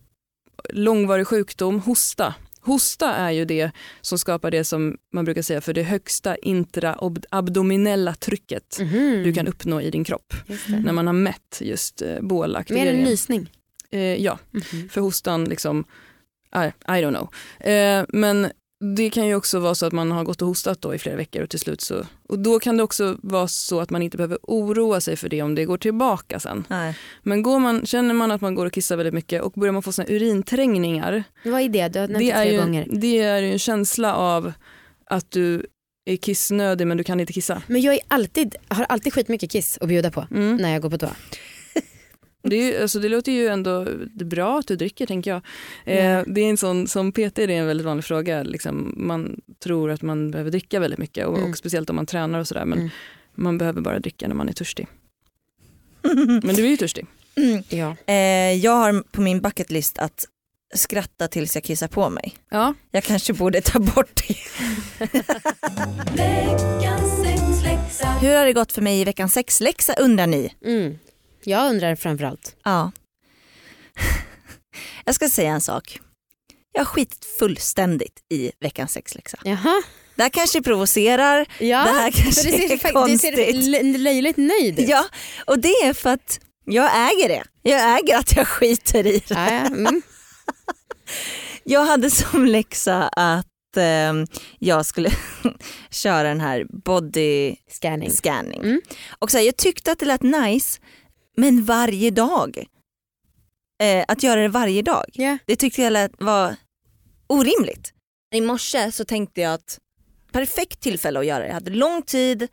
långvarig 0.69 1.27
sjukdom, 1.27 1.79
hosta. 1.79 2.33
Hosta 2.61 3.13
är 3.15 3.31
ju 3.31 3.45
det 3.45 3.71
som 4.01 4.17
skapar 4.19 4.51
det 4.51 4.63
som 4.63 4.97
man 5.13 5.25
brukar 5.25 5.41
säga 5.41 5.61
för 5.61 5.73
det 5.73 5.83
högsta 5.83 6.35
intraabdominella 6.35 8.13
trycket 8.13 8.77
Mhm. 8.79 9.21
du 9.23 9.33
kan 9.33 9.47
uppnå 9.47 9.81
i 9.81 9.89
din 9.91 10.03
kropp. 10.03 10.33
När 10.83 10.93
man 10.93 11.07
har 11.07 11.13
mätt 11.13 11.57
just 11.61 12.01
eh, 12.01 12.07
Mer 12.07 12.15
än 12.17 12.27
bålaktiveringen. 12.27 13.03
nysning. 13.05 13.49
Eh, 13.91 13.99
ja, 14.01 14.39
Mhm. 14.51 14.89
för 14.89 15.01
hostan 15.01 15.45
liksom, 15.45 15.83
I, 16.55 16.67
I 16.87 17.03
don't 17.03 17.15
know. 17.15 17.29
Eh, 17.71 18.05
men 18.09 18.51
det 18.79 19.09
kan 19.09 19.27
ju 19.27 19.35
också 19.35 19.59
vara 19.59 19.75
så 19.75 19.85
att 19.85 19.93
man 19.93 20.11
har 20.11 20.23
gått 20.23 20.41
och 20.41 20.47
hostat 20.47 20.81
då 20.81 20.95
i 20.95 20.97
flera 20.99 21.15
veckor 21.15 21.43
och 21.43 21.49
till 21.49 21.59
slut 21.59 21.81
så, 21.81 22.05
och 22.29 22.39
då 22.39 22.59
kan 22.59 22.77
det 22.77 22.83
också 22.83 23.17
vara 23.21 23.47
så 23.47 23.79
att 23.79 23.89
man 23.89 24.01
inte 24.01 24.17
behöver 24.17 24.37
oroa 24.41 25.01
sig 25.01 25.15
för 25.15 25.29
det 25.29 25.41
om 25.41 25.55
det 25.55 25.65
går 25.65 25.77
tillbaka 25.77 26.39
sen. 26.39 26.63
Nej. 26.69 26.97
Men 27.23 27.41
går 27.43 27.59
man, 27.59 27.85
känner 27.85 28.13
man 28.13 28.31
att 28.31 28.41
man 28.41 28.55
går 28.55 28.65
och 28.65 28.73
kissar 28.73 28.95
väldigt 28.97 29.13
mycket 29.13 29.41
och 29.41 29.51
börjar 29.51 29.71
man 29.73 29.83
få 29.83 29.91
såna 29.91 30.07
urinträngningar, 30.09 31.23
Vad 31.45 31.61
är 31.61 31.69
det? 31.69 31.87
Du 31.87 31.99
har 31.99 32.07
nämnt 32.07 32.25
det 32.27 32.33
tre 32.33 32.51
ju, 32.51 32.57
gånger. 32.57 32.87
det 32.91 33.17
är 33.21 33.41
ju 33.41 33.51
en 33.51 33.59
känsla 33.59 34.15
av 34.15 34.53
att 35.05 35.31
du 35.31 35.65
är 36.09 36.15
kissnödig 36.15 36.87
men 36.87 36.97
du 36.97 37.03
kan 37.03 37.19
inte 37.19 37.33
kissa. 37.33 37.61
Men 37.67 37.81
jag 37.81 37.93
är 37.93 37.99
alltid, 38.07 38.55
har 38.67 38.83
alltid 38.89 39.13
skitmycket 39.13 39.51
kiss 39.51 39.77
att 39.81 39.87
bjuda 39.87 40.11
på 40.11 40.27
Mm. 40.31 40.55
när 40.55 40.73
jag 40.73 40.81
går 40.81 40.89
på 40.89 40.97
toa. 40.97 41.15
Det, 42.49 42.55
är, 42.55 42.71
ju- 42.73 42.81
alltså 42.81 42.99
det 42.99 43.09
låter 43.09 43.31
ju 43.31 43.47
ändå 43.47 43.87
det 44.13 44.25
bra 44.25 44.59
att 44.59 44.67
du 44.67 44.75
dricker 44.75 45.05
tänker 45.05 45.31
jag. 45.31 45.41
Eh, 45.85 46.23
det 46.27 46.41
är 46.41 46.49
en 46.49 46.57
sån, 46.57 46.87
som 46.87 47.11
PT 47.11 47.35
det 47.35 47.43
är 47.43 47.49
en 47.49 47.67
väldigt 47.67 47.85
vanlig 47.85 48.05
fråga. 48.05 48.43
Liksom, 48.43 48.93
man 48.97 49.41
tror 49.63 49.91
att 49.91 50.01
man 50.01 50.31
behöver 50.31 50.51
dricka 50.51 50.79
väldigt 50.79 50.99
mycket 50.99 51.27
och, 51.27 51.37
Mm. 51.37 51.49
och 51.51 51.57
speciellt 51.57 51.89
om 51.89 51.95
man 51.95 52.05
tränar 52.05 52.39
och 52.39 52.47
sådär. 52.47 52.65
Men 52.65 52.79
Mm. 52.79 52.89
man 53.35 53.57
behöver 53.57 53.81
bara 53.81 53.99
dricka 53.99 54.27
när 54.27 54.35
man 54.35 54.49
är 54.49 54.53
törstig. 54.53 54.87
Men 56.43 56.55
du 56.55 56.65
är 56.65 56.69
ju 56.69 56.77
törstig. 56.77 57.05
Ja. 57.69 57.95
Eh, 58.05 58.15
jag 58.53 58.71
har 58.71 59.03
på 59.11 59.21
min 59.21 59.41
bucket 59.41 59.71
list 59.71 59.97
att 59.99 60.25
skratta 60.75 61.27
tills 61.27 61.55
jag 61.55 61.63
kissar 61.63 61.87
på 61.87 62.09
mig. 62.09 62.33
Ja. 62.49 62.73
Jag 62.91 63.03
kanske 63.03 63.33
borde 63.33 63.61
ta 63.61 63.79
bort 63.79 64.21
det. 64.27 64.35
Hur 68.21 68.35
har 68.35 68.45
det 68.45 68.53
gått 68.53 68.71
för 68.71 68.81
mig 68.81 69.01
i 69.01 69.05
veckans 69.05 69.33
sexläxa 69.33 69.93
undrar 69.93 70.27
ni? 70.27 70.53
Mm. 70.65 70.97
Jag 71.49 71.69
undrar 71.69 71.95
framförallt. 71.95 72.55
Ja. 72.63 72.91
Jag 75.05 75.15
ska 75.15 75.29
säga 75.29 75.51
en 75.51 75.61
sak. 75.61 75.99
Jag 76.73 76.79
har 76.81 76.85
skitit 76.85 77.25
fullständigt 77.39 78.19
i 78.29 78.51
veckans 78.59 78.91
sexläxa. 78.91 79.37
Jaha. 79.43 79.83
Det 80.15 80.23
här 80.23 80.29
kanske 80.29 80.61
provocerar, 80.61 81.45
Ja, 81.59 81.83
det 81.83 81.91
här 81.91 82.11
kanske 82.11 82.41
det 82.51 82.57
ser, 82.57 82.73
är 82.73 82.77
fakt- 82.77 83.07
du 83.07 83.17
ser 83.17 83.31
konstigt. 83.35 83.55
lö- 83.55 83.97
löjligt 83.97 84.37
nöjd 84.37 84.79
ut. 84.79 84.89
Ja, 84.89 85.05
och 85.45 85.59
det 85.59 85.67
är 85.69 85.93
för 85.93 86.09
att 86.09 86.39
jag 86.65 86.91
äger 87.11 87.29
det. 87.29 87.43
Jag 87.61 87.99
äger 87.99 88.17
att 88.17 88.35
jag 88.35 88.47
skiter 88.47 89.07
i 89.07 89.21
det. 89.27 89.29
Ja, 89.35 89.51
ja. 89.53 89.65
Mm. 89.65 90.01
Jag 91.63 91.85
hade 91.85 92.11
som 92.11 92.45
läxa 92.45 93.07
att 93.07 93.47
att 93.71 93.77
eh, 93.77 94.13
jag 94.59 94.85
skulle 94.85 95.11
köra 95.91 96.23
den 96.27 96.41
här 96.41 96.65
body 96.85 97.55
Scanning. 97.71 98.11
scanning. 98.11 98.61
Mm. 98.61 98.81
Och 99.19 99.31
så 99.31 99.37
här, 99.37 99.45
jag 99.45 99.57
tyckte 99.57 99.91
att 99.91 99.99
det 99.99 100.05
lät 100.05 100.21
nice, 100.23 100.79
men 101.37 101.65
varje 101.65 102.11
dag. 102.11 102.67
Eh, 103.83 104.05
att 104.07 104.23
göra 104.23 104.41
det 104.41 104.47
varje 104.47 104.81
dag. 104.81 105.05
Ja. 105.13 105.37
Det 105.45 105.55
tyckte 105.55 105.81
jag 105.81 105.93
lät, 105.93 106.11
var 106.17 106.55
orimligt. 107.27 107.93
I 108.35 108.41
morse 108.41 108.91
så 108.91 109.05
tänkte 109.05 109.41
jag 109.41 109.53
att 109.53 109.79
perfekt 110.31 110.79
tillfälle 110.79 111.19
att 111.19 111.25
göra 111.25 111.39
det. 111.39 111.47
Jag 111.47 111.53
hade 111.53 111.71
lång 111.71 112.01
tid, 112.01 112.47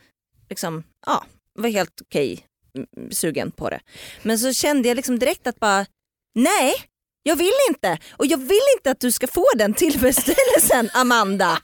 liksom, 0.49 0.85
ja, 1.07 1.25
var 1.55 1.69
helt 1.69 2.01
okej 2.01 2.47
mm, 2.75 3.11
sugen 3.11 3.51
på 3.51 3.71
det. 3.71 3.81
Men 4.23 4.39
så 4.39 4.53
kände 4.53 4.89
jag 4.89 4.97
liksom 4.97 5.19
direkt 5.19 5.47
att 5.47 5.61
bara, 5.61 5.87
nej, 6.35 6.75
jag 7.23 7.37
vill 7.37 7.53
inte. 7.69 7.99
Och 8.13 8.27
jag 8.27 8.39
vill 8.39 8.67
inte 8.77 8.91
att 8.91 9.01
du 9.01 9.13
ska 9.13 9.27
få 9.27 9.47
den 9.57 9.75
tillfredsställelsen 9.75 10.91
Amanda. 10.95 11.63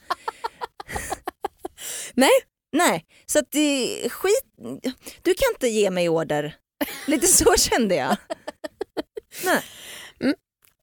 Nej. 2.14 2.30
Nej, 2.72 3.04
så 3.26 3.38
att 3.38 3.50
det 3.50 4.08
skit, 4.10 4.44
du 5.22 5.34
kan 5.34 5.48
inte 5.54 5.68
ge 5.68 5.90
mig 5.90 6.08
order. 6.08 6.56
Lite 7.06 7.26
så 7.26 7.54
kände 7.56 7.94
jag. 7.94 8.16
Nej. 9.44 9.62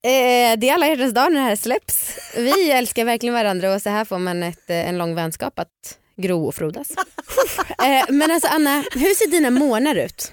Eh, 0.02 0.58
det 0.58 0.68
är 0.68 0.74
alla 0.74 0.86
hjärtans 0.88 1.14
dag 1.14 1.32
när 1.32 1.40
det 1.40 1.46
här 1.46 1.56
släpps. 1.56 2.18
Vi 2.36 2.70
älskar 2.70 3.04
verkligen 3.04 3.34
varandra 3.34 3.74
och 3.74 3.82
så 3.82 3.90
här 3.90 4.04
får 4.04 4.18
man 4.18 4.42
ett, 4.42 4.70
eh, 4.70 4.88
en 4.88 4.98
lång 4.98 5.14
vänskap 5.14 5.58
att 5.58 5.98
gro 6.16 6.46
och 6.46 6.54
frodas. 6.54 6.90
eh, 7.84 8.04
men 8.08 8.30
alltså 8.30 8.48
Anna, 8.48 8.76
hur 8.94 9.14
ser 9.14 9.30
dina 9.30 9.50
månader 9.50 10.04
ut? 10.04 10.32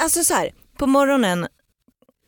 Alltså 0.00 0.24
så 0.24 0.34
här, 0.34 0.50
på 0.78 0.86
morgonen, 0.86 1.46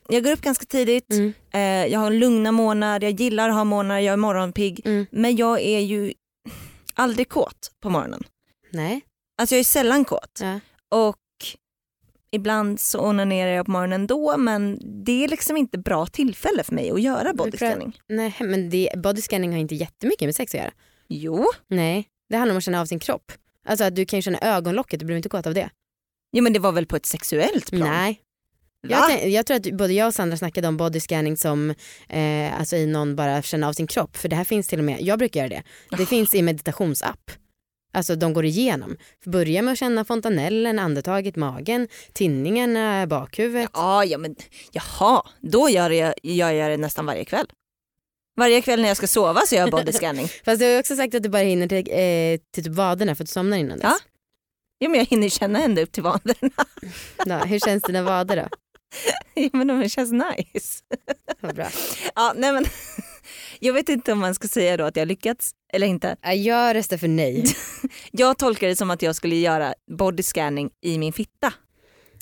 jag 0.09 0.25
går 0.25 0.33
upp 0.33 0.41
ganska 0.41 0.65
tidigt, 0.65 1.11
Mm. 1.13 1.33
eh, 1.53 1.93
jag 1.93 2.01
har 2.01 2.11
lugna 2.11 2.53
månader, 2.53 3.07
jag 3.09 3.21
gillar 3.21 3.49
att 3.49 3.55
ha 3.55 3.65
månader, 3.65 4.01
jag 4.01 4.13
är 4.13 4.17
morgonpigg. 4.17 4.81
Mm. 4.85 5.07
Men 5.11 5.37
jag 5.37 5.61
är 5.61 5.81
ju 5.81 6.13
aldrig 6.95 7.29
kåt 7.29 7.71
på 7.83 7.91
morgonen. 7.91 8.23
Nej. 8.71 9.01
Alltså 9.39 9.55
jag 9.55 9.61
är 9.61 9.65
sällan 9.65 10.05
kåt. 10.05 10.41
Ja. 10.41 10.61
Och 10.91 11.17
ibland 12.31 12.81
så 12.81 13.01
onanerar 13.01 13.51
jag 13.51 13.67
på 13.67 13.73
morgonen 13.73 14.07
då 14.07 14.37
men 14.37 14.79
det 15.05 15.25
är 15.25 15.29
liksom 15.29 15.57
inte 15.57 15.79
bra 15.79 16.07
tillfälle 16.07 16.63
för 16.65 16.75
mig 16.75 16.91
att 16.91 17.03
göra 17.03 17.35
bodyscanning. 17.35 17.99
Nej 18.09 18.35
men 18.41 18.71
det, 18.71 18.91
body 18.97 19.21
scanning 19.21 19.53
har 19.53 19.59
inte 19.59 19.75
jättemycket 19.75 20.27
med 20.27 20.37
sex 20.37 20.55
att 20.55 20.61
göra. 20.61 20.73
Jo, 21.09 21.47
Nej, 21.69 22.09
det 22.29 22.37
handlar 22.37 22.55
om 22.55 22.59
att 22.59 22.65
känna 22.65 22.81
av 22.81 22.87
sin 22.87 22.99
kropp. 22.99 23.33
Alltså 23.69 23.85
att 23.85 23.97
du 23.97 24.05
kan 24.05 24.19
ju 24.19 24.23
känna 24.23 24.39
ögonlocket, 24.39 25.01
du 25.01 25.07
behöver 25.07 25.17
inte 25.17 25.29
kåt 25.29 25.47
av 25.47 25.55
det. 25.55 25.71
jo 26.33 26.43
men 26.43 26.53
det 26.53 26.59
var 26.59 26.73
väl 26.73 26.87
på 26.87 26.97
ett 26.97 27.07
sexuellt 27.07 27.71
plan? 27.71 27.89
Nej. 27.89 28.21
Jag, 28.89 29.29
jag 29.29 29.47
tror 29.47 29.57
att 29.57 29.73
både 29.73 29.93
jag 29.93 30.07
och 30.07 30.15
Sandra 30.15 30.37
snackade 30.37 30.69
om 30.69 30.77
body 30.77 31.01
scanning 31.01 31.37
som 31.37 31.75
eh, 32.09 32.59
alltså 32.59 32.77
i 32.77 32.87
någon 32.87 33.17
bara 33.17 33.43
känna 33.43 33.69
av 33.69 33.73
sin 33.73 33.87
kropp. 33.87 34.17
För 34.17 34.29
det 34.29 34.37
här 34.37 34.45
finns 34.45 34.69
till 34.69 34.79
och 34.79 34.85
med, 34.85 35.03
jag 35.03 35.19
brukar 35.19 35.41
göra 35.41 35.49
det. 35.49 35.63
Det 35.97 36.07
finns 36.07 36.35
i 36.35 36.43
meditationsapp. 36.43 37.31
Alltså 37.97 38.17
de 38.17 38.33
går 38.33 38.45
igenom. 38.45 38.97
Börja 39.25 39.63
med 39.63 39.73
att 39.73 39.79
känna 39.79 40.05
fontanellen, 40.05 40.79
andetaget, 40.79 41.37
magen, 41.37 41.89
tinningen, 42.13 42.77
eh, 42.77 43.07
bakhuvudet. 43.07 43.71
Ja, 43.75 44.05
ja 44.05 44.19
men 44.19 44.37
jaha, 44.73 45.23
då 45.41 45.69
gör 45.69 45.91
jag, 45.91 46.15
gör 46.23 46.51
jag 46.51 46.71
det 46.71 46.77
nästan 46.77 47.07
varje 47.07 47.25
kväll. 47.25 47.47
Varje 48.37 48.63
kväll 48.63 48.81
när 48.81 48.89
jag 48.89 48.97
ska 48.97 49.07
sova 49.07 49.41
så 49.47 49.55
gör 49.55 49.63
jag 49.63 49.71
bodyscanning. 49.71 50.29
Fast 50.45 50.61
du 50.61 50.73
har 50.73 50.79
också 50.79 50.97
sagt 50.97 51.15
att 51.15 51.23
du 51.23 51.29
bara 51.29 51.43
hinner 51.43 51.69
till, 51.69 51.79
eh, 51.79 52.41
till 52.55 52.65
typ 52.65 52.73
vaderna 52.73 53.15
för 53.15 53.25
att 53.25 53.29
du 53.29 53.33
somnar 53.33 53.57
innan 53.57 53.79
dess. 53.79 53.85
Ja. 53.85 53.99
Ja, 54.79 54.89
men 54.89 54.99
jag 54.99 55.07
hinner 55.07 55.29
känna 55.29 55.63
ända 55.63 55.83
upp 55.83 55.93
till 55.93 56.03
vaderna. 56.03 56.51
Då, 57.25 57.35
hur 57.35 57.59
känns 57.59 57.83
dina 57.83 58.03
vader 58.03 58.37
då? 58.37 58.49
Ja, 59.35 59.51
men 59.53 59.67
de 59.67 59.89
känns 59.89 60.13
nice. 60.13 60.83
Vad 61.41 61.55
bra. 61.55 61.69
Ja, 62.15 62.33
nej 62.37 62.53
men, 62.53 62.65
jag 63.61 63.73
vet 63.73 63.89
inte 63.89 64.13
om 64.13 64.19
man 64.19 64.35
ska 64.35 64.49
säga 64.49 64.77
då 64.77 64.85
att 64.85 64.97
jag 64.97 65.09
lyckats 65.09 65.53
eller 65.77 65.87
inte. 65.87 66.17
Ja, 66.23 66.33
Jag 66.33 66.75
röstar 66.77 66.97
för 66.97 67.09
nej. 67.09 67.45
Jag 68.11 68.39
tolkar 68.39 68.67
det 68.69 68.77
som 68.77 68.91
att 68.91 69.03
jag 69.03 69.17
skulle 69.17 69.37
göra 69.37 69.75
bodyscanning 69.99 70.71
i 70.83 70.99
min 70.99 71.13
fitta. 71.13 71.53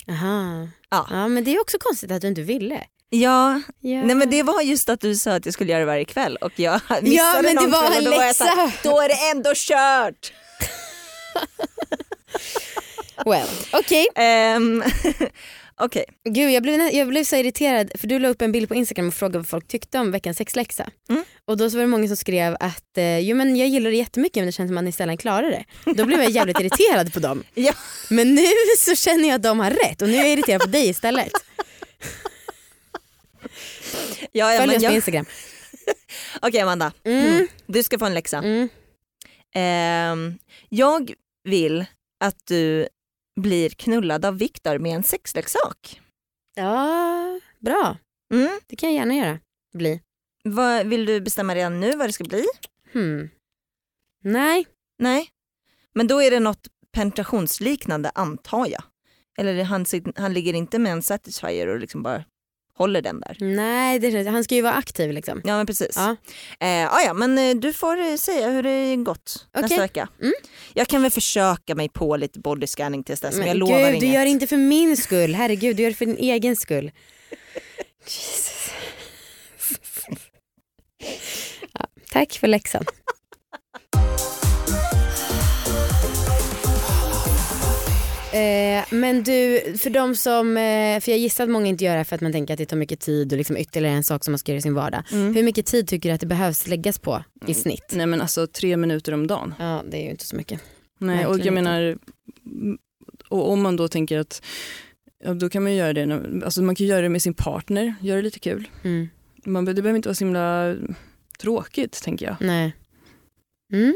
Aha. 0.09 0.67
Ja. 0.89 1.07
ja 1.09 1.27
men 1.27 1.43
det 1.43 1.55
är 1.55 1.61
också 1.61 1.77
konstigt 1.79 2.11
att 2.11 2.21
du 2.21 2.27
inte 2.27 2.41
ville. 2.41 2.83
Ja, 3.09 3.61
Ja. 3.79 4.01
nej 4.03 4.15
men 4.15 4.29
det 4.29 4.43
var 4.43 4.61
just 4.61 4.89
att 4.89 5.01
du 5.01 5.15
sa 5.15 5.31
att 5.31 5.45
jag 5.45 5.53
skulle 5.53 5.71
göra 5.71 5.79
det 5.79 5.85
varje 5.85 6.05
kväll 6.05 6.35
och 6.41 6.51
jag 6.55 6.81
missade 7.01 7.09
Ja 7.15 7.41
men 7.43 7.55
det 7.55 7.67
var 7.67 7.91
en 7.97 8.03
då 8.03 8.11
var 8.11 8.23
jag 8.23 8.35
så 8.35 8.43
läxa. 8.43 8.71
Då 8.83 9.01
är 9.01 9.07
det 9.09 9.31
ändå 9.31 9.51
kört. 9.55 10.33
Well, 13.25 13.47
okej. 13.73 14.07
Ehm, 14.15 14.83
Okej, 15.81 16.05
Gud 16.29 16.51
jag 16.51 16.63
blev, 16.63 16.81
jag 16.81 17.07
blev 17.07 17.23
så 17.23 17.35
irriterad 17.35 17.91
för 17.95 18.07
du 18.07 18.19
la 18.19 18.27
upp 18.27 18.41
en 18.41 18.51
bild 18.51 18.67
på 18.67 18.75
Instagram 18.75 19.07
och 19.07 19.13
frågade 19.13 19.37
vad 19.37 19.47
folk 19.47 19.67
tyckte 19.67 19.99
om 19.99 20.11
veckans 20.11 20.37
sexläxa. 20.37 20.89
Mm. 21.09 21.23
Och 21.45 21.57
då 21.57 21.69
så 21.69 21.77
var 21.77 21.81
det 21.83 21.87
många 21.87 22.07
som 22.07 22.17
skrev 22.17 22.57
att 22.59 22.97
eh, 22.97 23.19
jo, 23.19 23.35
men 23.35 23.55
jag 23.55 23.67
gillar 23.67 23.89
det 23.89 23.95
jättemycket 23.97 24.35
men 24.41 24.45
det 24.45 24.51
känns 24.51 24.69
som 24.69 24.77
att 24.77 24.83
man 24.83 24.93
sällan 24.93 25.17
klarar 25.17 25.51
det. 25.51 25.65
Då 25.93 26.05
blev 26.05 26.21
jag 26.21 26.31
jävligt 26.31 26.59
irriterad 26.59 27.13
på 27.13 27.19
dem. 27.19 27.43
Ja. 27.53 27.73
Men 28.09 28.35
nu 28.35 28.45
så 28.77 28.95
känner 28.95 29.27
jag 29.29 29.35
att 29.35 29.43
de 29.43 29.59
har 29.59 29.71
rätt 29.71 30.01
och 30.01 30.09
nu 30.09 30.15
är 30.15 30.19
jag 30.19 30.29
irriterad 30.29 30.61
på 30.61 30.67
dig 30.67 30.89
istället. 30.89 31.31
ja, 34.31 34.53
ja, 34.53 34.59
Följ 34.59 34.67
men 34.67 34.75
oss 34.75 34.81
på 34.83 34.83
jag, 34.83 34.93
Instagram. 34.95 35.25
okej 36.41 36.59
Amanda, 36.61 36.91
Mm. 37.03 37.47
du 37.67 37.83
ska 37.83 37.99
få 37.99 38.05
en 38.05 38.13
läxa. 38.13 38.37
Mm. 38.37 38.69
Ehm, 39.55 40.37
jag 40.69 41.13
vill 41.43 41.85
att 42.19 42.37
du 42.47 42.87
blir 43.41 43.69
knullad 43.69 44.25
av 44.25 44.37
Viktor 44.37 44.77
med 44.77 44.95
en 44.95 45.03
sexleksak. 45.03 46.01
Ja, 46.55 47.39
bra. 47.59 47.97
Mm. 48.33 48.59
Det 48.67 48.75
kan 48.75 48.89
jag 48.89 48.95
gärna 48.95 49.13
göra. 49.13 49.39
Bli. 49.73 50.01
Vad, 50.43 50.87
vill 50.87 51.05
du 51.05 51.21
bestämma 51.21 51.55
redan 51.55 51.79
nu 51.79 51.95
vad 51.95 52.09
det 52.09 52.13
ska 52.13 52.23
bli? 52.23 52.45
Hmm. 52.93 53.29
Nej. 54.23 54.67
Nej. 54.99 55.29
Men 55.93 56.07
då 56.07 56.21
är 56.21 56.31
det 56.31 56.39
något 56.39 56.67
penetrationsliknande 56.91 58.11
antar 58.15 58.67
jag. 58.67 58.83
Eller 59.37 59.63
han, 59.63 59.85
han 60.15 60.33
ligger 60.33 60.53
inte 60.53 60.79
med 60.79 60.91
en 60.91 61.01
satisfier 61.01 61.67
och 61.67 61.79
liksom 61.79 62.03
bara 62.03 62.23
håller 62.77 63.01
den 63.01 63.19
där. 63.19 63.37
Nej, 63.39 63.99
det, 63.99 64.29
han 64.29 64.43
ska 64.43 64.55
ju 64.55 64.61
vara 64.61 64.73
aktiv 64.73 65.11
liksom. 65.11 65.41
Ja 65.43 65.57
men 65.57 65.65
precis. 65.65 65.95
Ja. 65.95 66.15
Eh, 66.67 66.93
ah, 66.93 67.01
ja, 67.05 67.13
men 67.13 67.37
eh, 67.37 67.55
du 67.55 67.73
får 67.73 67.97
eh, 67.97 68.15
säga 68.15 68.49
hur 68.49 68.63
det 68.63 68.95
gått 68.95 69.47
nästa 69.53 69.65
Okej. 69.65 69.77
vecka. 69.79 70.07
Mm. 70.21 70.33
Jag 70.73 70.87
kan 70.87 71.01
väl 71.01 71.11
försöka 71.11 71.75
mig 71.75 71.89
på 71.89 72.17
lite 72.17 72.39
bodyscanning 72.39 73.03
tills 73.03 73.21
dess 73.21 73.31
men, 73.31 73.39
Men 73.39 73.47
jag 73.47 73.57
lovar 73.57 73.79
gud, 73.79 73.89
inget. 73.89 73.99
du 73.99 74.07
gör 74.07 74.23
det 74.25 74.29
inte 74.29 74.47
för 74.47 74.57
min 74.57 74.97
skull. 74.97 75.35
Herregud, 75.35 75.75
du 75.75 75.83
gör 75.83 75.89
det 75.89 75.95
för 75.95 76.05
din 76.05 76.17
egen 76.17 76.55
skull. 76.55 76.91
Jesus. 78.05 78.71
Ja, 81.73 81.85
tack 82.11 82.33
för 82.33 82.47
läxan. 82.47 82.85
Eh, 88.35 88.83
men 88.91 89.23
du, 89.23 89.61
för 89.77 89.89
de 89.89 90.15
som, 90.15 90.57
eh, 90.57 90.99
för 90.99 91.11
jag 91.11 91.19
gissar 91.19 91.43
att 91.43 91.49
många 91.49 91.67
inte 91.67 91.83
gör 91.83 91.91
det 91.91 91.97
här 91.97 92.03
för 92.03 92.15
att 92.15 92.21
man 92.21 92.31
tänker 92.31 92.53
att 92.53 92.57
det 92.57 92.65
tar 92.65 92.77
mycket 92.77 92.99
tid 92.99 93.31
och 93.31 93.37
liksom 93.37 93.57
ytterligare 93.57 93.95
en 93.95 94.03
sak 94.03 94.23
som 94.23 94.31
man 94.31 94.39
ska 94.39 94.51
göra 94.51 94.59
i 94.59 94.61
sin 94.61 94.73
vardag. 94.73 95.03
Mm. 95.11 95.35
Hur 95.35 95.43
mycket 95.43 95.65
tid 95.65 95.87
tycker 95.87 96.09
du 96.09 96.13
att 96.15 96.21
det 96.21 96.27
behövs 96.27 96.67
läggas 96.67 96.99
på 96.99 97.23
i 97.47 97.53
snitt? 97.53 97.91
Nej 97.93 98.05
men 98.05 98.21
alltså 98.21 98.47
tre 98.47 98.77
minuter 98.77 99.11
om 99.13 99.27
dagen. 99.27 99.53
Ja, 99.59 99.83
det 99.91 99.97
är 99.97 100.03
ju 100.03 100.09
inte 100.09 100.25
så 100.25 100.35
mycket. 100.35 100.61
Nej, 100.97 101.25
och 101.25 101.39
jag 101.39 101.53
menar, 101.53 101.81
mm, 102.45 102.77
och 103.29 103.51
om 103.51 103.61
man 103.61 103.75
då 103.75 103.87
tänker 103.87 104.19
att 104.19 104.41
ja, 105.23 105.33
då 105.33 105.49
kan 105.49 105.63
man 105.63 105.71
ju 105.71 105.77
göra 105.77 105.93
det, 105.93 106.05
när- 106.05 106.43
alltså 106.45 106.61
man 106.61 106.75
kan 106.75 106.85
göra 106.87 107.01
det 107.01 107.09
med 107.09 107.21
sin 107.21 107.33
partner, 107.33 107.95
göra 108.01 108.17
det 108.17 108.21
lite 108.23 108.39
kul. 108.39 108.67
Mm. 108.83 109.09
Man, 109.45 109.65
det 109.65 109.73
behöver 109.73 109.95
inte 109.95 110.09
vara 110.09 110.15
så 110.15 110.23
himla 110.25 110.75
tråkigt 111.39 112.03
tänker 112.03 112.25
jag. 112.25 112.35
Nej. 112.39 112.73
Mm. 113.73 113.93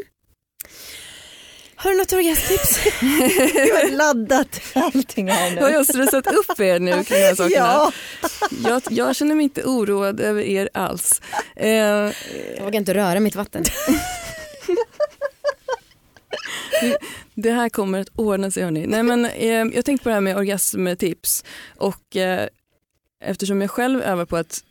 Har 1.81 1.91
du 1.91 1.97
något 1.97 2.13
orgasmtips? 2.13 2.79
Du 3.65 3.73
har 3.73 3.91
laddat 3.97 4.61
allting 4.73 5.29
här 5.29 5.55
nu. 5.55 5.61
Har 5.61 5.69
jag 5.69 5.85
stressat 5.85 6.27
upp 6.27 6.59
er 6.59 6.79
nu 6.79 6.91
kring 7.03 7.19
de 7.19 7.25
här 7.25 7.35
sakerna? 7.35 7.55
Ja. 7.65 7.91
Jag, 8.69 8.81
jag 8.89 9.15
känner 9.15 9.35
mig 9.35 9.43
inte 9.43 9.63
oroad 9.63 10.19
över 10.19 10.41
er 10.41 10.69
alls. 10.73 11.21
Eh, 11.55 11.69
Jag 11.69 12.13
vågar 12.63 12.75
inte 12.75 12.93
röra 12.93 13.19
mitt 13.19 13.35
vatten. 13.35 13.63
det 17.35 17.51
här 17.51 17.69
kommer 17.69 17.99
att 17.99 18.09
ordna 18.15 18.51
sig 18.51 18.63
hörni. 18.63 18.87
Nej, 18.87 19.03
men, 19.03 19.25
eh, 19.25 19.49
jag 19.75 19.85
tänkte 19.85 20.03
på 20.03 20.09
det 20.09 20.13
här 20.13 20.21
med 20.21 20.37
orgasmtips 20.37 21.43
och 21.77 22.15
eh, 22.15 22.47
eftersom 23.23 23.61
jag 23.61 23.71
själv 23.71 24.01
övar 24.01 24.25
på 24.25 24.37
att 24.37 24.63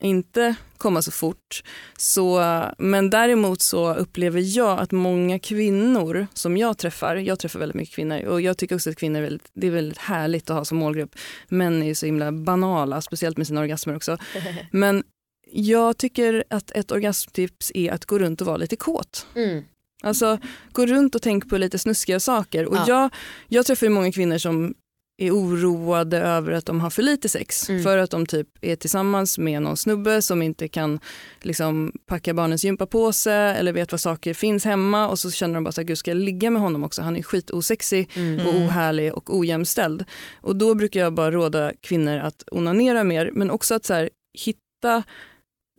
inte 0.00 0.54
komma 0.76 1.02
så 1.02 1.10
fort 1.10 1.62
så, 1.98 2.42
men 2.78 3.10
däremot 3.10 3.60
så 3.60 3.94
upplever 3.94 4.56
jag 4.56 4.78
att 4.78 4.92
många 4.92 5.38
kvinnor 5.38 6.26
som 6.34 6.56
jag 6.56 6.78
träffar, 6.78 7.16
jag 7.16 7.38
träffar 7.38 7.60
väldigt 7.60 7.76
mycket 7.76 7.94
kvinnor 7.94 8.24
och 8.24 8.40
jag 8.40 8.58
tycker 8.58 8.74
också 8.74 8.90
att 8.90 8.96
kvinnor 8.96 9.18
är 9.18 9.22
väldigt, 9.22 9.50
det 9.54 9.66
är 9.66 9.70
väldigt 9.70 9.98
härligt 9.98 10.50
att 10.50 10.56
ha 10.56 10.64
som 10.64 10.78
målgrupp. 10.78 11.16
Män 11.48 11.82
är 11.82 11.86
ju 11.86 11.94
så 11.94 12.06
himla 12.06 12.32
banala, 12.32 13.00
speciellt 13.00 13.36
med 13.36 13.46
sina 13.46 13.60
orgasmer 13.60 13.96
också. 13.96 14.18
Men 14.70 15.04
jag 15.52 15.98
tycker 15.98 16.44
att 16.50 16.70
ett 16.70 16.90
orgasmtips 16.92 17.72
är 17.74 17.92
att 17.92 18.04
gå 18.04 18.18
runt 18.18 18.40
och 18.40 18.46
vara 18.46 18.56
lite 18.56 18.76
kåt. 18.76 19.26
Mm. 19.34 19.64
Alltså 20.02 20.38
gå 20.72 20.86
runt 20.86 21.14
och 21.14 21.22
tänk 21.22 21.50
på 21.50 21.58
lite 21.58 21.78
snuskiga 21.78 22.20
saker. 22.20 22.66
Och 22.66 22.76
Ja. 22.76 22.84
jag, 22.88 23.10
jag 23.48 23.66
träffar 23.66 23.86
ju 23.86 23.90
många 23.90 24.12
kvinnor 24.12 24.38
som 24.38 24.74
är 25.18 25.30
oroade 25.30 26.18
över 26.18 26.52
att 26.52 26.66
de 26.66 26.80
har 26.80 26.90
för 26.90 27.02
lite 27.02 27.28
sex 27.28 27.68
Mm. 27.70 27.82
för 27.82 27.98
att 27.98 28.10
de 28.10 28.26
typ 28.26 28.48
är 28.60 28.76
tillsammans 28.76 29.38
med 29.38 29.62
någon 29.62 29.76
snubbe 29.76 30.22
som 30.22 30.42
inte 30.42 30.68
kan 30.68 31.00
liksom, 31.42 31.92
packa 32.06 32.34
barnens 32.34 32.64
gympapåse 32.64 33.32
eller 33.32 33.72
vet 33.72 33.92
vad 33.92 34.00
saker 34.00 34.34
finns 34.34 34.64
hemma 34.64 35.08
och 35.08 35.18
så 35.18 35.30
känner 35.30 35.54
de 35.54 35.64
bara 35.64 35.72
så 35.72 35.80
här, 35.80 35.86
gud 35.88 35.98
ska 35.98 36.10
jag 36.10 36.18
ligga 36.18 36.50
med 36.50 36.62
honom 36.62 36.84
också? 36.84 37.02
Han 37.02 37.16
är 37.16 37.22
skitosexig 37.22 38.10
Mm. 38.16 38.46
och 38.46 38.54
ohärlig 38.54 39.14
och 39.14 39.36
ojämställd. 39.36 40.04
Och 40.40 40.56
då 40.56 40.74
brukar 40.74 41.00
jag 41.00 41.12
bara 41.14 41.30
råda 41.30 41.72
kvinnor 41.80 42.18
att 42.18 42.44
onanera 42.50 43.04
mer 43.04 43.30
men 43.34 43.50
också 43.50 43.74
att 43.74 43.84
så 43.84 43.94
här, 43.94 44.10
hitta 44.44 45.02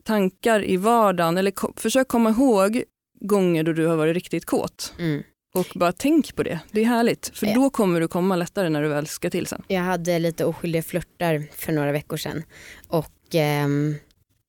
tankar 0.03 0.63
i 0.65 0.77
vardagen 0.77 1.37
eller 1.37 1.51
ko- 1.51 1.73
försök 1.75 2.07
komma 2.07 2.29
ihåg 2.29 2.83
gånger 3.21 3.63
då 3.63 3.73
du 3.73 3.85
har 3.85 3.95
varit 3.95 4.13
riktigt 4.13 4.45
kåt 4.45 4.93
Mm. 4.99 5.23
Och 5.53 5.67
bara 5.75 5.91
tänk 5.91 6.35
på 6.35 6.43
det. 6.43 6.59
Det 6.71 6.81
är 6.81 6.85
härligt 6.85 7.31
för 7.37 7.47
Ja. 7.47 7.55
då 7.55 7.69
kommer 7.69 8.01
du 8.01 8.07
komma 8.07 8.35
lättare 8.35 8.69
när 8.69 8.81
du 8.81 8.87
väl 8.87 9.07
ska 9.07 9.29
till 9.29 9.47
sen. 9.47 9.61
Jag 9.67 9.81
hade 9.81 10.19
lite 10.19 10.45
oskyldiga 10.45 10.83
flörtar 10.83 11.43
för 11.55 11.71
några 11.73 11.91
veckor 11.91 12.17
sedan 12.17 12.43
och 12.87 13.11
ehm, 13.35 13.95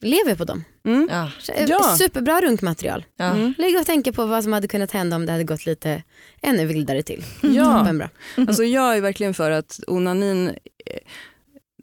lever 0.03 0.35
på 0.35 0.45
dem. 0.45 0.65
Mm. 0.87 1.09
Ja. 1.13 1.31
Eh, 1.55 1.65
Ja. 1.69 1.97
Superbra 1.99 2.41
runkmaterial. 2.41 3.05
Ja. 3.17 3.25
Mm. 3.35 3.55
Lägg 3.59 3.79
och 3.79 3.87
tänka 3.87 4.13
på 4.13 4.27
vad 4.27 4.45
som 4.45 4.53
hade 4.53 4.69
kunnat 4.69 4.91
hända 4.93 5.17
om 5.17 5.27
det 5.27 5.33
hade 5.33 5.45
gått 5.45 5.67
lite 5.67 6.03
ännu 6.43 6.67
vildare 6.67 7.03
till. 7.03 7.25
Ja. 7.43 7.79
Toppenbra. 7.79 8.11
Alltså 8.37 8.65
jag 8.65 8.97
är 8.97 9.01
verkligen 9.01 9.35
för 9.35 9.51
att 9.51 9.81
onanin, 9.87 10.49
eh, 10.49 10.55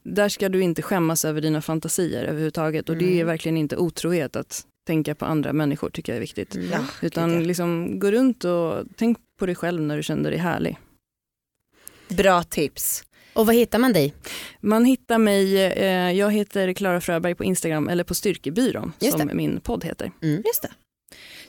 där 0.03 0.29
ska 0.29 0.49
du 0.49 0.61
inte 0.61 0.81
skämmas 0.81 1.25
över 1.25 1.41
dina 1.41 1.61
fantasier 1.61 2.23
överhuvudtaget 2.23 2.89
och 2.89 2.97
det 2.97 3.05
är 3.05 3.13
Mm. 3.15 3.27
verkligen 3.27 3.57
inte 3.57 3.77
otrohet 3.77 4.35
att 4.35 4.65
tänka 4.85 5.15
på 5.15 5.25
andra 5.25 5.53
människor 5.53 5.89
tycker 5.89 6.11
jag 6.11 6.17
är 6.17 6.21
viktigt. 6.21 6.55
Mm. 6.55 6.69
Ja. 6.71 6.79
Utan 7.01 7.29
gud, 7.29 7.41
ja. 7.41 7.45
liksom 7.45 7.99
gå 7.99 8.11
runt 8.11 8.43
och 8.43 8.83
tänk 8.95 9.17
på 9.39 9.45
dig 9.45 9.55
själv 9.55 9.81
när 9.81 9.97
du 9.97 10.03
känner 10.03 10.29
dig 10.31 10.39
härlig. 10.39 10.77
Bra 12.07 12.43
tips. 12.43 13.03
Och 13.33 13.45
vad 13.45 13.55
hittar 13.55 13.79
man 13.79 13.93
dig? 13.93 14.13
Man 14.61 14.85
hittar 14.85 15.17
mig, 15.17 15.63
eh, 15.65 16.11
jag 16.11 16.31
heter 16.31 16.73
Klara 16.73 17.01
Fröberg 17.01 17.35
på 17.35 17.43
Instagram 17.43 17.89
eller 17.89 18.03
på 18.03 18.15
Styrkebyrån 18.15 18.93
Just 18.99 19.17
som 19.17 19.27
det. 19.27 19.33
min 19.33 19.59
podd 19.59 19.83
heter. 19.83 20.11
Just 20.21 20.61
det. 20.61 20.71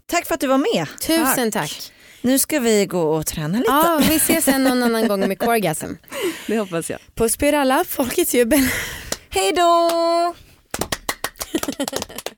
Tack 0.07 0.27
för 0.27 0.35
att 0.35 0.41
du 0.41 0.47
var 0.47 0.59
med. 0.59 0.87
Tusen 1.01 1.51
tack. 1.51 1.93
Nu 2.23 2.39
ska 2.39 2.61
vi 2.61 2.87
gå 2.87 3.03
och 3.03 3.27
träna 3.27 3.59
lite. 3.59 3.71
Ja, 3.71 4.01
vi 4.09 4.17
ses 4.17 4.45
sen 4.45 4.65
någon 4.65 4.83
annan 4.83 5.09
gång 5.09 5.21
med 5.21 5.39
Corgasm. 5.39 5.93
Det 6.47 6.59
hoppas 6.59 6.91
jag. 6.91 7.01
Puss 7.15 7.37
på 7.37 7.45
er 7.45 7.53
alla, 7.53 7.85
folkets 7.85 8.35
jubel. 8.35 8.69
Hej 9.31 9.53
då! 9.53 9.91